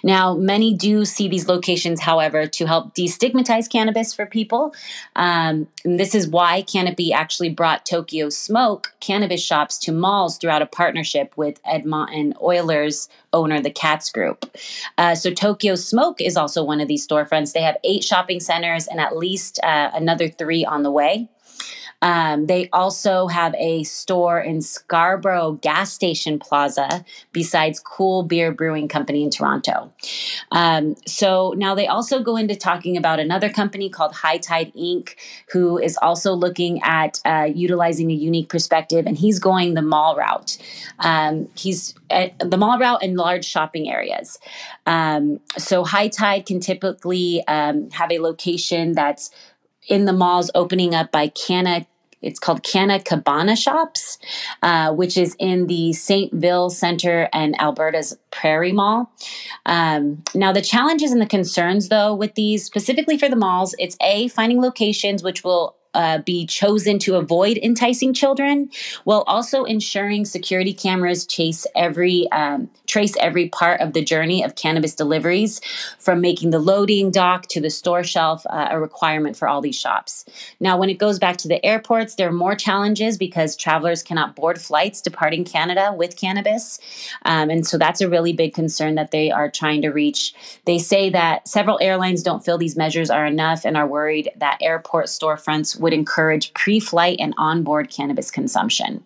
Now, 0.03 0.33
many 0.33 0.73
do 0.73 1.05
see 1.05 1.27
these 1.27 1.47
locations, 1.47 2.01
however, 2.01 2.47
to 2.47 2.65
help 2.65 2.95
destigmatize 2.95 3.69
cannabis 3.69 4.13
for 4.13 4.25
people. 4.25 4.73
Um, 5.15 5.67
this 5.83 6.15
is 6.15 6.27
why 6.27 6.61
Canopy 6.63 7.13
actually 7.13 7.49
brought 7.49 7.85
Tokyo 7.85 8.29
Smoke 8.29 8.93
cannabis 8.99 9.43
shops 9.43 9.77
to 9.79 9.91
malls 9.91 10.37
throughout 10.37 10.61
a 10.61 10.65
partnership 10.65 11.33
with 11.35 11.59
Edmonton 11.65 12.33
Oilers 12.41 13.09
owner, 13.33 13.61
the 13.61 13.71
Katz 13.71 14.11
Group. 14.11 14.57
Uh, 14.97 15.15
so, 15.15 15.31
Tokyo 15.31 15.75
Smoke 15.75 16.21
is 16.21 16.37
also 16.37 16.63
one 16.63 16.81
of 16.81 16.87
these 16.87 17.05
storefronts. 17.05 17.53
They 17.53 17.61
have 17.61 17.77
eight 17.83 18.03
shopping 18.03 18.39
centers 18.39 18.87
and 18.87 18.99
at 18.99 19.17
least 19.17 19.59
uh, 19.63 19.91
another 19.93 20.29
three 20.29 20.65
on 20.65 20.83
the 20.83 20.91
way. 20.91 21.29
Um, 22.01 22.47
they 22.47 22.69
also 22.73 23.27
have 23.27 23.53
a 23.55 23.83
store 23.83 24.39
in 24.39 24.61
Scarborough 24.61 25.53
Gas 25.61 25.93
Station 25.93 26.39
Plaza, 26.39 27.05
besides 27.31 27.79
Cool 27.79 28.23
Beer 28.23 28.51
Brewing 28.51 28.87
Company 28.87 29.23
in 29.23 29.29
Toronto. 29.29 29.91
Um, 30.51 30.95
so 31.05 31.53
now 31.57 31.75
they 31.75 31.87
also 31.87 32.21
go 32.23 32.37
into 32.37 32.55
talking 32.55 32.97
about 32.97 33.19
another 33.19 33.49
company 33.49 33.89
called 33.89 34.13
High 34.13 34.37
Tide 34.37 34.73
Inc., 34.73 35.15
who 35.51 35.77
is 35.77 35.97
also 36.01 36.33
looking 36.33 36.81
at 36.83 37.19
uh, 37.25 37.47
utilizing 37.53 38.09
a 38.11 38.15
unique 38.15 38.49
perspective, 38.49 39.05
and 39.05 39.17
he's 39.17 39.39
going 39.39 39.73
the 39.73 39.81
mall 39.81 40.15
route. 40.15 40.57
Um, 40.99 41.49
he's 41.55 41.93
at 42.09 42.37
the 42.39 42.57
mall 42.57 42.79
route 42.79 43.03
in 43.03 43.15
large 43.15 43.45
shopping 43.45 43.89
areas. 43.89 44.39
Um, 44.85 45.39
so 45.57 45.83
High 45.83 46.07
Tide 46.07 46.45
can 46.45 46.59
typically 46.59 47.45
um, 47.47 47.89
have 47.91 48.11
a 48.11 48.19
location 48.19 48.93
that's 48.93 49.31
in 49.87 50.05
the 50.05 50.13
malls 50.13 50.51
opening 50.55 50.95
up 50.95 51.11
by 51.11 51.27
Canna. 51.27 51.85
It's 52.21 52.39
called 52.39 52.63
Canna 52.63 52.99
Cabana 52.99 53.55
Shops, 53.55 54.17
uh, 54.61 54.93
which 54.93 55.17
is 55.17 55.35
in 55.39 55.67
the 55.67 55.93
St. 55.93 56.33
Ville 56.33 56.69
Center 56.69 57.29
and 57.33 57.59
Alberta's 57.59 58.17
Prairie 58.29 58.71
Mall. 58.71 59.11
Um, 59.65 60.23
now, 60.33 60.51
the 60.51 60.61
challenges 60.61 61.11
and 61.11 61.21
the 61.21 61.25
concerns, 61.25 61.89
though, 61.89 62.13
with 62.13 62.35
these, 62.35 62.65
specifically 62.65 63.17
for 63.17 63.29
the 63.29 63.35
malls, 63.35 63.75
it's 63.79 63.97
A, 64.01 64.27
finding 64.29 64.61
locations 64.61 65.23
which 65.23 65.43
will 65.43 65.75
uh, 65.93 66.19
be 66.19 66.45
chosen 66.45 66.99
to 66.99 67.15
avoid 67.15 67.57
enticing 67.57 68.13
children, 68.13 68.69
while 69.03 69.23
also 69.27 69.63
ensuring 69.63 70.25
security 70.25 70.73
cameras 70.73 71.25
chase 71.25 71.67
every 71.75 72.31
um, 72.31 72.69
trace 72.87 73.15
every 73.19 73.49
part 73.49 73.79
of 73.81 73.93
the 73.93 74.03
journey 74.03 74.43
of 74.43 74.55
cannabis 74.55 74.95
deliveries, 74.95 75.61
from 75.99 76.21
making 76.21 76.51
the 76.51 76.59
loading 76.59 77.11
dock 77.11 77.47
to 77.47 77.61
the 77.61 77.69
store 77.69 78.03
shelf, 78.03 78.45
uh, 78.49 78.67
a 78.71 78.79
requirement 78.79 79.37
for 79.37 79.47
all 79.47 79.61
these 79.61 79.79
shops. 79.79 80.25
Now, 80.59 80.77
when 80.77 80.89
it 80.89 80.97
goes 80.97 81.19
back 81.19 81.37
to 81.37 81.47
the 81.47 81.65
airports, 81.65 82.15
there 82.15 82.27
are 82.29 82.33
more 82.33 82.55
challenges 82.55 83.17
because 83.17 83.55
travelers 83.55 84.03
cannot 84.03 84.35
board 84.35 84.61
flights 84.61 85.01
departing 85.01 85.43
Canada 85.43 85.93
with 85.95 86.17
cannabis, 86.17 86.79
um, 87.25 87.49
and 87.49 87.65
so 87.65 87.77
that's 87.77 88.01
a 88.01 88.09
really 88.09 88.33
big 88.33 88.53
concern 88.53 88.95
that 88.95 89.11
they 89.11 89.31
are 89.31 89.49
trying 89.49 89.81
to 89.81 89.89
reach. 89.89 90.33
They 90.65 90.79
say 90.79 91.09
that 91.09 91.47
several 91.47 91.79
airlines 91.81 92.23
don't 92.23 92.43
feel 92.43 92.57
these 92.57 92.77
measures 92.77 93.09
are 93.09 93.25
enough 93.25 93.65
and 93.65 93.75
are 93.75 93.87
worried 93.87 94.29
that 94.37 94.57
airport 94.61 95.07
storefronts 95.07 95.79
would 95.81 95.93
encourage 95.93 96.53
pre 96.53 96.79
flight 96.79 97.17
and 97.19 97.33
onboard 97.37 97.89
cannabis 97.89 98.31
consumption. 98.31 99.03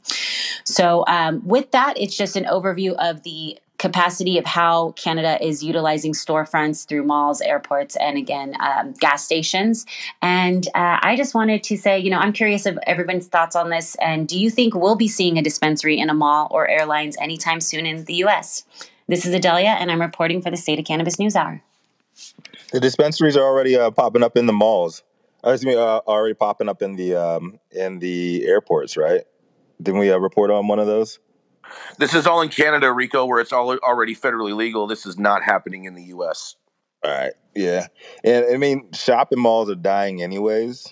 So, 0.64 1.04
um, 1.08 1.46
with 1.46 1.72
that, 1.72 1.98
it's 1.98 2.16
just 2.16 2.36
an 2.36 2.46
overview 2.46 2.94
of 3.00 3.24
the 3.24 3.58
capacity 3.78 4.38
of 4.38 4.46
how 4.46 4.92
Canada 4.92 5.44
is 5.46 5.64
utilizing 5.64 6.14
storefronts 6.14 6.88
through 6.88 7.04
malls, 7.04 7.42
airports, 7.42 7.96
and 7.98 8.18
again, 8.18 8.56
um, 8.60 8.94
gas 8.94 9.24
stations. 9.24 9.86
And 10.22 10.68
uh, 10.68 11.00
I 11.02 11.16
just 11.18 11.36
wanted 11.36 11.64
to 11.64 11.78
say, 11.78 12.00
you 12.00 12.10
know, 12.10 12.20
I'm 12.20 12.34
curious 12.34 12.66
of 12.66 12.80
everyone's 12.88 13.28
thoughts 13.28 13.56
on 13.56 13.70
this. 13.70 13.96
And 13.96 14.28
do 14.28 14.40
you 14.40 14.50
think 14.50 14.76
we'll 14.76 14.96
be 14.96 15.08
seeing 15.08 15.38
a 15.38 15.42
dispensary 15.42 16.00
in 16.00 16.10
a 16.10 16.14
mall 16.14 16.48
or 16.52 16.68
airlines 16.68 17.18
anytime 17.20 17.60
soon 17.60 17.86
in 17.86 18.06
the 18.06 18.16
US? 18.26 18.64
This 19.08 19.26
is 19.26 19.36
Adelia, 19.36 19.76
and 19.80 19.92
I'm 19.92 20.02
reporting 20.02 20.42
for 20.42 20.50
the 20.50 20.58
State 20.58 20.80
of 20.80 20.86
Cannabis 20.86 21.20
News 21.20 21.36
Hour. 21.36 21.62
The 22.72 22.80
dispensaries 22.80 23.38
are 23.38 23.44
already 23.44 23.76
uh, 23.76 23.92
popping 23.92 24.24
up 24.24 24.36
in 24.36 24.48
the 24.48 24.54
malls. 24.54 25.04
Uh, 25.46 25.52
excuse 25.52 25.76
uh, 25.76 26.00
already 26.08 26.34
popping 26.34 26.68
up 26.68 26.82
in 26.82 26.96
the 26.96 27.16
um, 27.16 27.60
in 27.72 28.00
the 28.00 28.46
airports, 28.46 28.98
right? 28.98 29.22
Didn't 29.82 30.00
we 30.00 30.12
uh, 30.12 30.18
report 30.18 30.50
on 30.50 30.68
one 30.68 30.80
of 30.80 30.88
those? 30.88 31.20
This 31.98 32.14
is 32.14 32.26
all 32.26 32.42
in 32.42 32.50
Canada, 32.50 32.92
Rico, 32.92 33.26
where 33.26 33.40
it's 33.40 33.54
all 33.54 33.76
already 33.78 34.16
federally 34.16 34.56
legal. 34.56 34.88
This 34.88 35.06
is 35.06 35.18
not 35.18 35.44
happening 35.44 35.86
in 35.86 35.94
the 35.94 36.04
U.S. 36.06 36.56
All 37.04 37.12
right, 37.12 37.34
yeah, 37.56 37.88
and 38.24 38.46
I 38.52 38.58
mean, 38.58 38.92
shopping 38.94 39.40
malls 39.40 39.70
are 39.70 39.76
dying 39.76 40.24
anyways. 40.24 40.92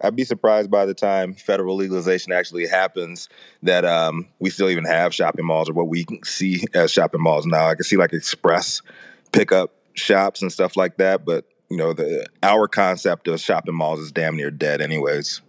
I'd 0.00 0.16
be 0.16 0.24
surprised 0.24 0.68
by 0.68 0.84
the 0.84 0.94
time 0.94 1.34
federal 1.34 1.76
legalization 1.76 2.32
actually 2.32 2.66
happens 2.66 3.28
that 3.62 3.84
um, 3.84 4.26
we 4.40 4.50
still 4.50 4.68
even 4.68 4.84
have 4.84 5.14
shopping 5.14 5.46
malls 5.46 5.70
or 5.70 5.74
what 5.74 5.86
we 5.86 6.06
see 6.24 6.64
as 6.74 6.90
shopping 6.90 7.22
malls 7.22 7.46
now. 7.46 7.68
I 7.68 7.76
can 7.76 7.84
see 7.84 7.96
like 7.96 8.12
express 8.12 8.82
pickup 9.30 9.72
shops 9.94 10.42
and 10.42 10.50
stuff 10.50 10.76
like 10.76 10.96
that, 10.96 11.24
but 11.24 11.44
you 11.72 11.78
know, 11.78 11.94
the 11.94 12.26
our 12.42 12.68
concept 12.68 13.26
of 13.28 13.40
shopping 13.40 13.74
malls 13.74 13.98
is 14.00 14.12
damn 14.12 14.36
near 14.36 14.50
dead, 14.50 14.82
anyways. 14.82 15.40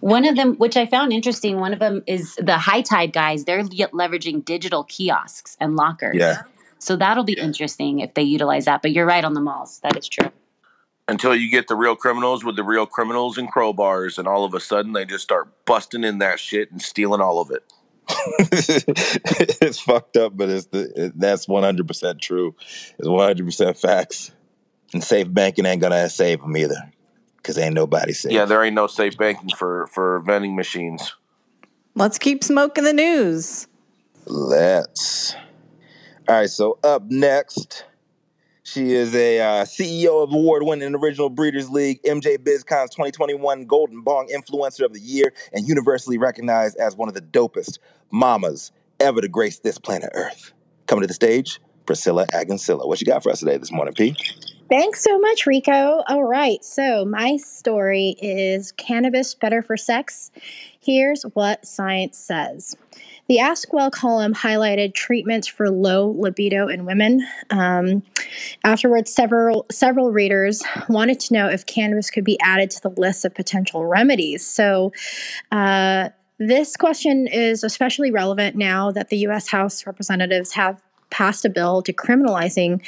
One 0.00 0.26
of 0.26 0.36
them, 0.36 0.54
which 0.56 0.74
I 0.74 0.86
found 0.86 1.12
interesting, 1.12 1.60
one 1.60 1.74
of 1.74 1.80
them 1.80 2.02
is 2.06 2.34
the 2.36 2.56
High 2.56 2.80
Tide 2.80 3.12
guys. 3.12 3.44
They're 3.44 3.62
leveraging 3.62 4.46
digital 4.46 4.84
kiosks 4.84 5.56
and 5.60 5.76
lockers. 5.76 6.16
Yeah. 6.16 6.42
So 6.78 6.96
that'll 6.96 7.24
be 7.24 7.34
interesting 7.34 8.00
if 8.00 8.14
they 8.14 8.22
utilize 8.22 8.64
that. 8.64 8.80
But 8.80 8.92
you're 8.92 9.04
right 9.04 9.22
on 9.22 9.34
the 9.34 9.40
malls. 9.42 9.80
That 9.80 9.98
is 9.98 10.08
true. 10.08 10.32
Until 11.08 11.34
you 11.34 11.50
get 11.50 11.68
the 11.68 11.76
real 11.76 11.94
criminals 11.94 12.42
with 12.42 12.56
the 12.56 12.64
real 12.64 12.86
criminals 12.86 13.36
and 13.36 13.52
crowbars, 13.52 14.18
and 14.18 14.26
all 14.26 14.46
of 14.46 14.54
a 14.54 14.60
sudden 14.60 14.94
they 14.94 15.04
just 15.04 15.24
start 15.24 15.66
busting 15.66 16.04
in 16.04 16.18
that 16.20 16.40
shit 16.40 16.72
and 16.72 16.80
stealing 16.80 17.20
all 17.20 17.38
of 17.38 17.50
it. 17.50 17.62
it's 19.60 19.78
fucked 19.78 20.16
up, 20.16 20.34
but 20.36 20.48
it's 20.48 20.66
the 20.66 21.04
it, 21.04 21.18
that's 21.18 21.46
one 21.46 21.62
hundred 21.62 21.86
percent 21.86 22.20
true. 22.22 22.54
It's 22.98 23.08
one 23.08 23.26
hundred 23.26 23.44
percent 23.44 23.76
facts. 23.76 24.32
And 24.92 25.02
safe 25.02 25.32
banking 25.32 25.66
ain't 25.66 25.80
gonna 25.80 26.08
save 26.08 26.40
them 26.40 26.56
either, 26.56 26.90
because 27.36 27.58
ain't 27.58 27.74
nobody 27.74 28.12
safe. 28.12 28.32
Yeah, 28.32 28.44
there 28.44 28.62
ain't 28.62 28.74
no 28.74 28.86
safe 28.86 29.16
banking 29.16 29.50
for 29.56 29.88
for 29.88 30.20
vending 30.20 30.54
machines. 30.54 31.14
Let's 31.94 32.18
keep 32.18 32.44
smoking 32.44 32.84
the 32.84 32.92
news. 32.92 33.66
Let's. 34.26 35.34
All 36.26 36.36
right, 36.36 36.48
so 36.48 36.78
up 36.82 37.02
next, 37.10 37.84
she 38.62 38.92
is 38.92 39.14
a 39.14 39.40
uh, 39.40 39.64
CEO 39.64 40.24
of 40.24 40.32
award-winning 40.32 40.94
Original 40.94 41.28
Breeders 41.28 41.68
League, 41.68 42.02
MJ 42.02 42.38
BizCon's 42.38 42.90
2021 42.90 43.66
Golden 43.66 44.00
Bong 44.00 44.28
Influencer 44.34 44.86
of 44.86 44.94
the 44.94 45.00
Year, 45.00 45.34
and 45.52 45.68
universally 45.68 46.16
recognized 46.16 46.78
as 46.78 46.96
one 46.96 47.08
of 47.08 47.14
the 47.14 47.20
dopest 47.20 47.78
mamas 48.10 48.72
ever 49.00 49.20
to 49.20 49.28
grace 49.28 49.58
this 49.58 49.76
planet 49.76 50.10
Earth. 50.14 50.52
Coming 50.86 51.02
to 51.02 51.06
the 51.06 51.14
stage, 51.14 51.60
Priscilla 51.84 52.26
Agoncillo. 52.28 52.88
What 52.88 53.02
you 53.02 53.06
got 53.06 53.22
for 53.22 53.30
us 53.30 53.40
today 53.40 53.58
this 53.58 53.70
morning, 53.70 53.92
P? 53.92 54.16
Thanks 54.70 55.04
so 55.04 55.18
much, 55.18 55.46
Rico. 55.46 56.02
All 56.08 56.24
right, 56.24 56.64
so 56.64 57.04
my 57.04 57.36
story 57.36 58.16
is 58.20 58.72
cannabis 58.72 59.34
better 59.34 59.62
for 59.62 59.76
sex? 59.76 60.30
Here's 60.80 61.22
what 61.34 61.66
science 61.66 62.16
says. 62.18 62.74
The 63.28 63.40
Ask 63.40 63.72
Well 63.72 63.90
column 63.90 64.34
highlighted 64.34 64.94
treatments 64.94 65.46
for 65.46 65.70
low 65.70 66.14
libido 66.18 66.68
in 66.68 66.86
women. 66.86 67.26
Um, 67.50 68.02
afterwards, 68.64 69.12
several 69.12 69.66
several 69.70 70.12
readers 70.12 70.62
wanted 70.88 71.20
to 71.20 71.34
know 71.34 71.48
if 71.48 71.66
cannabis 71.66 72.10
could 72.10 72.24
be 72.24 72.40
added 72.40 72.70
to 72.72 72.82
the 72.82 72.90
list 73.00 73.24
of 73.24 73.34
potential 73.34 73.84
remedies. 73.86 74.46
So. 74.46 74.92
Uh, 75.52 76.10
this 76.40 76.76
question 76.76 77.28
is 77.28 77.62
especially 77.62 78.10
relevant 78.10 78.56
now 78.56 78.90
that 78.90 79.08
the 79.08 79.18
U.S. 79.18 79.46
House 79.46 79.86
representatives 79.86 80.52
have 80.54 80.82
passed 81.14 81.44
a 81.44 81.48
bill 81.48 81.80
decriminalizing 81.80 82.84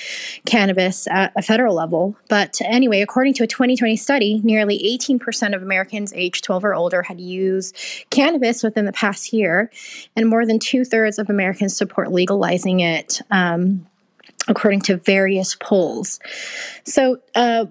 cannabis 0.47 1.07
at 1.07 1.33
a 1.37 1.43
federal 1.43 1.77
level. 1.77 2.17
But 2.29 2.61
anyway, 2.65 3.01
according 3.01 3.35
to 3.35 3.45
a 3.45 3.47
2020 3.47 3.97
study, 3.97 4.41
nearly 4.43 4.79
18% 4.99 5.55
of 5.55 5.63
Americans 5.63 6.13
aged 6.13 6.43
12 6.43 6.65
or 6.65 6.75
older 6.75 7.03
had 7.03 7.21
used 7.21 7.77
cannabis 8.11 8.65
within 8.65 8.85
the 8.85 8.93
past 8.93 9.33
year, 9.33 9.71
and 10.17 10.29
more 10.29 10.45
than 10.45 10.59
two 10.59 10.85
thirds 10.85 11.21
of 11.21 11.31
Americans 11.31 11.77
support 11.77 12.11
legalizing 12.11 12.81
it. 12.81 13.23
Um, 13.31 13.87
according 14.49 14.81
to 14.81 14.97
various 14.99 15.57
polls. 15.57 16.21
So, 16.85 17.19
uh, 17.35 17.67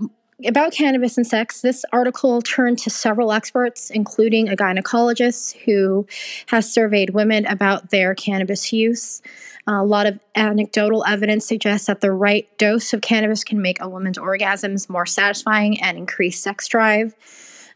about 0.45 0.73
cannabis 0.73 1.15
and 1.15 1.25
sex, 1.25 1.61
this 1.61 1.85
article 1.93 2.41
turned 2.41 2.77
to 2.79 2.89
several 2.89 3.31
experts, 3.31 3.89
including 3.89 4.49
a 4.49 4.55
gynecologist 4.55 5.55
who 5.63 6.05
has 6.47 6.69
surveyed 6.69 7.11
women 7.11 7.45
about 7.45 7.89
their 7.91 8.13
cannabis 8.13 8.73
use. 8.73 9.21
A 9.67 9.83
lot 9.83 10.05
of 10.05 10.19
anecdotal 10.35 11.03
evidence 11.05 11.45
suggests 11.45 11.87
that 11.87 12.01
the 12.01 12.11
right 12.11 12.47
dose 12.57 12.93
of 12.93 13.01
cannabis 13.01 13.43
can 13.43 13.61
make 13.61 13.81
a 13.81 13.89
woman's 13.89 14.17
orgasms 14.17 14.89
more 14.89 15.05
satisfying 15.05 15.81
and 15.81 15.97
increase 15.97 16.39
sex 16.39 16.67
drive. 16.67 17.15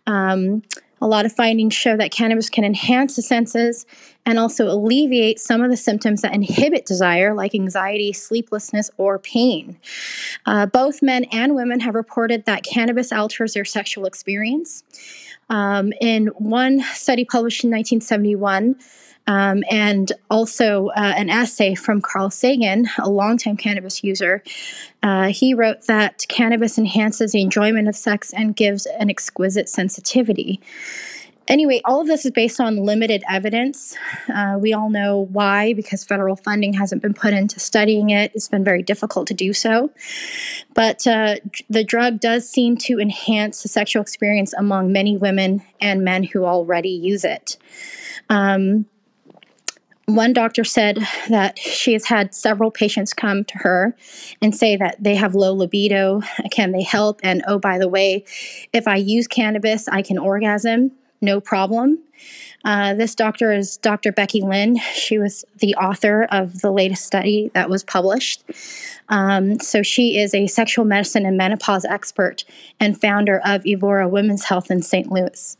Um, 0.05 0.61
a 1.01 1.07
lot 1.07 1.25
of 1.25 1.31
findings 1.31 1.73
show 1.73 1.95
that 1.97 2.11
cannabis 2.11 2.49
can 2.49 2.63
enhance 2.63 3.15
the 3.15 3.21
senses 3.21 3.85
and 4.25 4.37
also 4.37 4.67
alleviate 4.67 5.39
some 5.39 5.61
of 5.61 5.69
the 5.69 5.77
symptoms 5.77 6.21
that 6.21 6.33
inhibit 6.33 6.85
desire, 6.85 7.33
like 7.33 7.55
anxiety, 7.55 8.11
sleeplessness, 8.11 8.91
or 8.97 9.17
pain. 9.17 9.79
Uh, 10.45 10.65
both 10.65 11.01
men 11.01 11.23
and 11.25 11.55
women 11.55 11.79
have 11.79 11.95
reported 11.95 12.45
that 12.45 12.63
cannabis 12.63 13.11
alters 13.11 13.53
their 13.53 13.65
sexual 13.65 14.05
experience. 14.05 14.83
Um, 15.49 15.93
in 15.99 16.27
one 16.37 16.81
study 16.93 17.25
published 17.25 17.63
in 17.63 17.71
1971, 17.71 18.75
um, 19.29 19.63
and 19.69 20.11
also 20.31 20.87
uh, 20.87 21.13
an 21.15 21.29
essay 21.29 21.75
from 21.75 22.01
Carl 22.01 22.31
Sagan, 22.31 22.89
a 22.97 23.09
longtime 23.09 23.57
cannabis 23.57 24.03
user. 24.03 24.43
Uh, 25.03 25.27
he 25.27 25.53
wrote 25.53 25.85
that 25.85 26.25
cannabis 26.29 26.79
enhances 26.79 27.31
the 27.31 27.41
enjoyment 27.41 27.87
of 27.87 27.95
sex 27.95 28.33
and 28.33 28.55
gives 28.55 28.87
an 28.87 29.09
exquisite 29.09 29.69
sensitivity. 29.69 30.59
Anyway, 31.47 31.79
all 31.85 32.01
of 32.01 32.07
this 32.07 32.25
is 32.25 32.31
based 32.31 32.59
on 32.59 32.77
limited 32.77 33.23
evidence. 33.29 33.95
Uh, 34.33 34.57
we 34.59 34.73
all 34.73 34.89
know 34.89 35.27
why, 35.31 35.73
because 35.73 36.03
federal 36.03 36.35
funding 36.35 36.73
hasn't 36.73 37.01
been 37.01 37.13
put 37.13 37.33
into 37.33 37.59
studying 37.59 38.09
it. 38.09 38.31
It's 38.33 38.47
been 38.47 38.63
very 38.63 38.81
difficult 38.81 39.27
to 39.27 39.35
do 39.35 39.53
so. 39.53 39.91
But 40.73 41.05
uh, 41.05 41.35
the 41.69 41.83
drug 41.83 42.19
does 42.19 42.49
seem 42.49 42.77
to 42.77 42.99
enhance 42.99 43.61
the 43.61 43.69
sexual 43.69 44.01
experience 44.01 44.53
among 44.53 44.91
many 44.91 45.17
women 45.17 45.61
and 45.79 46.03
men 46.03 46.23
who 46.23 46.45
already 46.45 46.89
use 46.89 47.23
it. 47.23 47.57
Um, 48.29 48.85
one 50.15 50.33
doctor 50.33 50.63
said 50.63 50.99
that 51.29 51.57
she 51.57 51.93
has 51.93 52.05
had 52.05 52.33
several 52.33 52.71
patients 52.71 53.13
come 53.13 53.43
to 53.45 53.57
her 53.59 53.95
and 54.41 54.55
say 54.55 54.75
that 54.77 55.01
they 55.01 55.15
have 55.15 55.35
low 55.35 55.53
libido. 55.53 56.21
Can 56.51 56.71
they 56.71 56.83
help? 56.83 57.19
And 57.23 57.43
oh, 57.47 57.59
by 57.59 57.77
the 57.77 57.87
way, 57.87 58.25
if 58.73 58.87
I 58.87 58.95
use 58.95 59.27
cannabis, 59.27 59.87
I 59.87 60.01
can 60.01 60.17
orgasm, 60.17 60.91
no 61.21 61.41
problem. 61.41 61.99
Uh, 62.65 62.93
this 62.93 63.15
doctor 63.15 63.53
is 63.53 63.77
Dr. 63.77 64.11
Becky 64.11 64.41
Lynn. 64.41 64.77
She 64.93 65.17
was 65.17 65.45
the 65.59 65.75
author 65.75 66.27
of 66.29 66.59
the 66.59 66.71
latest 66.71 67.05
study 67.05 67.51
that 67.53 67.69
was 67.69 67.83
published. 67.83 68.43
Um, 69.07 69.59
so 69.59 69.81
she 69.81 70.19
is 70.19 70.33
a 70.33 70.47
sexual 70.47 70.85
medicine 70.85 71.25
and 71.25 71.37
menopause 71.37 71.85
expert 71.85 72.43
and 72.79 72.99
founder 72.99 73.39
of 73.45 73.65
Evora 73.65 74.07
Women's 74.09 74.43
Health 74.43 74.69
in 74.69 74.81
St. 74.81 75.09
Louis. 75.09 75.57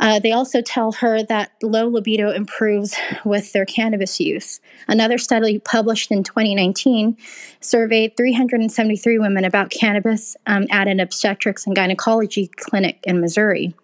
Uh, 0.00 0.18
they 0.18 0.32
also 0.32 0.62
tell 0.62 0.92
her 0.92 1.22
that 1.24 1.52
low 1.62 1.88
libido 1.88 2.30
improves 2.30 2.94
with 3.24 3.52
their 3.52 3.64
cannabis 3.64 4.20
use. 4.20 4.60
Another 4.86 5.18
study 5.18 5.58
published 5.58 6.10
in 6.10 6.22
2019 6.22 7.16
surveyed 7.60 8.16
373 8.16 9.18
women 9.18 9.44
about 9.44 9.70
cannabis 9.70 10.36
um, 10.46 10.66
at 10.70 10.88
an 10.88 11.00
obstetrics 11.00 11.66
and 11.66 11.74
gynecology 11.74 12.48
clinic 12.56 12.98
in 13.04 13.20
Missouri. 13.20 13.74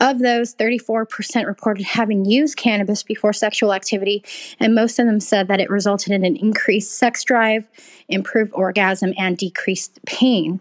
Of 0.00 0.18
those, 0.18 0.54
34% 0.54 1.46
reported 1.46 1.84
having 1.84 2.24
used 2.24 2.56
cannabis 2.56 3.02
before 3.02 3.32
sexual 3.32 3.72
activity, 3.72 4.24
and 4.58 4.74
most 4.74 4.98
of 4.98 5.06
them 5.06 5.20
said 5.20 5.48
that 5.48 5.60
it 5.60 5.70
resulted 5.70 6.12
in 6.12 6.24
an 6.24 6.36
increased 6.36 6.98
sex 6.98 7.22
drive, 7.22 7.66
improved 8.08 8.52
orgasm, 8.54 9.12
and 9.18 9.36
decreased 9.36 9.98
pain. 10.06 10.60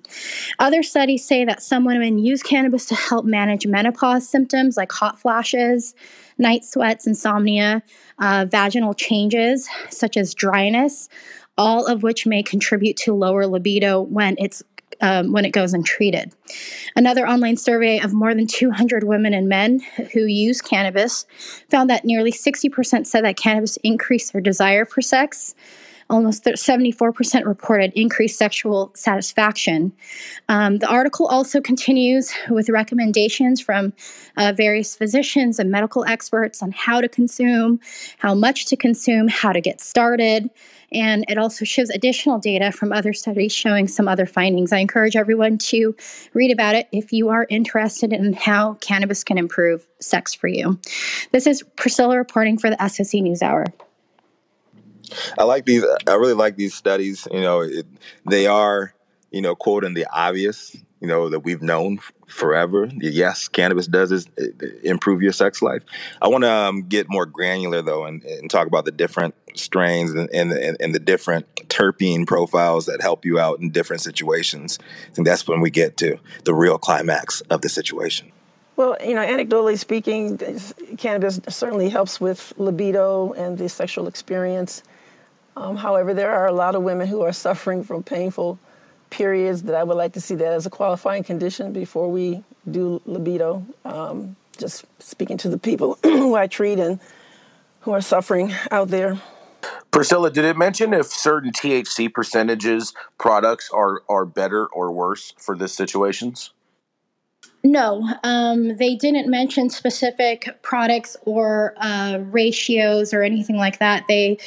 Other 0.59 0.83
studies 0.83 1.25
say 1.25 1.45
that 1.45 1.61
some 1.61 1.85
women 1.85 2.17
use 2.17 2.43
cannabis 2.43 2.85
to 2.87 2.95
help 2.95 3.25
manage 3.25 3.67
menopause 3.67 4.27
symptoms 4.27 4.77
like 4.77 4.91
hot 4.91 5.19
flashes, 5.19 5.93
night 6.37 6.63
sweats, 6.63 7.07
insomnia, 7.07 7.83
uh, 8.19 8.45
vaginal 8.49 8.93
changes 8.93 9.69
such 9.89 10.17
as 10.17 10.33
dryness, 10.33 11.09
all 11.57 11.85
of 11.85 12.03
which 12.03 12.25
may 12.25 12.41
contribute 12.41 12.97
to 12.97 13.13
lower 13.13 13.45
libido 13.45 14.01
when 14.01 14.35
it's 14.39 14.63
um, 15.01 15.31
when 15.31 15.43
it 15.43 15.51
goes 15.51 15.73
untreated. 15.73 16.33
Another 16.95 17.27
online 17.27 17.57
survey 17.57 17.99
of 17.99 18.13
more 18.13 18.33
than 18.33 18.47
200 18.47 19.03
women 19.03 19.33
and 19.33 19.49
men 19.49 19.79
who 20.13 20.21
use 20.21 20.61
cannabis 20.61 21.25
found 21.69 21.89
that 21.89 22.05
nearly 22.05 22.31
60% 22.31 23.05
said 23.05 23.25
that 23.25 23.35
cannabis 23.35 23.77
increased 23.77 24.31
their 24.31 24.41
desire 24.41 24.85
for 24.85 25.01
sex 25.01 25.55
almost 26.09 26.43
74% 26.43 27.45
reported 27.45 27.91
increased 27.95 28.37
sexual 28.37 28.91
satisfaction. 28.95 29.93
Um, 30.49 30.77
the 30.77 30.87
article 30.87 31.27
also 31.27 31.61
continues 31.61 32.33
with 32.49 32.69
recommendations 32.69 33.61
from 33.61 33.93
uh, 34.37 34.53
various 34.55 34.95
physicians 34.95 35.59
and 35.59 35.71
medical 35.71 36.05
experts 36.05 36.61
on 36.61 36.71
how 36.71 37.01
to 37.01 37.07
consume, 37.07 37.79
how 38.17 38.33
much 38.33 38.65
to 38.67 38.75
consume, 38.75 39.27
how 39.27 39.51
to 39.51 39.61
get 39.61 39.81
started. 39.81 40.49
And 40.91 41.25
it 41.27 41.37
also 41.37 41.65
shows 41.65 41.89
additional 41.89 42.37
data 42.37 42.71
from 42.71 42.93
other 42.93 43.13
studies 43.13 43.51
showing 43.51 43.87
some 43.87 44.07
other 44.07 44.25
findings. 44.25 44.71
I 44.71 44.77
encourage 44.77 45.15
everyone 45.15 45.57
to 45.59 45.95
read 46.33 46.51
about 46.51 46.75
it 46.75 46.87
if 46.91 47.11
you 47.11 47.29
are 47.29 47.47
interested 47.49 48.13
in 48.13 48.33
how 48.33 48.75
cannabis 48.75 49.23
can 49.23 49.37
improve 49.37 49.87
sex 49.99 50.33
for 50.33 50.47
you. 50.47 50.79
This 51.31 51.47
is 51.47 51.63
Priscilla 51.75 52.17
reporting 52.17 52.57
for 52.57 52.69
the 52.69 52.75
SSE 52.77 53.21
News 53.21 53.41
Hour. 53.41 53.65
I 55.37 55.43
like 55.43 55.65
these. 55.65 55.83
I 56.07 56.13
really 56.13 56.33
like 56.33 56.55
these 56.55 56.73
studies. 56.73 57.27
You 57.31 57.41
know, 57.41 57.61
it, 57.61 57.85
they 58.29 58.47
are, 58.47 58.93
you 59.31 59.41
know, 59.41 59.55
quoting 59.55 59.93
the 59.93 60.07
obvious. 60.11 60.75
You 60.99 61.07
know 61.07 61.27
that 61.29 61.41
we've 61.41 61.61
known 61.61 61.99
forever. 62.27 62.89
Yes, 62.99 63.47
cannabis 63.47 63.87
does 63.87 64.11
is 64.11 64.27
improve 64.83 65.21
your 65.21 65.33
sex 65.33 65.61
life. 65.61 65.83
I 66.21 66.27
want 66.27 66.43
to 66.43 66.51
um, 66.51 66.83
get 66.83 67.07
more 67.09 67.25
granular 67.25 67.81
though, 67.81 68.05
and, 68.05 68.23
and, 68.23 68.49
talk 68.49 68.67
about 68.67 68.85
the 68.85 68.91
different 68.91 69.35
strains 69.55 70.11
and, 70.11 70.29
and, 70.33 70.77
and 70.79 70.95
the 70.95 70.99
different 70.99 71.53
terpene 71.67 72.25
profiles 72.25 72.85
that 72.87 73.01
help 73.01 73.25
you 73.25 73.39
out 73.39 73.59
in 73.59 73.69
different 73.69 74.01
situations. 74.01 74.79
I 75.11 75.13
think 75.13 75.27
that's 75.27 75.47
when 75.47 75.61
we 75.61 75.69
get 75.69 75.97
to 75.97 76.17
the 76.43 76.53
real 76.53 76.77
climax 76.77 77.41
of 77.49 77.61
the 77.61 77.69
situation. 77.69 78.31
Well, 78.75 78.97
you 79.05 79.13
know, 79.13 79.23
anecdotally 79.23 79.77
speaking, 79.77 80.39
cannabis 80.97 81.39
certainly 81.47 81.89
helps 81.89 82.19
with 82.19 82.53
libido 82.57 83.33
and 83.33 83.57
the 83.57 83.69
sexual 83.69 84.07
experience. 84.07 84.81
Um, 85.55 85.75
however, 85.77 86.13
there 86.13 86.31
are 86.31 86.47
a 86.47 86.51
lot 86.51 86.75
of 86.75 86.83
women 86.83 87.07
who 87.07 87.21
are 87.21 87.33
suffering 87.33 87.83
from 87.83 88.03
painful 88.03 88.57
periods 89.09 89.63
that 89.63 89.75
I 89.75 89.83
would 89.83 89.97
like 89.97 90.13
to 90.13 90.21
see 90.21 90.35
that 90.35 90.53
as 90.53 90.65
a 90.65 90.69
qualifying 90.69 91.23
condition 91.23 91.71
before 91.71 92.09
we 92.09 92.43
do 92.69 93.01
libido. 93.05 93.65
Um, 93.85 94.35
just 94.57 94.85
speaking 94.99 95.37
to 95.37 95.49
the 95.49 95.57
people 95.57 95.97
who 96.03 96.35
I 96.35 96.47
treat 96.47 96.79
and 96.79 96.99
who 97.81 97.91
are 97.91 98.01
suffering 98.01 98.53
out 98.71 98.87
there. 98.89 99.21
Priscilla, 99.91 100.31
did 100.31 100.45
it 100.45 100.57
mention 100.57 100.93
if 100.93 101.07
certain 101.07 101.51
THC 101.51 102.11
percentages 102.11 102.93
products 103.17 103.69
are 103.71 104.01
are 104.09 104.25
better 104.25 104.65
or 104.67 104.91
worse 104.91 105.33
for 105.37 105.55
this 105.55 105.73
situations? 105.73 106.52
No, 107.63 108.09
um, 108.23 108.75
they 108.75 108.95
didn't 108.95 109.29
mention 109.29 109.69
specific 109.69 110.49
products 110.63 111.15
or 111.25 111.73
uh, 111.77 112.19
ratios 112.29 113.13
or 113.13 113.23
anything 113.23 113.55
like 113.55 113.79
that. 113.79 114.03
They 114.09 114.37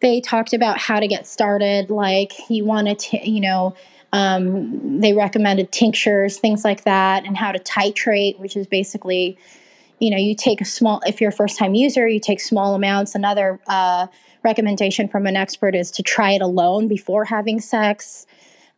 they 0.00 0.22
talked 0.22 0.54
about 0.54 0.78
how 0.78 0.98
to 0.98 1.06
get 1.06 1.26
started. 1.26 1.90
Like 1.90 2.32
you 2.48 2.64
wanted 2.64 2.98
to, 3.00 3.30
you 3.30 3.42
know, 3.42 3.74
um, 4.14 5.00
they 5.00 5.12
recommended 5.12 5.70
tinctures, 5.70 6.38
things 6.38 6.64
like 6.64 6.84
that, 6.84 7.26
and 7.26 7.36
how 7.36 7.52
to 7.52 7.58
titrate, 7.58 8.38
which 8.38 8.56
is 8.56 8.66
basically, 8.66 9.36
you 10.00 10.10
know, 10.10 10.16
you 10.16 10.34
take 10.34 10.60
a 10.62 10.64
small. 10.64 11.00
If 11.06 11.20
you're 11.20 11.30
a 11.30 11.34
first 11.34 11.58
time 11.58 11.74
user, 11.74 12.08
you 12.08 12.20
take 12.20 12.40
small 12.40 12.74
amounts. 12.74 13.14
Another 13.14 13.60
uh, 13.68 14.06
recommendation 14.44 15.08
from 15.08 15.26
an 15.26 15.36
expert 15.36 15.74
is 15.74 15.90
to 15.92 16.02
try 16.02 16.32
it 16.32 16.42
alone 16.42 16.88
before 16.88 17.24
having 17.26 17.60
sex 17.60 18.26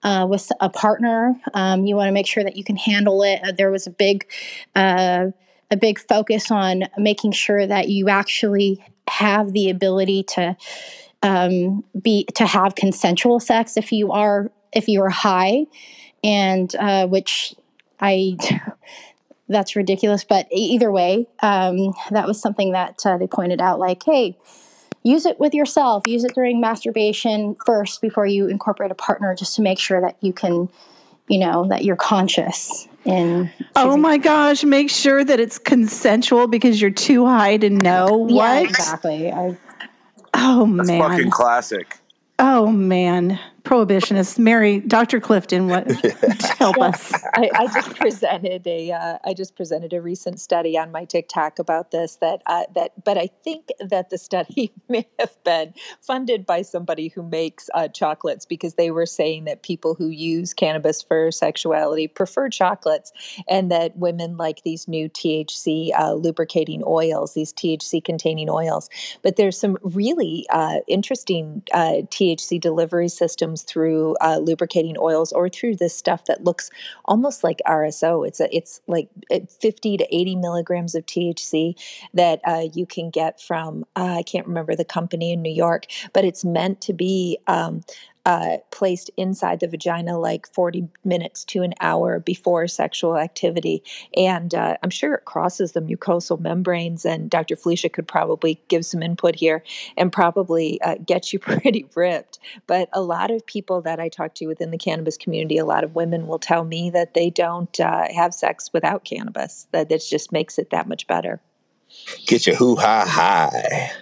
uh, 0.05 0.27
with 0.29 0.53
a 0.61 0.69
partner. 0.69 1.35
Um, 1.55 1.87
you 1.87 1.97
want 1.97 2.09
to 2.09 2.13
make 2.13 2.27
sure 2.27 2.45
that 2.45 2.57
you 2.57 2.63
can 2.63 2.77
handle 2.77 3.23
it. 3.23 3.41
Uh, 3.43 3.53
there 3.53 3.71
was 3.71 3.87
a 3.87 3.91
big, 3.91 4.27
uh, 4.77 5.29
a 5.71 5.77
big 5.77 5.99
focus 5.99 6.51
on 6.51 6.85
making 6.99 7.33
sure 7.33 7.67
that 7.67 7.89
you 7.89 8.09
actually 8.09 8.85
have 9.09 9.53
the 9.53 9.71
ability 9.71 10.23
to 10.23 10.57
um, 11.23 11.83
be 12.01 12.27
to 12.35 12.47
have 12.47 12.75
consensual 12.75 13.41
sex 13.41 13.77
if 13.77 13.91
you 13.91 14.13
are 14.13 14.51
if 14.73 14.89
you 14.89 15.03
are 15.03 15.11
high, 15.11 15.65
and 16.23 16.75
uh, 16.77 17.07
which 17.07 17.55
I. 18.01 18.37
that's 19.47 19.77
ridiculous, 19.77 20.25
but 20.25 20.47
either 20.51 20.91
way, 20.91 21.27
um, 21.41 21.93
that 22.11 22.27
was 22.27 22.41
something 22.41 22.73
that 22.73 23.05
uh, 23.05 23.19
they 23.19 23.27
pointed 23.27 23.61
out. 23.61 23.79
Like, 23.79 24.03
hey, 24.03 24.39
use 25.05 25.27
it 25.27 25.39
with 25.39 25.55
yourself. 25.55 26.07
Use 26.07 26.25
it 26.25 26.35
during 26.35 26.61
masturbation 26.61 27.55
first 27.65 28.01
before 28.01 28.27
you 28.27 28.49
incorporate 28.49 28.91
a 28.91 28.95
partner, 28.97 29.35
just 29.35 29.55
to 29.57 29.63
make 29.63 29.79
sure 29.79 30.01
that 30.01 30.17
you 30.21 30.33
can, 30.33 30.69
you 31.29 31.39
know, 31.39 31.69
that 31.69 31.85
you're 31.85 31.95
conscious. 31.95 32.89
In 33.05 33.51
oh 33.77 33.99
my 33.99 34.17
gosh, 34.17 34.65
make 34.65 34.89
sure 34.89 35.23
that 35.23 35.39
it's 35.39 35.59
consensual 35.59 36.49
because 36.49 36.81
you're 36.81 36.91
too 36.91 37.27
high 37.27 37.59
to 37.59 37.69
know 37.69 38.27
yeah, 38.29 38.35
what 38.35 38.63
exactly. 38.65 39.31
I, 39.31 39.57
oh 40.33 40.75
That's 40.75 40.89
man, 40.89 41.01
fucking 41.01 41.31
classic. 41.31 41.99
oh 42.39 42.69
man, 42.69 43.39
prohibitionists. 43.65 44.39
Mary, 44.39 44.81
Dr. 44.81 45.21
Clifton, 45.21 45.69
what 45.69 45.91
help 46.59 46.79
us? 46.79 47.13
I, 47.35 47.51
I 47.55 47.67
just 47.73 47.97
presented 47.97 48.67
a 48.67 48.93
uh, 48.93 49.19
I 49.25 49.33
just 49.33 49.57
presented 49.57 49.93
a 49.93 50.03
recent 50.03 50.39
study 50.39 50.79
on 50.79 50.93
my 50.93 51.05
TikTok 51.05 51.59
about 51.59 51.91
this 51.91 52.17
that 52.17 52.43
uh, 52.47 52.65
that 52.75 52.93
but 53.05 53.17
I 53.17 53.29
think 53.43 53.69
that 53.81 54.11
the 54.11 54.19
study 54.19 54.73
may 54.89 55.07
have 55.19 55.43
been 55.45 55.75
funded 56.01 56.45
by 56.45 56.63
somebody 56.63 57.09
who 57.09 57.23
makes 57.23 57.71
uh, 57.75 57.89
chocolates 57.89 58.45
because 58.45 58.75
they 58.75 58.91
were 58.91 59.07
saying 59.07 59.45
that 59.45 59.63
people 59.63 59.95
who 59.95 60.09
use 60.09 60.53
cannabis 60.53 61.03
for 61.03 61.33
sexuality 61.33 62.07
prefer 62.07 62.51
chocolates 62.51 63.13
and 63.49 63.71
that 63.71 63.97
women 63.97 64.37
like 64.37 64.63
these 64.63 64.87
new 64.87 65.09
THC 65.09 65.91
uh, 65.99 66.13
lubricating 66.13 66.83
oils 66.87 67.33
these 67.33 67.53
THC 67.53 68.05
containing 68.05 68.51
oils 68.51 68.91
but 69.23 69.37
there's 69.37 69.59
some 69.59 69.79
really 69.83 70.47
uh, 70.51 70.81
interesting 70.87 71.63
uh, 71.73 72.03
THC 72.11 72.61
delivery 72.61 73.09
systems 73.09 73.54
through 73.63 74.17
lubricating 74.41 74.97
oils 74.99 75.33
or 75.33 75.49
through 75.49 75.77
this 75.77 75.97
stuff 75.97 76.25
that 76.27 76.45
looks 76.45 76.71
almost 77.05 77.45
like 77.45 77.61
RSO. 77.67 78.27
It's 78.27 78.41
a, 78.41 78.55
it's 78.55 78.81
like 78.87 79.09
eh, 79.31 79.41
50 79.61 79.97
to 79.99 80.15
80 80.15 80.37
milligrams 80.37 80.95
of 80.95 81.07
THC 81.07 81.75
that 82.15 82.41
uh, 82.45 82.67
you 82.73 82.87
can 82.87 83.11
get 83.11 83.41
from 83.41 83.85
uh, 83.97 84.17
I 84.19 84.23
can't 84.23 84.47
remember 84.47 84.75
the 84.75 84.85
company 84.85 85.33
in 85.33 85.43
New 85.43 85.53
York, 85.53 85.87
but 86.13 86.25
it's 86.25 86.45
meant 86.45 86.81
to 86.83 86.93
be 86.93 87.39
um, 87.47 87.83
uh, 88.27 88.57
placed 88.71 89.11
inside 89.17 89.61
the 89.61 89.69
vagina 89.69 90.19
like 90.19 90.47
40 90.53 90.89
minutes 91.05 91.45
to 91.45 91.63
an 91.63 91.75
hour 91.81 92.21
before 92.21 92.67
sexual 92.67 93.19
activity. 93.19 93.83
And 94.17 94.55
uh, 94.55 94.77
I'm 94.83 94.91
sure 94.91 95.15
it 95.15 95.27
crosses 95.27 95.73
the 95.73 95.83
mucosal 95.83 96.41
membranes. 96.41 97.05
And 97.05 97.29
Dr. 97.29 97.55
Felecia 97.55 97.93
could 97.93 98.09
probably 98.09 98.61
give 98.69 98.87
some 98.87 99.03
input 99.03 99.35
here 99.35 99.63
and 99.97 100.11
probably 100.11 100.81
uh, 100.81 100.97
get 101.05 101.33
you 101.33 101.39
pretty 101.41 101.87
ripped. 101.95 102.39
But 102.67 102.89
a 102.93 103.03
lot 103.03 103.31
of 103.31 103.45
people 103.45 103.83
that 103.83 104.01
I 104.01 104.09
talk 104.09 104.35
to 104.37 104.47
within 104.47 104.71
the 104.71 104.79
cannabis 104.79 105.19
community, 105.19 105.59
a 105.59 105.67
lot 105.67 105.85
of 105.85 105.95
women 105.95 106.27
will 106.27 106.39
tell 106.39 106.65
me 106.65 106.91
that 106.91 107.15
they 107.15 107.29
don't 107.29 107.79
uh, 107.79 108.07
have 108.15 108.33
sex 108.33 108.71
without 108.73 109.05
cannabis, 109.05 109.67
that 109.73 109.93
it 109.93 110.03
just 110.09 110.33
makes 110.33 110.59
it 110.59 110.71
that 110.71 110.89
much 110.89 111.07
better. 111.07 111.41
Get 112.27 112.47
your 112.47 112.57
hoo 112.57 112.77
ha 112.77 113.05
high. 113.07 113.93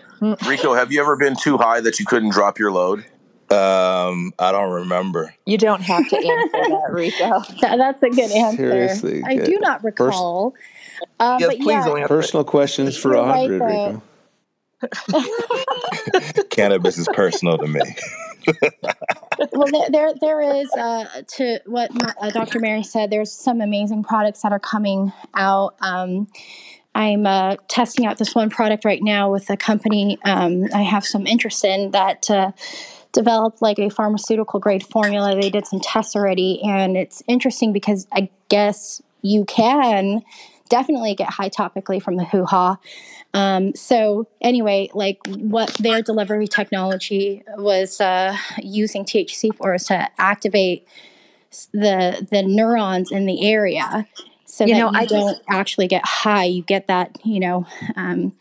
Rico, 0.46 0.72
have 0.72 0.92
you 0.92 1.00
ever 1.00 1.16
been 1.16 1.34
too 1.34 1.58
high 1.58 1.80
that 1.80 1.98
you 1.98 2.06
couldn't 2.06 2.30
drop 2.30 2.58
your 2.58 2.70
load? 2.70 3.04
Um, 3.52 4.32
I 4.38 4.52
don't 4.52 4.70
remember. 4.72 5.34
You 5.46 5.58
don't 5.58 5.82
have 5.82 6.08
to 6.08 6.16
answer 6.16 6.50
that, 6.52 6.90
Rico. 6.92 7.40
That- 7.60 7.76
that's 7.78 8.02
a 8.02 8.10
good 8.10 8.30
answer. 8.30 8.56
Seriously, 8.70 9.22
I 9.24 9.36
good. 9.36 9.46
do 9.46 9.58
not 9.60 9.82
Pers- 9.82 9.96
recall. 9.98 10.54
Uh, 11.20 11.36
Yes, 11.40 11.48
but 11.48 11.56
please 11.58 11.66
yeah, 11.68 11.84
don't. 11.84 12.08
Personal 12.08 12.44
questions 12.44 12.96
for 12.96 13.14
a 13.14 13.24
hundred, 13.24 13.60
though. 13.60 13.66
Rico. 13.92 14.02
Cannabis 16.50 16.98
is 16.98 17.08
personal 17.12 17.58
to 17.58 17.66
me. 17.66 17.80
well, 19.52 19.66
there, 19.70 19.90
there, 19.90 20.12
there 20.20 20.40
is 20.56 20.70
uh, 20.72 21.04
to 21.26 21.60
what 21.66 21.92
my, 21.94 22.12
uh, 22.20 22.30
Dr. 22.30 22.58
Mary 22.60 22.82
said. 22.82 23.10
There's 23.10 23.32
some 23.32 23.60
amazing 23.60 24.02
products 24.04 24.42
that 24.42 24.52
are 24.52 24.58
coming 24.58 25.12
out. 25.34 25.76
Um, 25.80 26.28
I'm 26.94 27.26
uh, 27.26 27.56
testing 27.68 28.06
out 28.06 28.18
this 28.18 28.34
one 28.34 28.50
product 28.50 28.84
right 28.84 29.02
now 29.02 29.30
with 29.30 29.48
a 29.50 29.56
company 29.56 30.18
um, 30.24 30.64
I 30.74 30.82
have 30.82 31.04
some 31.06 31.26
interest 31.26 31.64
in 31.64 31.92
that 31.92 32.28
uh, 32.30 32.52
developed 33.12 33.62
like 33.62 33.78
a 33.78 33.90
pharmaceutical 33.90 34.58
grade 34.60 34.84
formula. 34.84 35.38
They 35.40 35.50
did 35.50 35.66
some 35.66 35.80
tests 35.80 36.16
already, 36.16 36.62
and 36.62 36.96
it's 36.96 37.22
interesting 37.28 37.72
because 37.72 38.06
I 38.12 38.30
guess 38.48 39.02
you 39.22 39.44
can 39.44 40.22
definitely 40.68 41.14
get 41.14 41.28
high 41.28 41.50
topically 41.50 42.02
from 42.02 42.16
the 42.16 42.24
hoo 42.24 42.44
ha. 42.44 42.78
Um, 43.34 43.74
so 43.74 44.26
anyway, 44.40 44.90
like 44.94 45.18
what 45.26 45.72
their 45.74 46.02
delivery 46.02 46.46
technology 46.46 47.42
was 47.56 48.00
uh, 48.00 48.36
using 48.62 49.04
THC 49.04 49.54
for 49.54 49.74
is 49.74 49.84
to 49.84 50.08
activate 50.18 50.86
the 51.72 52.26
the 52.30 52.42
neurons 52.42 53.10
in 53.12 53.26
the 53.26 53.46
area, 53.46 54.06
so 54.46 54.64
You 54.64 54.74
that 54.74 54.80
know, 54.80 54.90
you 54.90 54.98
I 54.98 55.06
don't 55.06 55.38
actually 55.48 55.86
get 55.88 56.04
high. 56.04 56.44
You 56.44 56.62
get 56.62 56.88
that 56.88 57.18
you 57.24 57.40
know 57.40 57.66
um, 57.96 58.32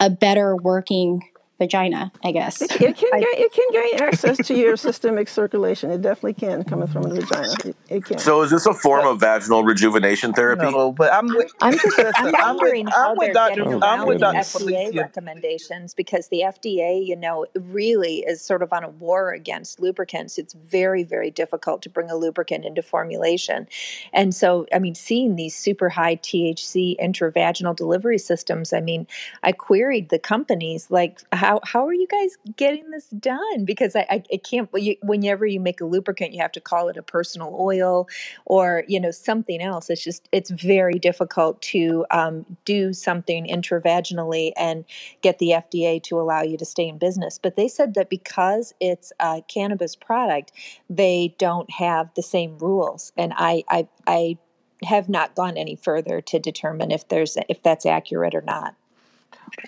a 0.00 0.10
better 0.10 0.56
working 0.56 1.22
vagina, 1.64 2.12
I 2.22 2.32
guess. 2.32 2.60
It, 2.62 2.72
it 2.80 2.96
can 2.96 3.10
gain, 3.12 3.24
it 3.34 3.52
can 3.52 3.68
gain 3.72 4.08
access 4.08 4.46
to 4.46 4.54
your 4.54 4.76
systemic 4.76 5.28
circulation. 5.28 5.90
It 5.90 6.02
definitely 6.02 6.34
can 6.34 6.64
coming 6.64 6.88
from 6.88 7.04
the 7.04 7.20
vagina. 7.20 7.54
It, 7.64 7.76
it 7.88 8.04
can. 8.04 8.18
So 8.18 8.42
is 8.42 8.50
this 8.50 8.66
a 8.66 8.74
form 8.74 9.06
of 9.06 9.20
vaginal 9.20 9.64
rejuvenation 9.64 10.32
therapy? 10.32 10.62
No, 10.70 10.92
but 10.92 11.12
I'm 11.12 11.28
with. 11.28 11.52
I'm 11.60 11.72
just 11.72 11.98
Listen, 11.98 12.34
I'm 12.34 12.34
I'm 12.36 12.54
with, 12.54 12.60
wondering 12.62 12.86
how 12.86 13.10
I'm 13.10 13.16
with 13.16 13.26
they're 13.26 13.34
Dr. 13.34 13.64
getting 13.64 13.82
I'm 13.82 14.06
with 14.06 14.18
the 14.20 14.32
Dr. 14.32 14.36
FDA 14.38 14.92
Felecia. 14.92 15.00
recommendations 15.00 15.94
because 15.94 16.28
the 16.28 16.42
FDA, 16.44 17.04
you 17.04 17.16
know, 17.16 17.46
really 17.54 18.18
is 18.18 18.40
sort 18.40 18.62
of 18.62 18.72
on 18.72 18.84
a 18.84 18.88
war 18.88 19.32
against 19.32 19.80
lubricants. 19.80 20.38
It's 20.38 20.54
very, 20.54 21.02
very 21.02 21.30
difficult 21.30 21.82
to 21.82 21.88
bring 21.88 22.10
a 22.10 22.16
lubricant 22.16 22.64
into 22.64 22.82
formulation. 22.82 23.66
And 24.12 24.34
so, 24.34 24.66
I 24.72 24.78
mean, 24.78 24.94
seeing 24.94 25.36
these 25.36 25.56
super 25.56 25.88
high 25.88 26.16
THC 26.16 26.96
intravaginal 27.00 27.74
delivery 27.76 28.18
systems, 28.18 28.72
I 28.72 28.80
mean, 28.80 29.06
I 29.42 29.52
queried 29.52 30.08
the 30.10 30.18
companies 30.18 30.90
like, 30.90 31.20
how, 31.32 31.53
how 31.64 31.86
are 31.86 31.92
you 31.94 32.06
guys 32.06 32.36
getting 32.56 32.90
this 32.90 33.08
done? 33.08 33.64
Because 33.64 33.96
I, 33.96 34.06
I, 34.10 34.22
I 34.32 34.36
can't, 34.38 34.68
you, 34.74 34.96
whenever 35.02 35.46
you 35.46 35.60
make 35.60 35.80
a 35.80 35.84
lubricant, 35.84 36.32
you 36.32 36.40
have 36.42 36.52
to 36.52 36.60
call 36.60 36.88
it 36.88 36.96
a 36.96 37.02
personal 37.02 37.56
oil 37.58 38.08
or, 38.46 38.84
you 38.88 39.00
know, 39.00 39.10
something 39.10 39.62
else. 39.62 39.90
It's 39.90 40.02
just, 40.04 40.28
it's 40.32 40.50
very 40.50 40.98
difficult 40.98 41.62
to 41.62 42.06
um, 42.10 42.46
do 42.64 42.92
something 42.92 43.46
intravaginally 43.46 44.52
and 44.56 44.84
get 45.22 45.38
the 45.38 45.50
FDA 45.50 46.02
to 46.04 46.20
allow 46.20 46.42
you 46.42 46.56
to 46.58 46.64
stay 46.64 46.88
in 46.88 46.98
business. 46.98 47.38
But 47.38 47.56
they 47.56 47.68
said 47.68 47.94
that 47.94 48.10
because 48.10 48.74
it's 48.80 49.12
a 49.20 49.42
cannabis 49.48 49.96
product, 49.96 50.52
they 50.90 51.34
don't 51.38 51.70
have 51.70 52.10
the 52.16 52.22
same 52.22 52.58
rules. 52.58 53.12
And 53.16 53.32
I, 53.36 53.64
I, 53.70 53.88
I 54.06 54.38
have 54.84 55.08
not 55.08 55.34
gone 55.34 55.56
any 55.56 55.76
further 55.76 56.20
to 56.20 56.38
determine 56.38 56.90
if 56.90 57.08
there's 57.08 57.36
if 57.48 57.62
that's 57.62 57.86
accurate 57.86 58.34
or 58.34 58.42
not. 58.42 58.74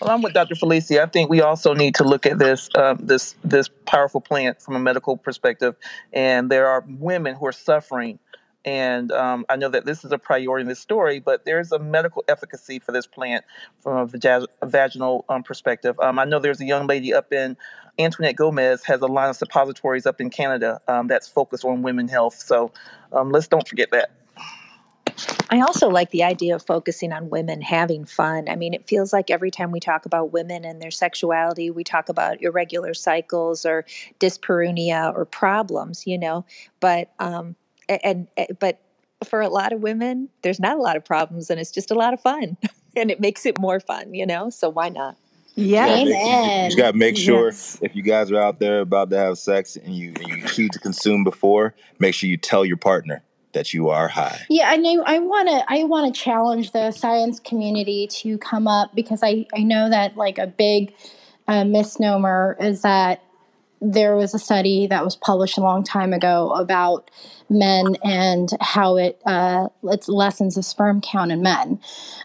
Well, 0.01 0.11
I'm 0.13 0.23
with 0.23 0.35
Dr. 0.35 0.55
Felecia. 0.55 1.01
I 1.03 1.07
think 1.07 1.31
we 1.31 1.43
also 1.43 1.75
need 1.75 1.97
to 1.97 2.05
look 2.05 2.27
at 2.27 2.39
this 2.39 2.71
um, 2.77 2.99
this 3.03 3.35
this 3.45 3.69
powerful 3.87 4.21
plant 4.21 4.63
from 4.63 4.77
a 4.77 4.81
medical 4.81 5.17
perspective, 5.17 5.77
and 6.13 6.51
there 6.51 6.69
are 6.69 6.85
women 6.89 7.37
who 7.37 7.47
are 7.47 7.53
suffering. 7.53 8.19
And 8.65 9.13
um, 9.13 9.47
I 9.49 9.57
know 9.57 9.71
that 9.71 9.87
this 9.87 10.05
is 10.05 10.13
a 10.13 10.19
priority 10.19 10.63
in 10.63 10.69
this 10.69 10.81
story, 10.81 11.21
but 11.21 11.47
there's 11.47 11.73
a 11.73 11.79
medical 11.79 12.25
efficacy 12.29 12.81
for 12.81 12.93
this 12.93 13.07
plant 13.07 13.45
from 13.81 13.97
a, 13.99 14.07
vag- 14.07 14.49
a 14.63 14.67
vaginal 14.67 15.25
um, 15.31 15.43
perspective. 15.45 15.99
Um, 16.01 16.19
I 16.19 16.27
know 16.27 16.39
there's 16.41 16.61
a 16.61 16.67
young 16.67 16.87
lady 16.87 17.15
up 17.15 17.33
in 17.33 17.57
Antoinette 17.99 18.37
Gomez 18.37 18.85
has 18.85 19.01
a 19.03 19.07
line 19.07 19.31
of 19.31 19.37
suppositories 19.37 20.07
up 20.07 20.21
in 20.21 20.31
Canada 20.31 20.81
um, 20.89 21.09
that's 21.09 21.29
focused 21.29 21.65
on 21.65 21.83
women 21.83 22.09
health. 22.09 22.35
So 22.37 22.73
um, 23.13 23.31
let's 23.33 23.49
don't 23.49 23.67
forget 23.67 23.91
that. 23.93 24.11
I 25.51 25.61
also 25.61 25.89
like 25.89 26.11
the 26.11 26.25
idea 26.25 26.57
of 26.57 26.67
focusing 26.67 27.13
on 27.13 27.31
women 27.31 27.61
having 27.61 28.05
fun. 28.05 28.49
I 28.49 28.57
mean, 28.57 28.75
it 28.75 28.87
feels 28.89 29.13
like 29.13 29.31
every 29.31 29.51
time 29.51 29.71
we 29.71 29.81
talk 29.81 30.05
about 30.07 30.33
women 30.33 30.65
and 30.65 30.83
their 30.83 30.91
sexuality, 30.91 31.71
we 31.71 31.85
talk 31.85 32.09
about 32.09 32.43
irregular 32.43 32.95
cycles 32.95 33.65
or 33.65 33.85
dyspareunia 34.19 35.15
or 35.15 35.25
problems, 35.25 36.07
you 36.07 36.19
know. 36.19 36.45
But 36.81 37.13
um, 37.19 37.55
and, 37.89 38.29
and 38.37 38.59
but 38.59 38.81
for 39.25 39.41
a 39.41 39.49
lot 39.49 39.73
of 39.73 39.81
women, 39.81 40.29
there's 40.43 40.61
not 40.61 40.77
a 40.77 40.83
lot 40.83 40.97
of 40.97 41.05
problems, 41.05 41.49
and 41.49 41.61
it's 41.61 41.71
just 41.71 41.91
a 41.91 41.95
lot 41.95 42.13
of 42.13 42.21
fun, 42.21 42.57
and 42.97 43.11
it 43.11 43.21
makes 43.21 43.47
it 43.47 43.59
more 43.61 43.79
fun, 43.79 44.15
you 44.15 44.27
know. 44.27 44.51
So 44.51 44.69
why 44.69 44.89
not? 44.89 45.17
Yeah. 45.55 45.97
You 45.97 46.67
just 46.67 46.77
got 46.77 46.93
to 46.93 46.99
make 46.99 47.17
sure 47.17 47.47
Yes. 47.47 47.79
if 47.81 47.97
you 47.97 48.03
guys 48.03 48.31
are 48.31 48.39
out 48.39 48.59
there 48.59 48.81
about 48.81 49.09
to 49.11 49.17
have 49.17 49.39
sex 49.39 49.77
and 49.77 49.95
you 49.95 50.13
and 50.17 50.29
you 50.29 50.47
choose 50.49 50.69
to 50.71 50.79
consume 50.79 51.25
before, 51.25 51.75
make 51.99 52.15
sure 52.15 52.29
you 52.29 52.37
tell 52.37 52.65
your 52.65 52.77
partner 52.77 53.23
that 53.57 53.73
you 53.73 53.89
are 53.89 54.09
high. 54.09 54.43
Yeah, 54.49 54.69
I. 54.69 54.77
I 55.07 55.19
want 55.19 55.49
to. 55.49 55.65
I 55.67 55.85
want 55.85 56.15
to 56.15 56.21
challenge 56.21 56.73
the 56.73 56.93
science 56.93 57.41
community 57.41 58.07
to 58.23 58.39
come 58.39 58.69
up 58.69 58.95
because 58.95 59.23
I 59.23 59.47
I 59.55 59.63
know 59.63 59.89
that 59.89 60.17
like 60.17 60.39
a 60.39 60.47
big 60.47 60.95
uh, 61.49 61.65
misnomer 61.65 62.57
is 62.61 62.83
that 62.83 63.23
there 63.81 64.17
was 64.17 64.35
a 64.35 64.39
study 64.39 64.87
that 64.87 65.05
was 65.05 65.17
published 65.17 65.59
a 65.59 65.61
long 65.61 65.85
time 65.85 66.13
ago 66.13 66.51
about 66.53 67.11
men 67.49 67.97
and 68.03 68.51
how 68.61 68.97
it 68.97 69.21
uh, 69.25 69.69
it 69.85 70.07
lessens 70.09 70.55
the 70.55 70.63
sperm 70.63 71.01
count 71.01 71.33
in 71.33 71.43
men. 71.43 71.81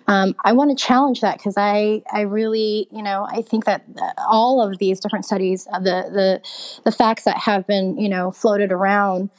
Um, 0.07 0.35
I 0.43 0.51
want 0.51 0.77
to 0.77 0.83
challenge 0.83 1.21
that 1.21 1.37
because 1.37 1.55
I 1.57 2.03
I 2.11 2.21
really 2.21 2.87
you 2.91 3.03
know 3.03 3.25
I 3.29 3.41
think 3.41 3.65
that 3.65 3.85
all 4.17 4.61
of 4.61 4.79
these 4.79 4.99
different 4.99 5.25
studies, 5.25 5.67
uh, 5.71 5.79
the 5.79 6.09
the 6.11 6.81
the 6.83 6.91
facts 6.91 7.23
that 7.23 7.37
have 7.37 7.65
been 7.67 7.97
you 7.97 8.09
know 8.09 8.31
floated 8.31 8.71
around 8.71 9.29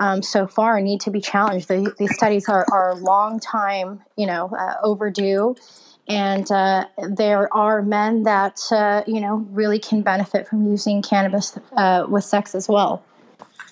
um, 0.00 0.22
so 0.22 0.46
far 0.46 0.80
need 0.80 1.00
to 1.02 1.10
be 1.10 1.20
challenged. 1.20 1.68
The, 1.68 1.94
these 1.98 2.14
studies 2.14 2.48
are, 2.48 2.66
are 2.72 2.94
long 2.96 3.40
time, 3.40 4.00
you 4.16 4.26
know, 4.26 4.50
uh, 4.58 4.74
overdue, 4.82 5.56
and 6.08 6.50
uh, 6.50 6.86
there 7.10 7.52
are 7.54 7.82
men 7.82 8.22
that 8.22 8.60
uh, 8.70 9.02
you 9.06 9.20
know 9.20 9.46
really 9.50 9.78
can 9.78 10.02
benefit 10.02 10.48
from 10.48 10.66
using 10.66 11.02
cannabis 11.02 11.58
uh, 11.76 12.06
with 12.08 12.24
sex 12.24 12.54
as 12.54 12.68
well. 12.68 13.02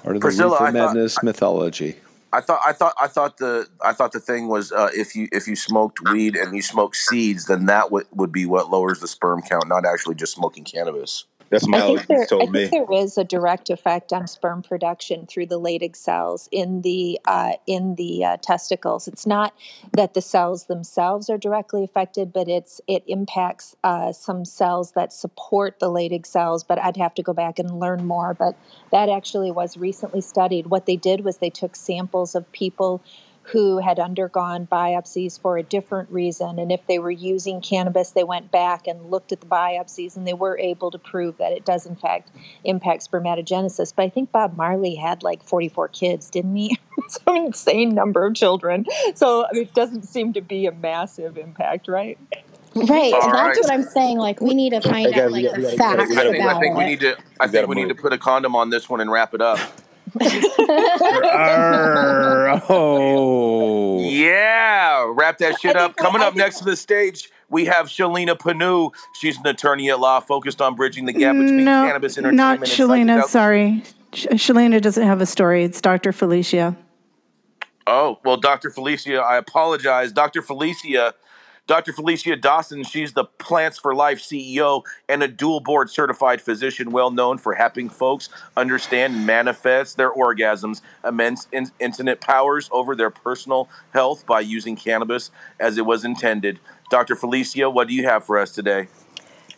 Part 0.02 0.16
of 0.16 0.20
the 0.20 0.26
Priscilla, 0.26 0.52
reefer 0.52 0.64
I 0.64 0.72
thought- 0.72 0.94
madness 0.94 1.22
mythology. 1.22 1.96
I 2.32 2.40
thought 2.40 2.60
I 2.66 2.72
thought 2.72 2.94
I 3.00 3.06
thought 3.06 3.38
the 3.38 3.66
I 3.82 3.92
thought 3.92 4.12
the 4.12 4.20
thing 4.20 4.48
was 4.48 4.70
uh, 4.70 4.90
if 4.92 5.14
you 5.14 5.28
if 5.32 5.46
you 5.46 5.56
smoked 5.56 6.00
weed 6.10 6.36
and 6.36 6.54
you 6.54 6.60
smoked 6.60 6.96
seeds, 6.96 7.46
then 7.46 7.64
that 7.66 7.90
would 7.90 8.06
would 8.12 8.30
be 8.32 8.44
what 8.44 8.68
lowers 8.68 9.00
the 9.00 9.08
sperm 9.08 9.40
count, 9.42 9.68
not 9.68 9.86
actually 9.86 10.16
just 10.16 10.34
smoking 10.34 10.64
cannabis. 10.64 11.24
That's 11.50 11.66
I 11.72 11.80
think 11.80 12.06
there, 12.06 12.26
I 12.32 12.46
think 12.46 12.70
there 12.70 12.92
is 12.92 13.16
a 13.16 13.24
direct 13.24 13.70
effect 13.70 14.12
on 14.12 14.26
sperm 14.26 14.62
production 14.62 15.26
through 15.26 15.46
the 15.46 15.60
Leydig 15.60 15.94
cells 15.94 16.48
in 16.50 16.82
the 16.82 17.20
uh, 17.24 17.52
in 17.66 17.94
the 17.94 18.24
uh, 18.24 18.36
testicles. 18.38 19.06
It's 19.06 19.26
not 19.26 19.54
that 19.92 20.14
the 20.14 20.22
cells 20.22 20.64
themselves 20.64 21.30
are 21.30 21.38
directly 21.38 21.84
affected, 21.84 22.32
but 22.32 22.48
it's 22.48 22.80
it 22.88 23.04
impacts 23.06 23.76
uh, 23.84 24.12
some 24.12 24.44
cells 24.44 24.92
that 24.92 25.12
support 25.12 25.78
the 25.78 25.88
Leydig 25.88 26.26
cells. 26.26 26.64
But 26.64 26.80
I'd 26.80 26.96
have 26.96 27.14
to 27.14 27.22
go 27.22 27.32
back 27.32 27.58
and 27.60 27.78
learn 27.78 28.06
more. 28.06 28.34
But 28.34 28.56
that 28.90 29.08
actually 29.08 29.52
was 29.52 29.76
recently 29.76 30.22
studied. 30.22 30.66
What 30.66 30.86
they 30.86 30.96
did 30.96 31.24
was 31.24 31.38
they 31.38 31.50
took 31.50 31.76
samples 31.76 32.34
of 32.34 32.50
people 32.50 33.02
who 33.52 33.78
had 33.78 33.98
undergone 34.00 34.66
biopsies 34.66 35.40
for 35.40 35.56
a 35.56 35.62
different 35.62 36.10
reason. 36.10 36.58
And 36.58 36.72
if 36.72 36.84
they 36.88 36.98
were 36.98 37.10
using 37.10 37.60
cannabis, 37.60 38.10
they 38.10 38.24
went 38.24 38.50
back 38.50 38.86
and 38.86 39.10
looked 39.10 39.30
at 39.32 39.40
the 39.40 39.46
biopsies 39.46 40.16
and 40.16 40.26
they 40.26 40.34
were 40.34 40.58
able 40.58 40.90
to 40.90 40.98
prove 40.98 41.38
that 41.38 41.52
it 41.52 41.64
does, 41.64 41.86
in 41.86 41.94
fact, 41.96 42.30
impact 42.64 43.08
spermatogenesis. 43.10 43.92
But 43.94 44.02
I 44.02 44.08
think 44.08 44.32
Bob 44.32 44.56
Marley 44.56 44.96
had 44.96 45.22
like 45.22 45.42
44 45.44 45.88
kids, 45.88 46.28
didn't 46.28 46.56
he? 46.56 46.76
Some 47.08 47.36
insane 47.36 47.94
number 47.94 48.26
of 48.26 48.34
children. 48.34 48.84
So 49.14 49.44
I 49.46 49.52
mean, 49.52 49.62
it 49.62 49.74
doesn't 49.74 50.02
seem 50.04 50.32
to 50.32 50.40
be 50.40 50.66
a 50.66 50.72
massive 50.72 51.38
impact, 51.38 51.88
right? 51.88 52.18
Right, 52.74 53.14
All 53.14 53.20
that's 53.20 53.32
right. 53.32 53.56
what 53.62 53.70
I'm 53.72 53.84
saying. 53.84 54.18
Like 54.18 54.40
we 54.40 54.52
need 54.54 54.70
to 54.70 54.80
find 54.82 55.14
Hey, 55.14 55.22
out 55.22 55.30
guys, 55.30 55.32
like 55.32 55.42
we 55.44 55.48
the 55.62 55.76
gotta- 55.76 55.76
facts 55.78 56.16
I 56.16 56.22
think, 56.30 56.44
I 56.44 56.58
think 56.60 56.76
we 56.76 56.84
it. 56.84 56.86
need 56.88 57.00
to. 57.00 57.16
I 57.40 57.46
think 57.46 57.68
we 57.68 57.74
need 57.76 57.88
to 57.88 57.94
put 57.94 58.12
a 58.12 58.18
condom 58.18 58.54
on 58.54 58.68
this 58.70 58.88
one 58.88 59.00
and 59.00 59.10
wrap 59.10 59.32
it 59.34 59.40
up. 59.40 59.58
Arr, 61.32 62.62
oh. 62.68 64.00
Yeah, 64.00 65.12
wrap 65.14 65.38
that 65.38 65.60
shit 65.60 65.76
up. 65.76 65.96
Coming 65.96 66.22
up 66.22 66.34
next 66.34 66.58
to 66.58 66.64
the 66.64 66.76
stage, 66.76 67.30
we 67.48 67.64
have 67.66 67.86
Shalina 67.86 68.36
Panu. 68.36 68.92
She's 69.14 69.38
an 69.38 69.46
attorney 69.46 69.90
at 69.90 70.00
law 70.00 70.20
focused 70.20 70.60
on 70.60 70.74
bridging 70.74 71.06
the 71.06 71.12
gap 71.12 71.34
between 71.34 71.64
no, 71.64 71.84
cannabis 71.86 72.18
entertainment 72.18 72.36
not 72.36 72.58
and 72.58 72.66
Shalina. 72.66 73.24
Sorry, 73.24 73.82
Sh- 74.12 74.26
Shalina 74.32 74.80
doesn't 74.80 75.06
have 75.06 75.20
a 75.20 75.26
story. 75.26 75.64
It's 75.64 75.80
Dr. 75.80 76.12
Felecia. 76.12 76.76
Oh, 77.86 78.18
well, 78.24 78.36
Dr. 78.36 78.70
Felecia, 78.70 79.22
I 79.22 79.36
apologize. 79.36 80.12
Dr. 80.12 80.42
Felecia, 80.42 81.12
Dr. 81.66 81.92
Felecia 81.92 82.40
Dawson, 82.40 82.84
she's 82.84 83.12
the 83.12 83.24
Plants 83.24 83.76
for 83.76 83.92
Life 83.92 84.20
CEO 84.20 84.84
and 85.08 85.22
a 85.22 85.28
dual 85.28 85.58
board 85.58 85.90
certified 85.90 86.40
physician, 86.40 86.92
well 86.92 87.10
known 87.10 87.38
for 87.38 87.54
helping 87.54 87.88
folks 87.88 88.28
understand 88.56 89.14
and 89.14 89.26
manifest 89.26 89.96
their 89.96 90.12
orgasms, 90.12 90.80
immense 91.04 91.48
in- 91.50 91.72
infinite 91.80 92.20
powers 92.20 92.68
over 92.70 92.94
their 92.94 93.10
personal 93.10 93.68
health 93.92 94.24
by 94.26 94.40
using 94.40 94.76
cannabis 94.76 95.32
as 95.58 95.76
it 95.76 95.84
was 95.84 96.04
intended. 96.04 96.60
Dr. 96.88 97.16
Felecia, 97.16 97.72
what 97.72 97.88
do 97.88 97.94
you 97.94 98.04
have 98.04 98.24
for 98.24 98.38
us 98.38 98.52
today? 98.52 98.86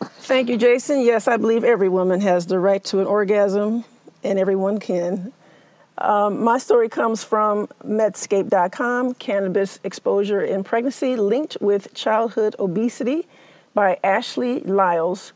Thank 0.01 0.49
you, 0.49 0.57
Jason. 0.57 1.01
Yes, 1.01 1.27
I 1.27 1.37
believe 1.37 1.63
every 1.63 1.89
woman 1.89 2.21
has 2.21 2.47
the 2.47 2.57
right 2.57 2.83
to 2.85 2.99
an 2.99 3.05
orgasm, 3.05 3.85
and 4.23 4.39
everyone 4.39 4.79
can. 4.79 5.31
Um, 5.99 6.41
my 6.41 6.57
story 6.57 6.87
comes 6.87 7.25
from 7.25 7.67
Medscape.com, 7.85 9.15
Cannabis 9.15 9.81
Exposure 9.83 10.41
in 10.41 10.63
Pregnancy 10.63 11.17
Linked 11.17 11.57
with 11.59 11.93
Childhood 11.93 12.55
Obesity 12.57 13.27
by 13.73 13.99
Ashley 14.01 14.61
Lyles. 14.61 15.33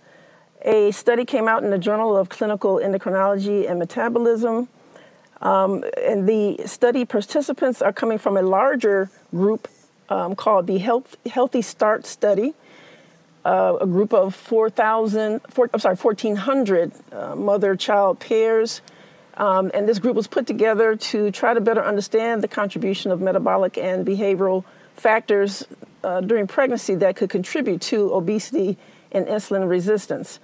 A 0.61 0.91
study 0.91 1.25
came 1.25 1.49
out 1.49 1.65
in 1.65 1.69
the 1.69 1.77
Journal 1.77 2.15
of 2.15 2.29
Clinical 2.29 2.77
Endocrinology 2.77 3.69
and 3.69 3.77
Metabolism. 3.77 4.69
Um, 5.41 5.83
and 6.01 6.29
the 6.29 6.65
study 6.65 7.03
participants 7.03 7.81
are 7.81 7.91
coming 7.91 8.17
from 8.17 8.37
a 8.37 8.41
larger 8.41 9.09
group 9.31 9.67
um, 10.07 10.33
called 10.33 10.67
the 10.67 10.77
Health, 10.77 11.17
Healthy 11.25 11.61
Start 11.61 12.05
Study. 12.05 12.53
Uh, 13.43 13.75
a 13.81 13.85
group 13.85 14.13
of 14.13 14.33
4,000, 14.33 15.41
four, 15.49 15.69
I'm 15.73 15.81
sorry, 15.81 15.97
1,400 15.97 16.93
uh, 17.11 17.35
mother-child 17.35 18.21
pairs 18.21 18.81
um, 19.37 19.71
and 19.73 19.87
this 19.87 19.99
group 19.99 20.15
was 20.15 20.27
put 20.27 20.45
together 20.45 20.95
to 20.95 21.31
try 21.31 21.53
to 21.53 21.61
better 21.61 21.83
understand 21.83 22.43
the 22.43 22.47
contribution 22.47 23.11
of 23.11 23.21
metabolic 23.21 23.77
and 23.77 24.05
behavioral 24.05 24.63
factors 24.95 25.65
uh, 26.03 26.21
during 26.21 26.47
pregnancy 26.47 26.95
that 26.95 27.15
could 27.15 27.29
contribute 27.29 27.81
to 27.81 28.13
obesity 28.13 28.77
and 29.11 29.25
insulin 29.27 29.67
resistance. 29.67 30.39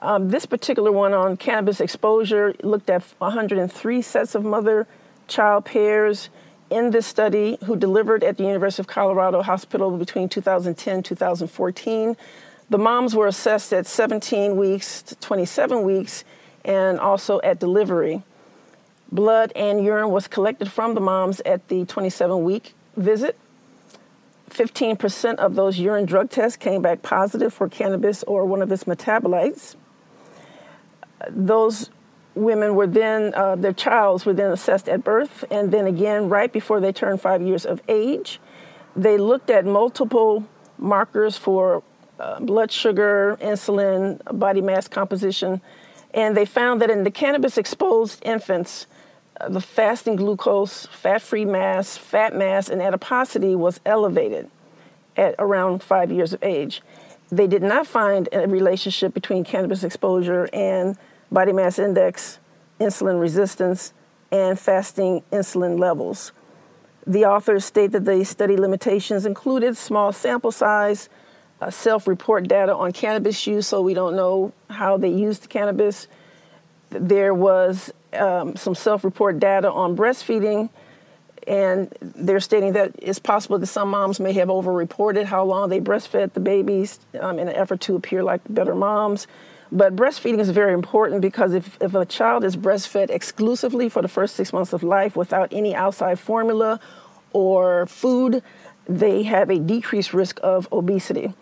Um, 0.00 0.30
this 0.30 0.46
particular 0.46 0.90
one 0.90 1.12
on 1.12 1.36
cannabis 1.36 1.80
exposure 1.80 2.54
looked 2.62 2.88
at 2.90 3.02
103 3.18 4.02
sets 4.02 4.34
of 4.34 4.44
mother 4.44 4.86
child 5.28 5.64
pairs 5.64 6.30
in 6.70 6.90
this 6.90 7.06
study 7.06 7.58
who 7.64 7.76
delivered 7.76 8.24
at 8.24 8.36
the 8.36 8.44
University 8.44 8.80
of 8.80 8.86
Colorado 8.86 9.42
Hospital 9.42 9.90
between 9.96 10.28
2010 10.28 10.94
and 10.94 11.04
2014. 11.04 12.16
The 12.70 12.78
moms 12.78 13.14
were 13.14 13.26
assessed 13.26 13.72
at 13.72 13.86
17 13.86 14.56
weeks 14.56 15.02
to 15.02 15.16
27 15.16 15.82
weeks 15.82 16.24
and 16.64 16.98
also 16.98 17.40
at 17.42 17.58
delivery. 17.58 18.22
Blood 19.12 19.52
and 19.56 19.84
urine 19.84 20.10
was 20.10 20.28
collected 20.28 20.70
from 20.70 20.94
the 20.94 21.00
moms 21.00 21.40
at 21.40 21.66
the 21.68 21.84
27 21.84 22.44
week 22.44 22.74
visit. 22.96 23.36
15% 24.50 25.36
of 25.36 25.54
those 25.54 25.78
urine 25.78 26.06
drug 26.06 26.30
tests 26.30 26.56
came 26.56 26.82
back 26.82 27.02
positive 27.02 27.52
for 27.52 27.68
cannabis 27.68 28.22
or 28.24 28.44
one 28.44 28.62
of 28.62 28.70
its 28.70 28.84
metabolites. 28.84 29.76
Those 31.28 31.90
women 32.34 32.74
were 32.74 32.86
then, 32.86 33.34
uh, 33.34 33.56
their 33.56 33.72
childs 33.72 34.24
were 34.24 34.32
then 34.32 34.50
assessed 34.50 34.88
at 34.88 35.04
birth 35.04 35.44
and 35.50 35.72
then 35.72 35.86
again 35.86 36.28
right 36.28 36.52
before 36.52 36.80
they 36.80 36.92
turned 36.92 37.20
five 37.20 37.42
years 37.42 37.64
of 37.64 37.80
age. 37.88 38.40
They 38.96 39.18
looked 39.18 39.50
at 39.50 39.64
multiple 39.64 40.44
markers 40.78 41.36
for 41.36 41.82
uh, 42.18 42.40
blood 42.40 42.70
sugar, 42.70 43.38
insulin, 43.40 44.20
body 44.38 44.60
mass 44.60 44.88
composition, 44.88 45.60
and 46.12 46.36
they 46.36 46.44
found 46.44 46.80
that 46.82 46.90
in 46.90 47.04
the 47.04 47.10
cannabis 47.10 47.56
exposed 47.56 48.20
infants, 48.24 48.86
uh, 49.40 49.48
the 49.48 49.60
fasting 49.60 50.16
glucose, 50.16 50.86
fat 50.86 51.22
free 51.22 51.44
mass, 51.44 51.96
fat 51.96 52.34
mass, 52.34 52.68
and 52.68 52.82
adiposity 52.82 53.54
was 53.54 53.80
elevated 53.86 54.50
at 55.16 55.34
around 55.38 55.82
five 55.82 56.10
years 56.10 56.32
of 56.32 56.42
age. 56.42 56.82
They 57.30 57.46
did 57.46 57.62
not 57.62 57.86
find 57.86 58.28
a 58.32 58.48
relationship 58.48 59.14
between 59.14 59.44
cannabis 59.44 59.84
exposure 59.84 60.48
and 60.52 60.96
body 61.30 61.52
mass 61.52 61.78
index, 61.78 62.38
insulin 62.80 63.20
resistance, 63.20 63.92
and 64.32 64.58
fasting 64.58 65.22
insulin 65.32 65.78
levels. 65.78 66.32
The 67.06 67.24
authors 67.24 67.64
state 67.64 67.92
that 67.92 68.04
the 68.04 68.24
study 68.24 68.56
limitations 68.56 69.26
included 69.26 69.76
small 69.76 70.12
sample 70.12 70.52
size, 70.52 71.08
uh, 71.60 71.70
self 71.70 72.06
report 72.06 72.48
data 72.48 72.74
on 72.74 72.92
cannabis 72.92 73.46
use, 73.46 73.66
so 73.66 73.82
we 73.82 73.94
don't 73.94 74.16
know 74.16 74.52
how 74.68 74.96
they 74.96 75.10
used 75.10 75.48
cannabis. 75.48 76.06
There 76.90 77.34
was 77.34 77.92
um, 78.12 78.56
some 78.56 78.74
self 78.74 79.04
report 79.04 79.38
data 79.38 79.70
on 79.70 79.96
breastfeeding, 79.96 80.70
and 81.46 81.92
they're 82.00 82.40
stating 82.40 82.72
that 82.72 82.92
it's 82.98 83.18
possible 83.18 83.58
that 83.58 83.66
some 83.66 83.90
moms 83.90 84.20
may 84.20 84.32
have 84.32 84.50
over 84.50 84.72
reported 84.72 85.26
how 85.26 85.44
long 85.44 85.68
they 85.68 85.80
breastfed 85.80 86.32
the 86.32 86.40
babies 86.40 86.98
um, 87.20 87.38
in 87.38 87.48
an 87.48 87.54
effort 87.54 87.80
to 87.82 87.96
appear 87.96 88.22
like 88.22 88.40
better 88.48 88.74
moms. 88.74 89.26
But 89.72 89.94
breastfeeding 89.94 90.40
is 90.40 90.50
very 90.50 90.72
important 90.72 91.20
because 91.20 91.54
if, 91.54 91.78
if 91.80 91.94
a 91.94 92.04
child 92.04 92.42
is 92.42 92.56
breastfed 92.56 93.10
exclusively 93.10 93.88
for 93.88 94.02
the 94.02 94.08
first 94.08 94.34
six 94.34 94.52
months 94.52 94.72
of 94.72 94.82
life 94.82 95.14
without 95.14 95.52
any 95.52 95.74
outside 95.74 96.18
formula 96.18 96.80
or 97.32 97.86
food, 97.86 98.42
they 98.88 99.22
have 99.22 99.48
a 99.48 99.58
decreased 99.58 100.12
risk 100.12 100.40
of 100.42 100.66
obesity. 100.72 101.32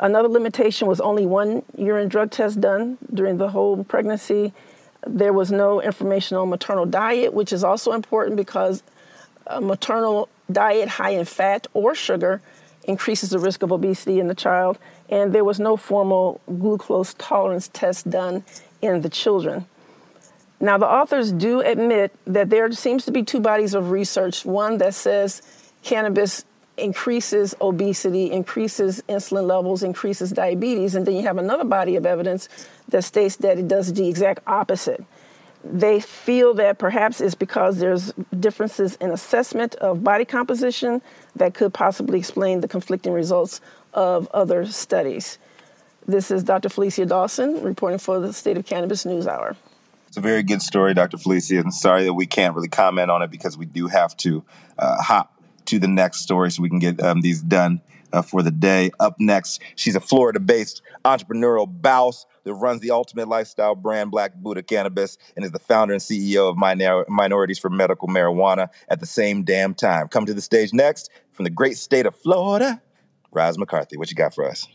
Another 0.00 0.28
limitation 0.28 0.86
was 0.86 1.00
only 1.00 1.26
one 1.26 1.62
urine 1.76 2.08
drug 2.08 2.30
test 2.30 2.60
done 2.60 2.98
during 3.12 3.38
the 3.38 3.48
whole 3.48 3.82
pregnancy. 3.84 4.52
There 5.06 5.32
was 5.32 5.50
no 5.50 5.82
information 5.82 6.36
on 6.36 6.50
maternal 6.50 6.86
diet, 6.86 7.34
which 7.34 7.52
is 7.52 7.64
also 7.64 7.92
important 7.92 8.36
because 8.36 8.82
a 9.46 9.60
maternal 9.60 10.28
diet 10.50 10.88
high 10.88 11.10
in 11.10 11.24
fat 11.24 11.66
or 11.74 11.94
sugar 11.94 12.40
increases 12.84 13.30
the 13.30 13.38
risk 13.38 13.62
of 13.62 13.72
obesity 13.72 14.20
in 14.20 14.28
the 14.28 14.34
child. 14.34 14.78
And 15.08 15.32
there 15.32 15.44
was 15.44 15.58
no 15.58 15.76
formal 15.76 16.40
glucose 16.46 17.14
tolerance 17.14 17.68
test 17.68 18.08
done 18.08 18.44
in 18.80 19.00
the 19.00 19.08
children. 19.08 19.66
Now, 20.60 20.78
the 20.78 20.86
authors 20.86 21.32
do 21.32 21.60
admit 21.60 22.12
that 22.26 22.50
there 22.50 22.70
seems 22.72 23.04
to 23.04 23.12
be 23.12 23.22
two 23.22 23.40
bodies 23.40 23.74
of 23.74 23.90
research 23.90 24.44
one 24.44 24.78
that 24.78 24.94
says 24.94 25.42
cannabis 25.82 26.44
increases 26.78 27.54
obesity, 27.60 28.30
increases 28.30 29.02
insulin 29.08 29.46
levels, 29.46 29.82
increases 29.82 30.30
diabetes, 30.30 30.94
and 30.94 31.06
then 31.06 31.16
you 31.16 31.22
have 31.22 31.38
another 31.38 31.64
body 31.64 31.96
of 31.96 32.06
evidence 32.06 32.48
that 32.88 33.02
states 33.02 33.36
that 33.36 33.58
it 33.58 33.68
does 33.68 33.92
the 33.92 34.08
exact 34.08 34.40
opposite. 34.46 35.04
They 35.64 36.00
feel 36.00 36.54
that 36.54 36.78
perhaps 36.78 37.20
it's 37.20 37.34
because 37.34 37.78
there's 37.78 38.12
differences 38.38 38.96
in 38.96 39.10
assessment 39.10 39.74
of 39.76 40.04
body 40.04 40.24
composition 40.24 41.02
that 41.36 41.54
could 41.54 41.74
possibly 41.74 42.18
explain 42.18 42.60
the 42.60 42.68
conflicting 42.68 43.12
results 43.12 43.60
of 43.92 44.28
other 44.32 44.66
studies. 44.66 45.38
This 46.06 46.30
is 46.30 46.42
Dr. 46.42 46.68
Felecia 46.68 47.06
Dawson 47.06 47.62
reporting 47.62 47.98
for 47.98 48.18
the 48.20 48.32
State 48.32 48.56
of 48.56 48.64
Cannabis 48.64 49.04
News 49.04 49.26
Hour. 49.26 49.56
It's 50.06 50.16
a 50.16 50.22
very 50.22 50.42
good 50.42 50.62
story, 50.62 50.94
Dr. 50.94 51.18
Felecia, 51.18 51.60
and 51.60 51.74
sorry 51.74 52.04
that 52.04 52.14
we 52.14 52.24
can't 52.24 52.54
really 52.54 52.68
comment 52.68 53.10
on 53.10 53.20
it 53.20 53.30
because 53.30 53.58
we 53.58 53.66
do 53.66 53.88
have 53.88 54.16
to 54.18 54.42
uh, 54.78 55.02
hop 55.02 55.34
to 55.68 55.78
the 55.78 55.88
next 55.88 56.20
story 56.20 56.50
so 56.50 56.62
we 56.62 56.68
can 56.68 56.78
get 56.78 57.02
um, 57.02 57.20
these 57.20 57.42
done 57.42 57.80
uh, 58.12 58.22
for 58.22 58.42
the 58.42 58.50
day. 58.50 58.90
Up 59.00 59.16
next, 59.18 59.60
she's 59.76 59.96
a 59.96 60.00
Florida 60.00 60.40
based 60.40 60.82
entrepreneurial 61.04 61.68
boss 61.68 62.26
that 62.44 62.54
runs 62.54 62.80
the 62.80 62.90
ultimate 62.90 63.28
lifestyle 63.28 63.74
brand 63.74 64.10
Black 64.10 64.34
Buddha 64.34 64.62
Cannabis 64.62 65.18
and 65.36 65.44
is 65.44 65.52
the 65.52 65.58
founder 65.58 65.92
and 65.92 66.02
CEO 66.02 66.48
of 66.48 66.56
Minor- 66.56 67.04
Minorities 67.08 67.58
for 67.58 67.68
Medical 67.68 68.08
Marijuana 68.08 68.68
at 68.88 69.00
the 69.00 69.06
same 69.06 69.44
damn 69.44 69.74
time. 69.74 70.08
Come 70.08 70.24
to 70.26 70.34
the 70.34 70.40
stage 70.40 70.72
next 70.72 71.10
from 71.32 71.44
the 71.44 71.50
great 71.50 71.76
state 71.76 72.06
of 72.06 72.16
Florida, 72.16 72.80
Roz 73.30 73.58
McCarthy. 73.58 73.98
What 73.98 74.10
you 74.10 74.16
got 74.16 74.34
for 74.34 74.48
us? 74.48 74.66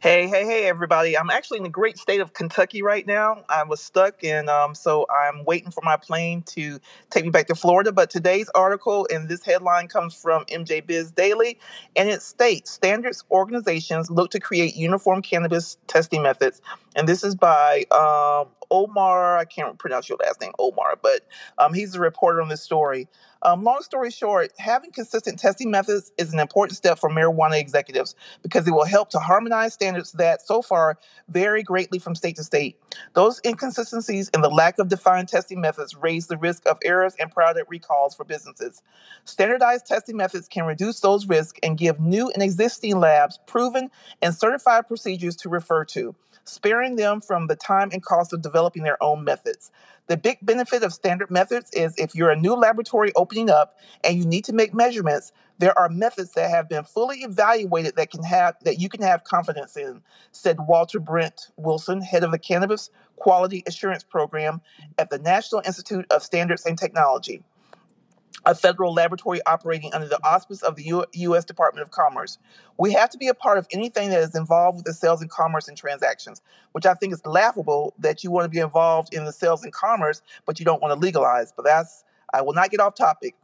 Hey, 0.00 0.28
hey, 0.28 0.44
hey, 0.46 0.68
everybody. 0.68 1.18
I'm 1.18 1.28
actually 1.30 1.58
in 1.58 1.64
the 1.64 1.70
great 1.70 1.98
state 1.98 2.20
of 2.20 2.32
Kentucky 2.32 2.82
right 2.82 3.04
now. 3.04 3.44
I 3.48 3.64
was 3.64 3.80
stuck, 3.82 4.24
and 4.24 4.48
um, 4.48 4.76
so 4.76 5.08
I'm 5.10 5.44
waiting 5.44 5.72
for 5.72 5.82
my 5.84 5.96
plane 5.96 6.42
to 6.54 6.78
take 7.10 7.24
me 7.24 7.30
back 7.32 7.48
to 7.48 7.56
Florida. 7.56 7.92
But 7.92 8.08
today's 8.10 8.48
article 8.54 9.08
and 9.12 9.28
this 9.28 9.44
headline 9.44 9.88
comes 9.88 10.14
from 10.14 10.44
MJ 10.46 10.86
Biz 10.86 11.10
Daily, 11.10 11.58
and 11.96 12.08
it 12.08 12.22
states 12.22 12.70
standards 12.70 13.24
organizations 13.32 14.08
look 14.08 14.30
to 14.30 14.40
create 14.40 14.76
uniform 14.76 15.20
cannabis 15.20 15.78
testing 15.88 16.22
methods. 16.22 16.62
And 16.96 17.08
this 17.08 17.22
is 17.24 17.34
by 17.34 17.84
um, 17.90 18.48
Omar, 18.70 19.36
I 19.38 19.44
can't 19.44 19.78
pronounce 19.78 20.08
your 20.08 20.18
last 20.24 20.40
name, 20.40 20.52
Omar, 20.58 20.98
but 21.02 21.22
um, 21.58 21.72
he's 21.74 21.92
the 21.92 22.00
reporter 22.00 22.42
on 22.42 22.48
this 22.48 22.62
story. 22.62 23.08
Um, 23.42 23.64
long 23.64 23.80
story 23.82 24.10
short, 24.10 24.52
having 24.58 24.90
consistent 24.90 25.38
testing 25.38 25.70
methods 25.70 26.12
is 26.18 26.32
an 26.32 26.38
important 26.40 26.76
step 26.76 26.98
for 26.98 27.08
marijuana 27.08 27.58
executives 27.58 28.14
because 28.42 28.68
it 28.68 28.72
will 28.72 28.84
help 28.84 29.08
to 29.10 29.18
harmonize 29.18 29.72
standards 29.72 30.12
that 30.12 30.42
so 30.42 30.60
far 30.60 30.98
vary 31.28 31.62
greatly 31.62 31.98
from 31.98 32.14
state 32.14 32.36
to 32.36 32.44
state. 32.44 32.76
Those 33.14 33.40
inconsistencies 33.44 34.30
and 34.34 34.44
the 34.44 34.50
lack 34.50 34.78
of 34.78 34.88
defined 34.88 35.28
testing 35.28 35.60
methods 35.60 35.96
raise 35.96 36.26
the 36.26 36.36
risk 36.36 36.66
of 36.68 36.78
errors 36.84 37.14
and 37.18 37.30
product 37.30 37.70
recalls 37.70 38.14
for 38.14 38.24
businesses. 38.24 38.82
Standardized 39.24 39.86
testing 39.86 40.16
methods 40.16 40.46
can 40.46 40.64
reduce 40.66 41.00
those 41.00 41.26
risks 41.26 41.58
and 41.62 41.78
give 41.78 41.98
new 41.98 42.30
and 42.30 42.42
existing 42.42 42.98
labs 43.00 43.38
proven 43.46 43.90
and 44.20 44.34
certified 44.34 44.86
procedures 44.86 45.36
to 45.36 45.48
refer 45.48 45.84
to. 45.86 46.14
Sparing 46.44 46.96
them 46.96 47.20
from 47.20 47.46
the 47.46 47.56
time 47.56 47.90
and 47.92 48.02
cost 48.02 48.32
of 48.32 48.42
developing 48.42 48.82
their 48.82 49.02
own 49.02 49.24
methods. 49.24 49.70
The 50.06 50.16
big 50.16 50.38
benefit 50.42 50.82
of 50.82 50.92
standard 50.92 51.30
methods 51.30 51.70
is 51.72 51.94
if 51.96 52.14
you're 52.14 52.30
a 52.30 52.36
new 52.36 52.54
laboratory 52.54 53.12
opening 53.14 53.48
up 53.48 53.78
and 54.02 54.18
you 54.18 54.24
need 54.24 54.44
to 54.46 54.52
make 54.52 54.74
measurements, 54.74 55.32
there 55.58 55.78
are 55.78 55.88
methods 55.88 56.32
that 56.32 56.50
have 56.50 56.68
been 56.68 56.84
fully 56.84 57.18
evaluated 57.18 57.94
that 57.96 58.10
can 58.10 58.24
have 58.24 58.56
that 58.64 58.80
you 58.80 58.88
can 58.88 59.02
have 59.02 59.24
confidence 59.24 59.76
in, 59.76 60.02
said 60.32 60.58
Walter 60.66 60.98
Brent 60.98 61.48
Wilson, 61.56 62.00
head 62.00 62.24
of 62.24 62.32
the 62.32 62.38
Cannabis 62.38 62.90
Quality 63.16 63.62
Assurance 63.66 64.02
Program 64.02 64.60
at 64.98 65.10
the 65.10 65.18
National 65.18 65.62
Institute 65.64 66.06
of 66.10 66.22
Standards 66.22 66.66
and 66.66 66.78
Technology 66.78 67.42
a 68.44 68.54
federal 68.54 68.92
laboratory 68.92 69.40
operating 69.46 69.92
under 69.92 70.08
the 70.08 70.22
auspice 70.24 70.62
of 70.62 70.76
the 70.76 70.84
U- 70.84 71.04
U.S. 71.12 71.44
Department 71.44 71.82
of 71.82 71.90
Commerce. 71.90 72.38
We 72.78 72.92
have 72.92 73.10
to 73.10 73.18
be 73.18 73.28
a 73.28 73.34
part 73.34 73.58
of 73.58 73.66
anything 73.70 74.10
that 74.10 74.20
is 74.20 74.34
involved 74.34 74.76
with 74.76 74.86
the 74.86 74.94
sales 74.94 75.20
and 75.20 75.30
commerce 75.30 75.68
and 75.68 75.76
transactions, 75.76 76.40
which 76.72 76.86
I 76.86 76.94
think 76.94 77.12
is 77.12 77.24
laughable 77.26 77.94
that 77.98 78.24
you 78.24 78.30
want 78.30 78.44
to 78.44 78.48
be 78.48 78.60
involved 78.60 79.12
in 79.12 79.24
the 79.24 79.32
sales 79.32 79.62
and 79.62 79.72
commerce, 79.72 80.22
but 80.46 80.58
you 80.58 80.64
don't 80.64 80.80
want 80.80 80.94
to 80.94 80.98
legalize. 80.98 81.52
But 81.52 81.64
that's, 81.64 82.04
I 82.32 82.42
will 82.42 82.54
not 82.54 82.70
get 82.70 82.80
off 82.80 82.94
topic. 82.94 83.34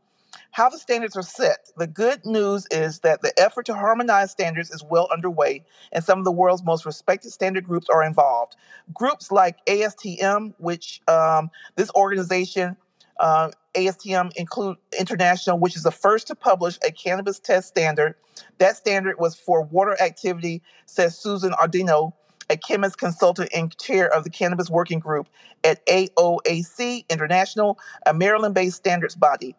How 0.51 0.69
the 0.69 0.79
standards 0.79 1.17
are 1.17 1.23
set. 1.23 1.71
The 1.77 1.87
good 1.87 2.25
news 2.25 2.67
is 2.71 3.01
that 3.01 3.23
the 3.23 3.33
effort 3.39 3.67
to 3.67 3.75
harmonize 3.75 4.31
standards 4.31 4.71
is 4.71 4.83
well 4.83 5.09
underway, 5.13 5.65
and 5.93 6.03
some 6.03 6.19
of 6.19 6.25
the 6.25 6.33
world's 6.33 6.65
most 6.65 6.87
respected 6.87 7.31
standard 7.31 7.65
groups 7.65 7.89
are 7.89 8.03
involved. 8.03 8.57
Groups 8.93 9.31
like 9.31 9.65
ASTM, 9.67 10.55
which 10.59 11.01
um, 11.09 11.51
this 11.77 11.91
organization 11.95 12.77
uh, 13.19 13.51
ASTM 13.75 14.33
include 14.37 14.77
International, 14.99 15.59
which 15.59 15.77
is 15.77 15.83
the 15.83 15.91
first 15.91 16.27
to 16.29 16.35
publish 16.35 16.79
a 16.87 16.93
cannabis 16.93 17.39
test 17.39 17.69
standard. 17.69 18.15
That 18.59 18.77
standard 18.77 19.17
was 19.19 19.35
for 19.35 19.63
water 19.63 20.01
activity, 20.01 20.63
says 20.87 21.19
Susan 21.19 21.53
Audino, 21.53 22.13
a 22.49 22.57
chemist 22.57 22.99
consultant 22.99 23.51
and 23.55 23.77
chair 23.79 24.13
of 24.13 24.25
the 24.25 24.31
Cannabis 24.31 24.71
Working 24.71 24.99
Group 24.99 25.29
at 25.65 25.85
AOAC 25.87 27.09
International, 27.09 27.79
a 28.07 28.15
Maryland 28.15 28.55
based 28.55 28.77
standards 28.77 29.15
body. 29.15 29.55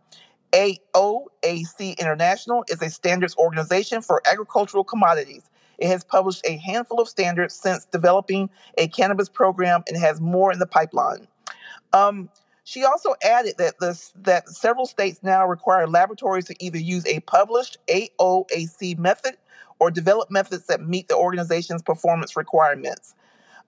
AOAC 0.53 1.97
International 1.97 2.63
is 2.69 2.81
a 2.81 2.89
standards 2.89 3.35
organization 3.37 4.01
for 4.01 4.21
agricultural 4.31 4.83
commodities. 4.83 5.43
It 5.77 5.87
has 5.87 6.03
published 6.03 6.41
a 6.45 6.57
handful 6.57 6.99
of 6.99 7.09
standards 7.09 7.53
since 7.53 7.85
developing 7.85 8.49
a 8.77 8.87
cannabis 8.87 9.29
program 9.29 9.83
and 9.87 9.97
has 9.97 10.21
more 10.21 10.51
in 10.51 10.59
the 10.59 10.65
pipeline. 10.65 11.27
Um, 11.93 12.29
she 12.67 12.83
also 12.83 13.15
added 13.23 13.53
that 13.59 13.75
that 13.79 14.49
several 14.49 14.85
states 14.85 15.21
now 15.23 15.47
require 15.47 15.87
laboratories 15.87 16.43
to 16.43 16.55
either 16.59 16.77
use 16.77 17.05
a 17.05 17.21
published 17.21 17.77
AOAC 17.87 18.97
method 18.97 19.37
or 19.79 19.89
develop 19.89 20.29
methods 20.29 20.65
that 20.65 20.81
meet 20.81 21.07
the 21.07 21.15
organization's 21.15 21.81
performance 21.81 22.35
requirements. 22.35 23.15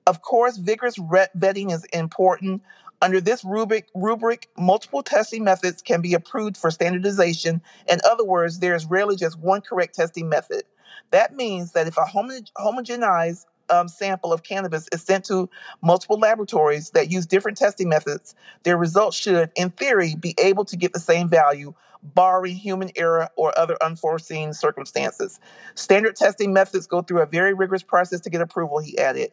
Of 0.05 0.21
course, 0.21 0.57
vigorous 0.57 0.97
vetting 0.97 1.71
is 1.71 1.85
important. 1.93 2.61
Under 3.01 3.21
this 3.21 3.45
rubric, 3.45 3.87
rubric, 3.95 4.49
multiple 4.57 5.01
testing 5.01 5.45
methods 5.45 5.81
can 5.81 6.01
be 6.01 6.13
approved 6.13 6.57
for 6.57 6.69
standardization. 6.69 7.61
In 7.87 7.99
other 8.03 8.25
words, 8.25 8.59
there 8.59 8.75
is 8.75 8.85
rarely 8.85 9.15
just 9.15 9.39
one 9.39 9.61
correct 9.61 9.95
testing 9.95 10.27
method. 10.27 10.63
That 11.11 11.37
means 11.37 11.71
that 11.71 11.87
if 11.87 11.95
a 11.95 12.01
homogenized 12.01 13.45
um, 13.71 13.87
sample 13.87 14.33
of 14.33 14.43
cannabis 14.43 14.87
is 14.91 15.01
sent 15.01 15.25
to 15.25 15.49
multiple 15.81 16.19
laboratories 16.19 16.91
that 16.91 17.11
use 17.11 17.25
different 17.25 17.57
testing 17.57 17.89
methods, 17.89 18.35
their 18.63 18.77
results 18.77 19.17
should, 19.17 19.51
in 19.55 19.69
theory, 19.71 20.15
be 20.15 20.35
able 20.41 20.65
to 20.65 20.77
get 20.77 20.93
the 20.93 20.99
same 20.99 21.29
value, 21.29 21.73
barring 22.03 22.55
human 22.55 22.91
error 22.95 23.29
or 23.35 23.57
other 23.57 23.77
unforeseen 23.81 24.53
circumstances. 24.53 25.39
Standard 25.75 26.15
testing 26.15 26.53
methods 26.53 26.87
go 26.87 27.01
through 27.01 27.21
a 27.21 27.25
very 27.25 27.53
rigorous 27.53 27.83
process 27.83 28.21
to 28.21 28.29
get 28.29 28.41
approval, 28.41 28.79
he 28.79 28.97
added. 28.97 29.31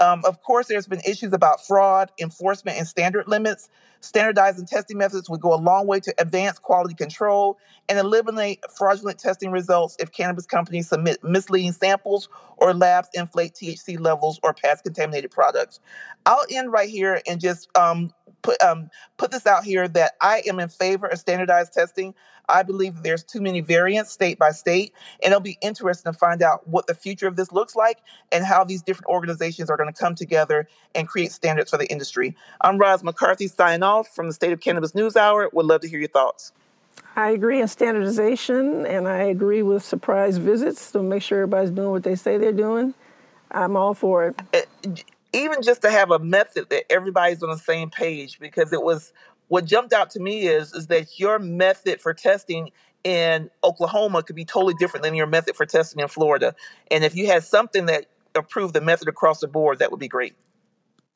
Um, 0.00 0.22
of 0.24 0.42
course, 0.42 0.66
there's 0.66 0.86
been 0.86 1.00
issues 1.06 1.32
about 1.32 1.66
fraud, 1.66 2.10
enforcement, 2.18 2.78
and 2.78 2.86
standard 2.86 3.28
limits. 3.28 3.68
Standardizing 4.00 4.64
testing 4.66 4.96
methods 4.96 5.28
would 5.28 5.42
go 5.42 5.52
a 5.52 5.60
long 5.60 5.86
way 5.86 6.00
to 6.00 6.14
advance 6.18 6.58
quality 6.58 6.94
control 6.94 7.58
and 7.88 7.98
eliminate 7.98 8.60
fraudulent 8.74 9.18
testing 9.18 9.50
results 9.50 9.94
if 10.00 10.10
cannabis 10.10 10.46
companies 10.46 10.88
submit 10.88 11.22
misleading 11.22 11.72
samples 11.72 12.30
or 12.56 12.72
labs 12.72 13.08
inflate 13.12 13.54
THC 13.54 14.00
levels 14.00 14.40
or 14.42 14.54
pass 14.54 14.80
contaminated 14.80 15.30
products. 15.30 15.80
I'll 16.24 16.46
end 16.50 16.72
right 16.72 16.88
here 16.88 17.20
and 17.26 17.38
just 17.38 17.68
um, 17.76 18.12
put 18.42 18.60
um, 18.62 18.90
put 19.16 19.30
this 19.30 19.46
out 19.46 19.64
here 19.64 19.88
that 19.88 20.12
I 20.20 20.42
am 20.46 20.58
in 20.60 20.68
favor 20.68 21.06
of 21.06 21.18
standardized 21.18 21.72
testing. 21.72 22.14
I 22.48 22.62
believe 22.62 22.96
that 22.96 23.04
there's 23.04 23.22
too 23.22 23.40
many 23.40 23.60
variants 23.60 24.10
state 24.12 24.38
by 24.38 24.50
state, 24.50 24.92
and 25.22 25.32
it'll 25.32 25.40
be 25.40 25.58
interesting 25.60 26.12
to 26.12 26.18
find 26.18 26.42
out 26.42 26.66
what 26.66 26.86
the 26.86 26.94
future 26.94 27.28
of 27.28 27.36
this 27.36 27.52
looks 27.52 27.76
like 27.76 27.98
and 28.32 28.44
how 28.44 28.64
these 28.64 28.82
different 28.82 29.06
organizations 29.06 29.70
are 29.70 29.76
going 29.76 29.92
to 29.92 29.98
come 29.98 30.14
together 30.14 30.68
and 30.94 31.06
create 31.06 31.32
standards 31.32 31.70
for 31.70 31.78
the 31.78 31.90
industry. 31.90 32.36
I'm 32.60 32.78
Roz 32.78 33.04
McCarthy 33.04 33.46
signing 33.46 33.82
off 33.82 34.08
from 34.08 34.26
the 34.26 34.32
State 34.32 34.52
of 34.52 34.60
Cannabis 34.60 34.94
News 34.94 35.16
Hour. 35.16 35.48
Would 35.52 35.66
love 35.66 35.82
to 35.82 35.88
hear 35.88 36.00
your 36.00 36.08
thoughts. 36.08 36.52
I 37.16 37.30
agree 37.30 37.60
on 37.60 37.68
standardization, 37.68 38.86
and 38.86 39.08
I 39.08 39.22
agree 39.24 39.62
with 39.62 39.84
surprise 39.84 40.36
visits 40.36 40.90
to 40.92 41.02
make 41.02 41.22
sure 41.22 41.38
everybody's 41.42 41.70
doing 41.70 41.90
what 41.90 42.02
they 42.02 42.14
say 42.14 42.38
they're 42.38 42.52
doing. 42.52 42.94
I'm 43.50 43.76
all 43.76 43.94
for 43.94 44.34
it. 44.52 44.68
Even 45.32 45.62
just 45.62 45.82
to 45.82 45.90
have 45.90 46.10
a 46.10 46.18
method 46.18 46.70
that 46.70 46.90
everybody's 46.90 47.42
on 47.42 47.50
the 47.50 47.58
same 47.58 47.90
page 47.90 48.38
because 48.40 48.72
it 48.72 48.82
was 48.82 49.12
what 49.48 49.64
jumped 49.64 49.92
out 49.92 50.10
to 50.10 50.20
me 50.20 50.46
is 50.46 50.72
is 50.74 50.86
that 50.88 51.18
your 51.18 51.38
method 51.38 52.00
for 52.00 52.14
testing 52.14 52.70
in 53.04 53.50
Oklahoma 53.64 54.22
could 54.22 54.36
be 54.36 54.44
totally 54.44 54.74
different 54.74 55.04
than 55.04 55.14
your 55.14 55.26
method 55.26 55.56
for 55.56 55.66
testing 55.66 56.00
in 56.00 56.08
Florida. 56.08 56.54
And 56.90 57.04
if 57.04 57.14
you 57.14 57.26
had 57.26 57.44
something 57.44 57.86
that 57.86 58.06
approved 58.34 58.74
the 58.74 58.80
method 58.80 59.08
across 59.08 59.40
the 59.40 59.48
board, 59.48 59.78
that 59.78 59.90
would 59.90 60.00
be 60.00 60.08
great. 60.08 60.34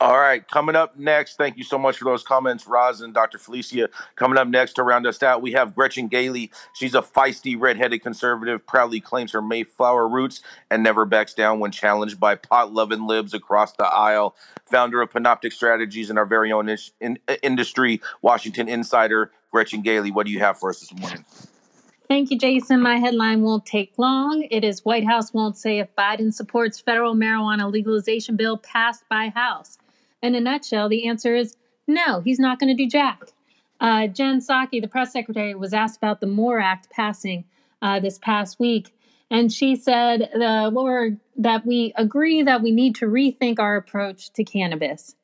All 0.01 0.17
right, 0.17 0.45
coming 0.49 0.75
up 0.75 0.99
next, 0.99 1.37
thank 1.37 1.55
you 1.55 1.63
so 1.63 1.77
much 1.77 1.97
for 1.97 2.03
those 2.03 2.21
comments, 2.21 2.67
Roz 2.67 2.99
and 2.99 3.13
Dr. 3.13 3.37
Felecia. 3.37 3.87
Coming 4.17 4.37
up 4.37 4.49
next 4.49 4.73
to 4.73 4.83
round 4.83 5.07
us 5.07 5.23
out, 5.23 5.41
we 5.41 5.53
have 5.53 5.73
Gretchen 5.73 6.09
Gailey. 6.09 6.51
She's 6.73 6.95
a 6.95 7.01
feisty, 7.01 7.55
redheaded 7.57 8.03
conservative, 8.03 8.67
proudly 8.67 8.99
claims 8.99 9.31
her 9.31 9.41
Mayflower 9.41 10.09
roots 10.09 10.41
and 10.69 10.83
never 10.83 11.05
backs 11.05 11.33
down 11.33 11.59
when 11.61 11.71
challenged 11.71 12.19
by 12.19 12.35
pot 12.35 12.73
loving 12.73 13.07
libs 13.07 13.33
across 13.33 13.71
the 13.71 13.85
aisle. 13.85 14.35
Founder 14.65 15.01
of 15.01 15.11
Panoptic 15.11 15.53
Strategies 15.53 16.09
and 16.09 16.19
our 16.19 16.25
very 16.25 16.51
own 16.51 16.67
in- 16.67 16.77
in- 16.99 17.19
industry, 17.41 18.01
Washington 18.21 18.67
Insider, 18.67 19.31
Gretchen 19.49 19.81
Gailey. 19.81 20.11
What 20.11 20.25
do 20.25 20.33
you 20.33 20.39
have 20.39 20.59
for 20.59 20.71
us 20.71 20.81
this 20.81 20.93
morning? 20.93 21.23
Thank 22.09 22.31
you, 22.31 22.37
Jason. 22.37 22.81
My 22.81 22.97
headline 22.97 23.43
won't 23.43 23.65
take 23.65 23.93
long. 23.97 24.45
It 24.51 24.65
is 24.65 24.83
White 24.83 25.07
House 25.07 25.33
won't 25.33 25.57
say 25.57 25.79
if 25.79 25.95
Biden 25.95 26.33
supports 26.33 26.81
federal 26.81 27.15
marijuana 27.15 27.71
legalization 27.71 28.35
bill 28.35 28.57
passed 28.57 29.05
by 29.09 29.29
House. 29.29 29.77
In 30.25 30.33
a 30.33 30.41
nutshell, 30.41 30.89
the 30.89 31.07
answer 31.07 31.35
is 31.35 31.55
no, 31.85 32.19
he's 32.21 32.39
not 32.39 32.59
going 32.59 32.75
to 32.75 32.83
do 32.83 32.89
jack. 32.89 33.21
Uh, 33.79 34.07
Jen 34.07 34.39
Psaki, 34.39 34.81
the 34.81 34.87
press 34.87 35.13
secretary, 35.13 35.53
was 35.53 35.71
asked 35.71 35.97
about 35.97 36.19
the 36.19 36.25
MORE 36.25 36.59
Act 36.59 36.89
passing 36.89 37.45
uh, 37.83 37.99
this 37.99 38.17
past 38.17 38.59
week, 38.59 38.91
and 39.29 39.53
she 39.53 39.75
said 39.75 40.31
uh, 40.33 40.71
that 41.37 41.61
we 41.63 41.93
agree 41.95 42.41
that 42.41 42.63
we 42.63 42.71
need 42.71 42.95
to 42.95 43.05
rethink 43.05 43.59
our 43.59 43.75
approach 43.75 44.33
to 44.33 44.43
cannabis. 44.43 45.15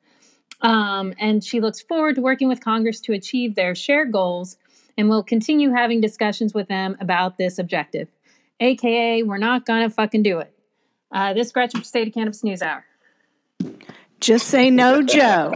Um, 0.60 1.14
and 1.18 1.42
she 1.42 1.60
looks 1.60 1.80
forward 1.80 2.14
to 2.14 2.20
working 2.20 2.46
with 2.46 2.60
Congress 2.60 3.00
to 3.00 3.12
achieve 3.12 3.56
their 3.56 3.74
shared 3.74 4.12
goals 4.12 4.56
and 4.96 5.08
will 5.08 5.24
continue 5.24 5.72
having 5.72 6.00
discussions 6.00 6.54
with 6.54 6.68
them 6.68 6.96
about 7.00 7.38
this 7.38 7.58
objective. 7.58 8.06
AKA, 8.60 9.24
we're 9.24 9.38
not 9.38 9.66
gonna 9.66 9.90
fucking 9.90 10.22
do 10.22 10.38
it. 10.38 10.54
Uh, 11.10 11.34
this 11.34 11.50
Gretchen 11.50 11.80
for 11.80 11.86
State 11.86 12.06
of 12.06 12.14
Cannabis 12.14 12.44
News 12.44 12.62
Hour. 12.62 12.84
Just 14.22 14.46
say 14.46 14.70
no, 14.70 15.02
Joe. 15.18 15.52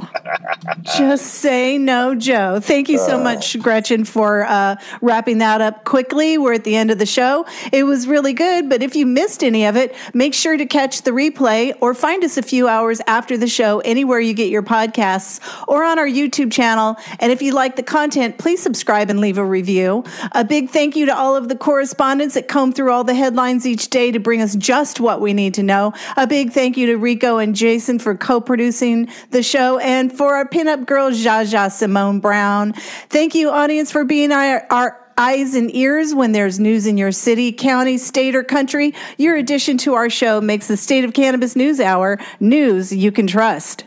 Just 0.82 1.34
say 1.34 1.78
no, 1.78 2.16
Joe. 2.16 2.58
Thank 2.60 2.88
you 2.88 2.98
so 2.98 3.22
much, 3.22 3.58
Gretchen, 3.60 4.04
for 4.04 4.44
uh, 4.44 4.74
wrapping 5.00 5.38
that 5.38 5.60
up 5.60 5.84
quickly. 5.84 6.36
We're 6.36 6.54
at 6.54 6.64
the 6.64 6.74
end 6.74 6.90
of 6.90 6.98
the 6.98 7.06
show. 7.06 7.46
It 7.72 7.84
was 7.84 8.08
really 8.08 8.32
good, 8.32 8.68
but 8.68 8.82
if 8.82 8.96
you 8.96 9.06
missed 9.06 9.44
any 9.44 9.66
of 9.66 9.76
it, 9.76 9.94
make 10.14 10.34
sure 10.34 10.56
to 10.56 10.66
catch 10.66 11.02
the 11.02 11.12
replay 11.12 11.74
or 11.80 11.94
find 11.94 12.24
us 12.24 12.36
a 12.36 12.42
few 12.42 12.66
hours 12.66 13.00
after 13.06 13.36
the 13.36 13.46
show 13.46 13.78
anywhere 13.80 14.18
you 14.18 14.34
get 14.34 14.50
your 14.50 14.64
podcasts 14.64 15.40
or 15.68 15.84
on 15.84 16.00
our 16.00 16.08
YouTube 16.08 16.50
channel. 16.50 16.96
And 17.20 17.30
if 17.30 17.40
you 17.40 17.54
like 17.54 17.76
the 17.76 17.84
content, 17.84 18.36
please 18.38 18.60
subscribe 18.60 19.10
and 19.10 19.20
leave 19.20 19.38
a 19.38 19.44
review. 19.44 20.02
A 20.32 20.44
big 20.44 20.70
thank 20.70 20.96
you 20.96 21.06
to 21.06 21.16
all 21.16 21.36
of 21.36 21.48
the 21.48 21.56
correspondents 21.56 22.34
that 22.34 22.48
comb 22.48 22.72
through 22.72 22.90
all 22.90 23.04
the 23.04 23.14
headlines 23.14 23.64
each 23.64 23.90
day 23.90 24.10
to 24.10 24.18
bring 24.18 24.42
us 24.42 24.56
just 24.56 24.98
what 24.98 25.20
we 25.20 25.32
need 25.32 25.54
to 25.54 25.62
know. 25.62 25.92
A 26.16 26.26
big 26.26 26.50
thank 26.50 26.76
you 26.76 26.86
to 26.86 26.96
Rico 26.96 27.38
and 27.38 27.54
Jason 27.54 28.00
for 28.00 28.16
co 28.16 28.40
producing 28.56 29.06
the 29.32 29.42
show, 29.42 29.78
and 29.80 30.10
for 30.10 30.34
our 30.34 30.48
pinup 30.48 30.86
girl, 30.86 31.10
Jaja 31.10 31.70
Simone 31.70 32.20
Brown. 32.20 32.72
Thank 33.10 33.34
you, 33.34 33.50
audience, 33.50 33.92
for 33.92 34.02
being 34.02 34.32
our, 34.32 34.66
our 34.70 34.98
eyes 35.18 35.54
and 35.54 35.74
ears 35.76 36.14
when 36.14 36.32
there's 36.32 36.58
news 36.58 36.86
in 36.86 36.96
your 36.96 37.12
city, 37.12 37.52
county, 37.52 37.98
state, 37.98 38.34
or 38.34 38.42
country. 38.42 38.94
Your 39.18 39.36
addition 39.36 39.76
to 39.78 39.92
our 39.92 40.08
show 40.08 40.40
makes 40.40 40.68
the 40.68 40.76
State 40.78 41.04
of 41.04 41.12
Cannabis 41.12 41.54
News 41.54 41.80
Hour 41.80 42.18
news 42.40 42.94
you 42.94 43.12
can 43.12 43.26
trust. 43.26 43.84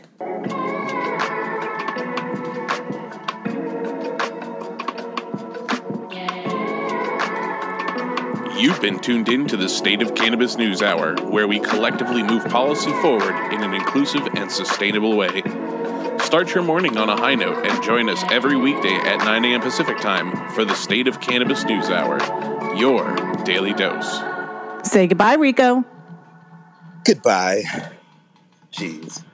You've 8.60 8.82
been 8.82 8.98
tuned 8.98 9.30
in 9.30 9.46
to 9.46 9.56
the 9.56 9.70
State 9.70 10.02
of 10.02 10.14
Cannabis 10.14 10.58
News 10.58 10.82
Hour, 10.82 11.14
where 11.22 11.48
we 11.48 11.60
collectively 11.60 12.22
move 12.22 12.44
policy 12.44 12.90
forward 13.00 13.34
in 13.54 13.62
an 13.62 13.72
inclusive 13.72 14.28
and 14.34 14.52
sustainable 14.52 15.16
way. 15.16 15.40
Start 16.18 16.54
your 16.54 16.62
morning 16.62 16.98
on 16.98 17.08
a 17.08 17.16
high 17.16 17.36
note 17.36 17.64
and 17.66 17.82
join 17.82 18.10
us 18.10 18.22
every 18.30 18.58
weekday 18.58 18.94
at 18.96 19.16
9 19.24 19.46
a.m. 19.46 19.62
Pacific 19.62 19.96
Time 19.96 20.50
for 20.50 20.66
the 20.66 20.74
State 20.74 21.08
of 21.08 21.22
Cannabis 21.22 21.64
News 21.64 21.88
Hour, 21.88 22.18
your 22.76 23.16
daily 23.44 23.72
dose. 23.72 24.20
Say 24.82 25.06
goodbye, 25.06 25.36
Rico. 25.36 25.82
Goodbye. 27.06 27.62
Jeez. 28.70 29.24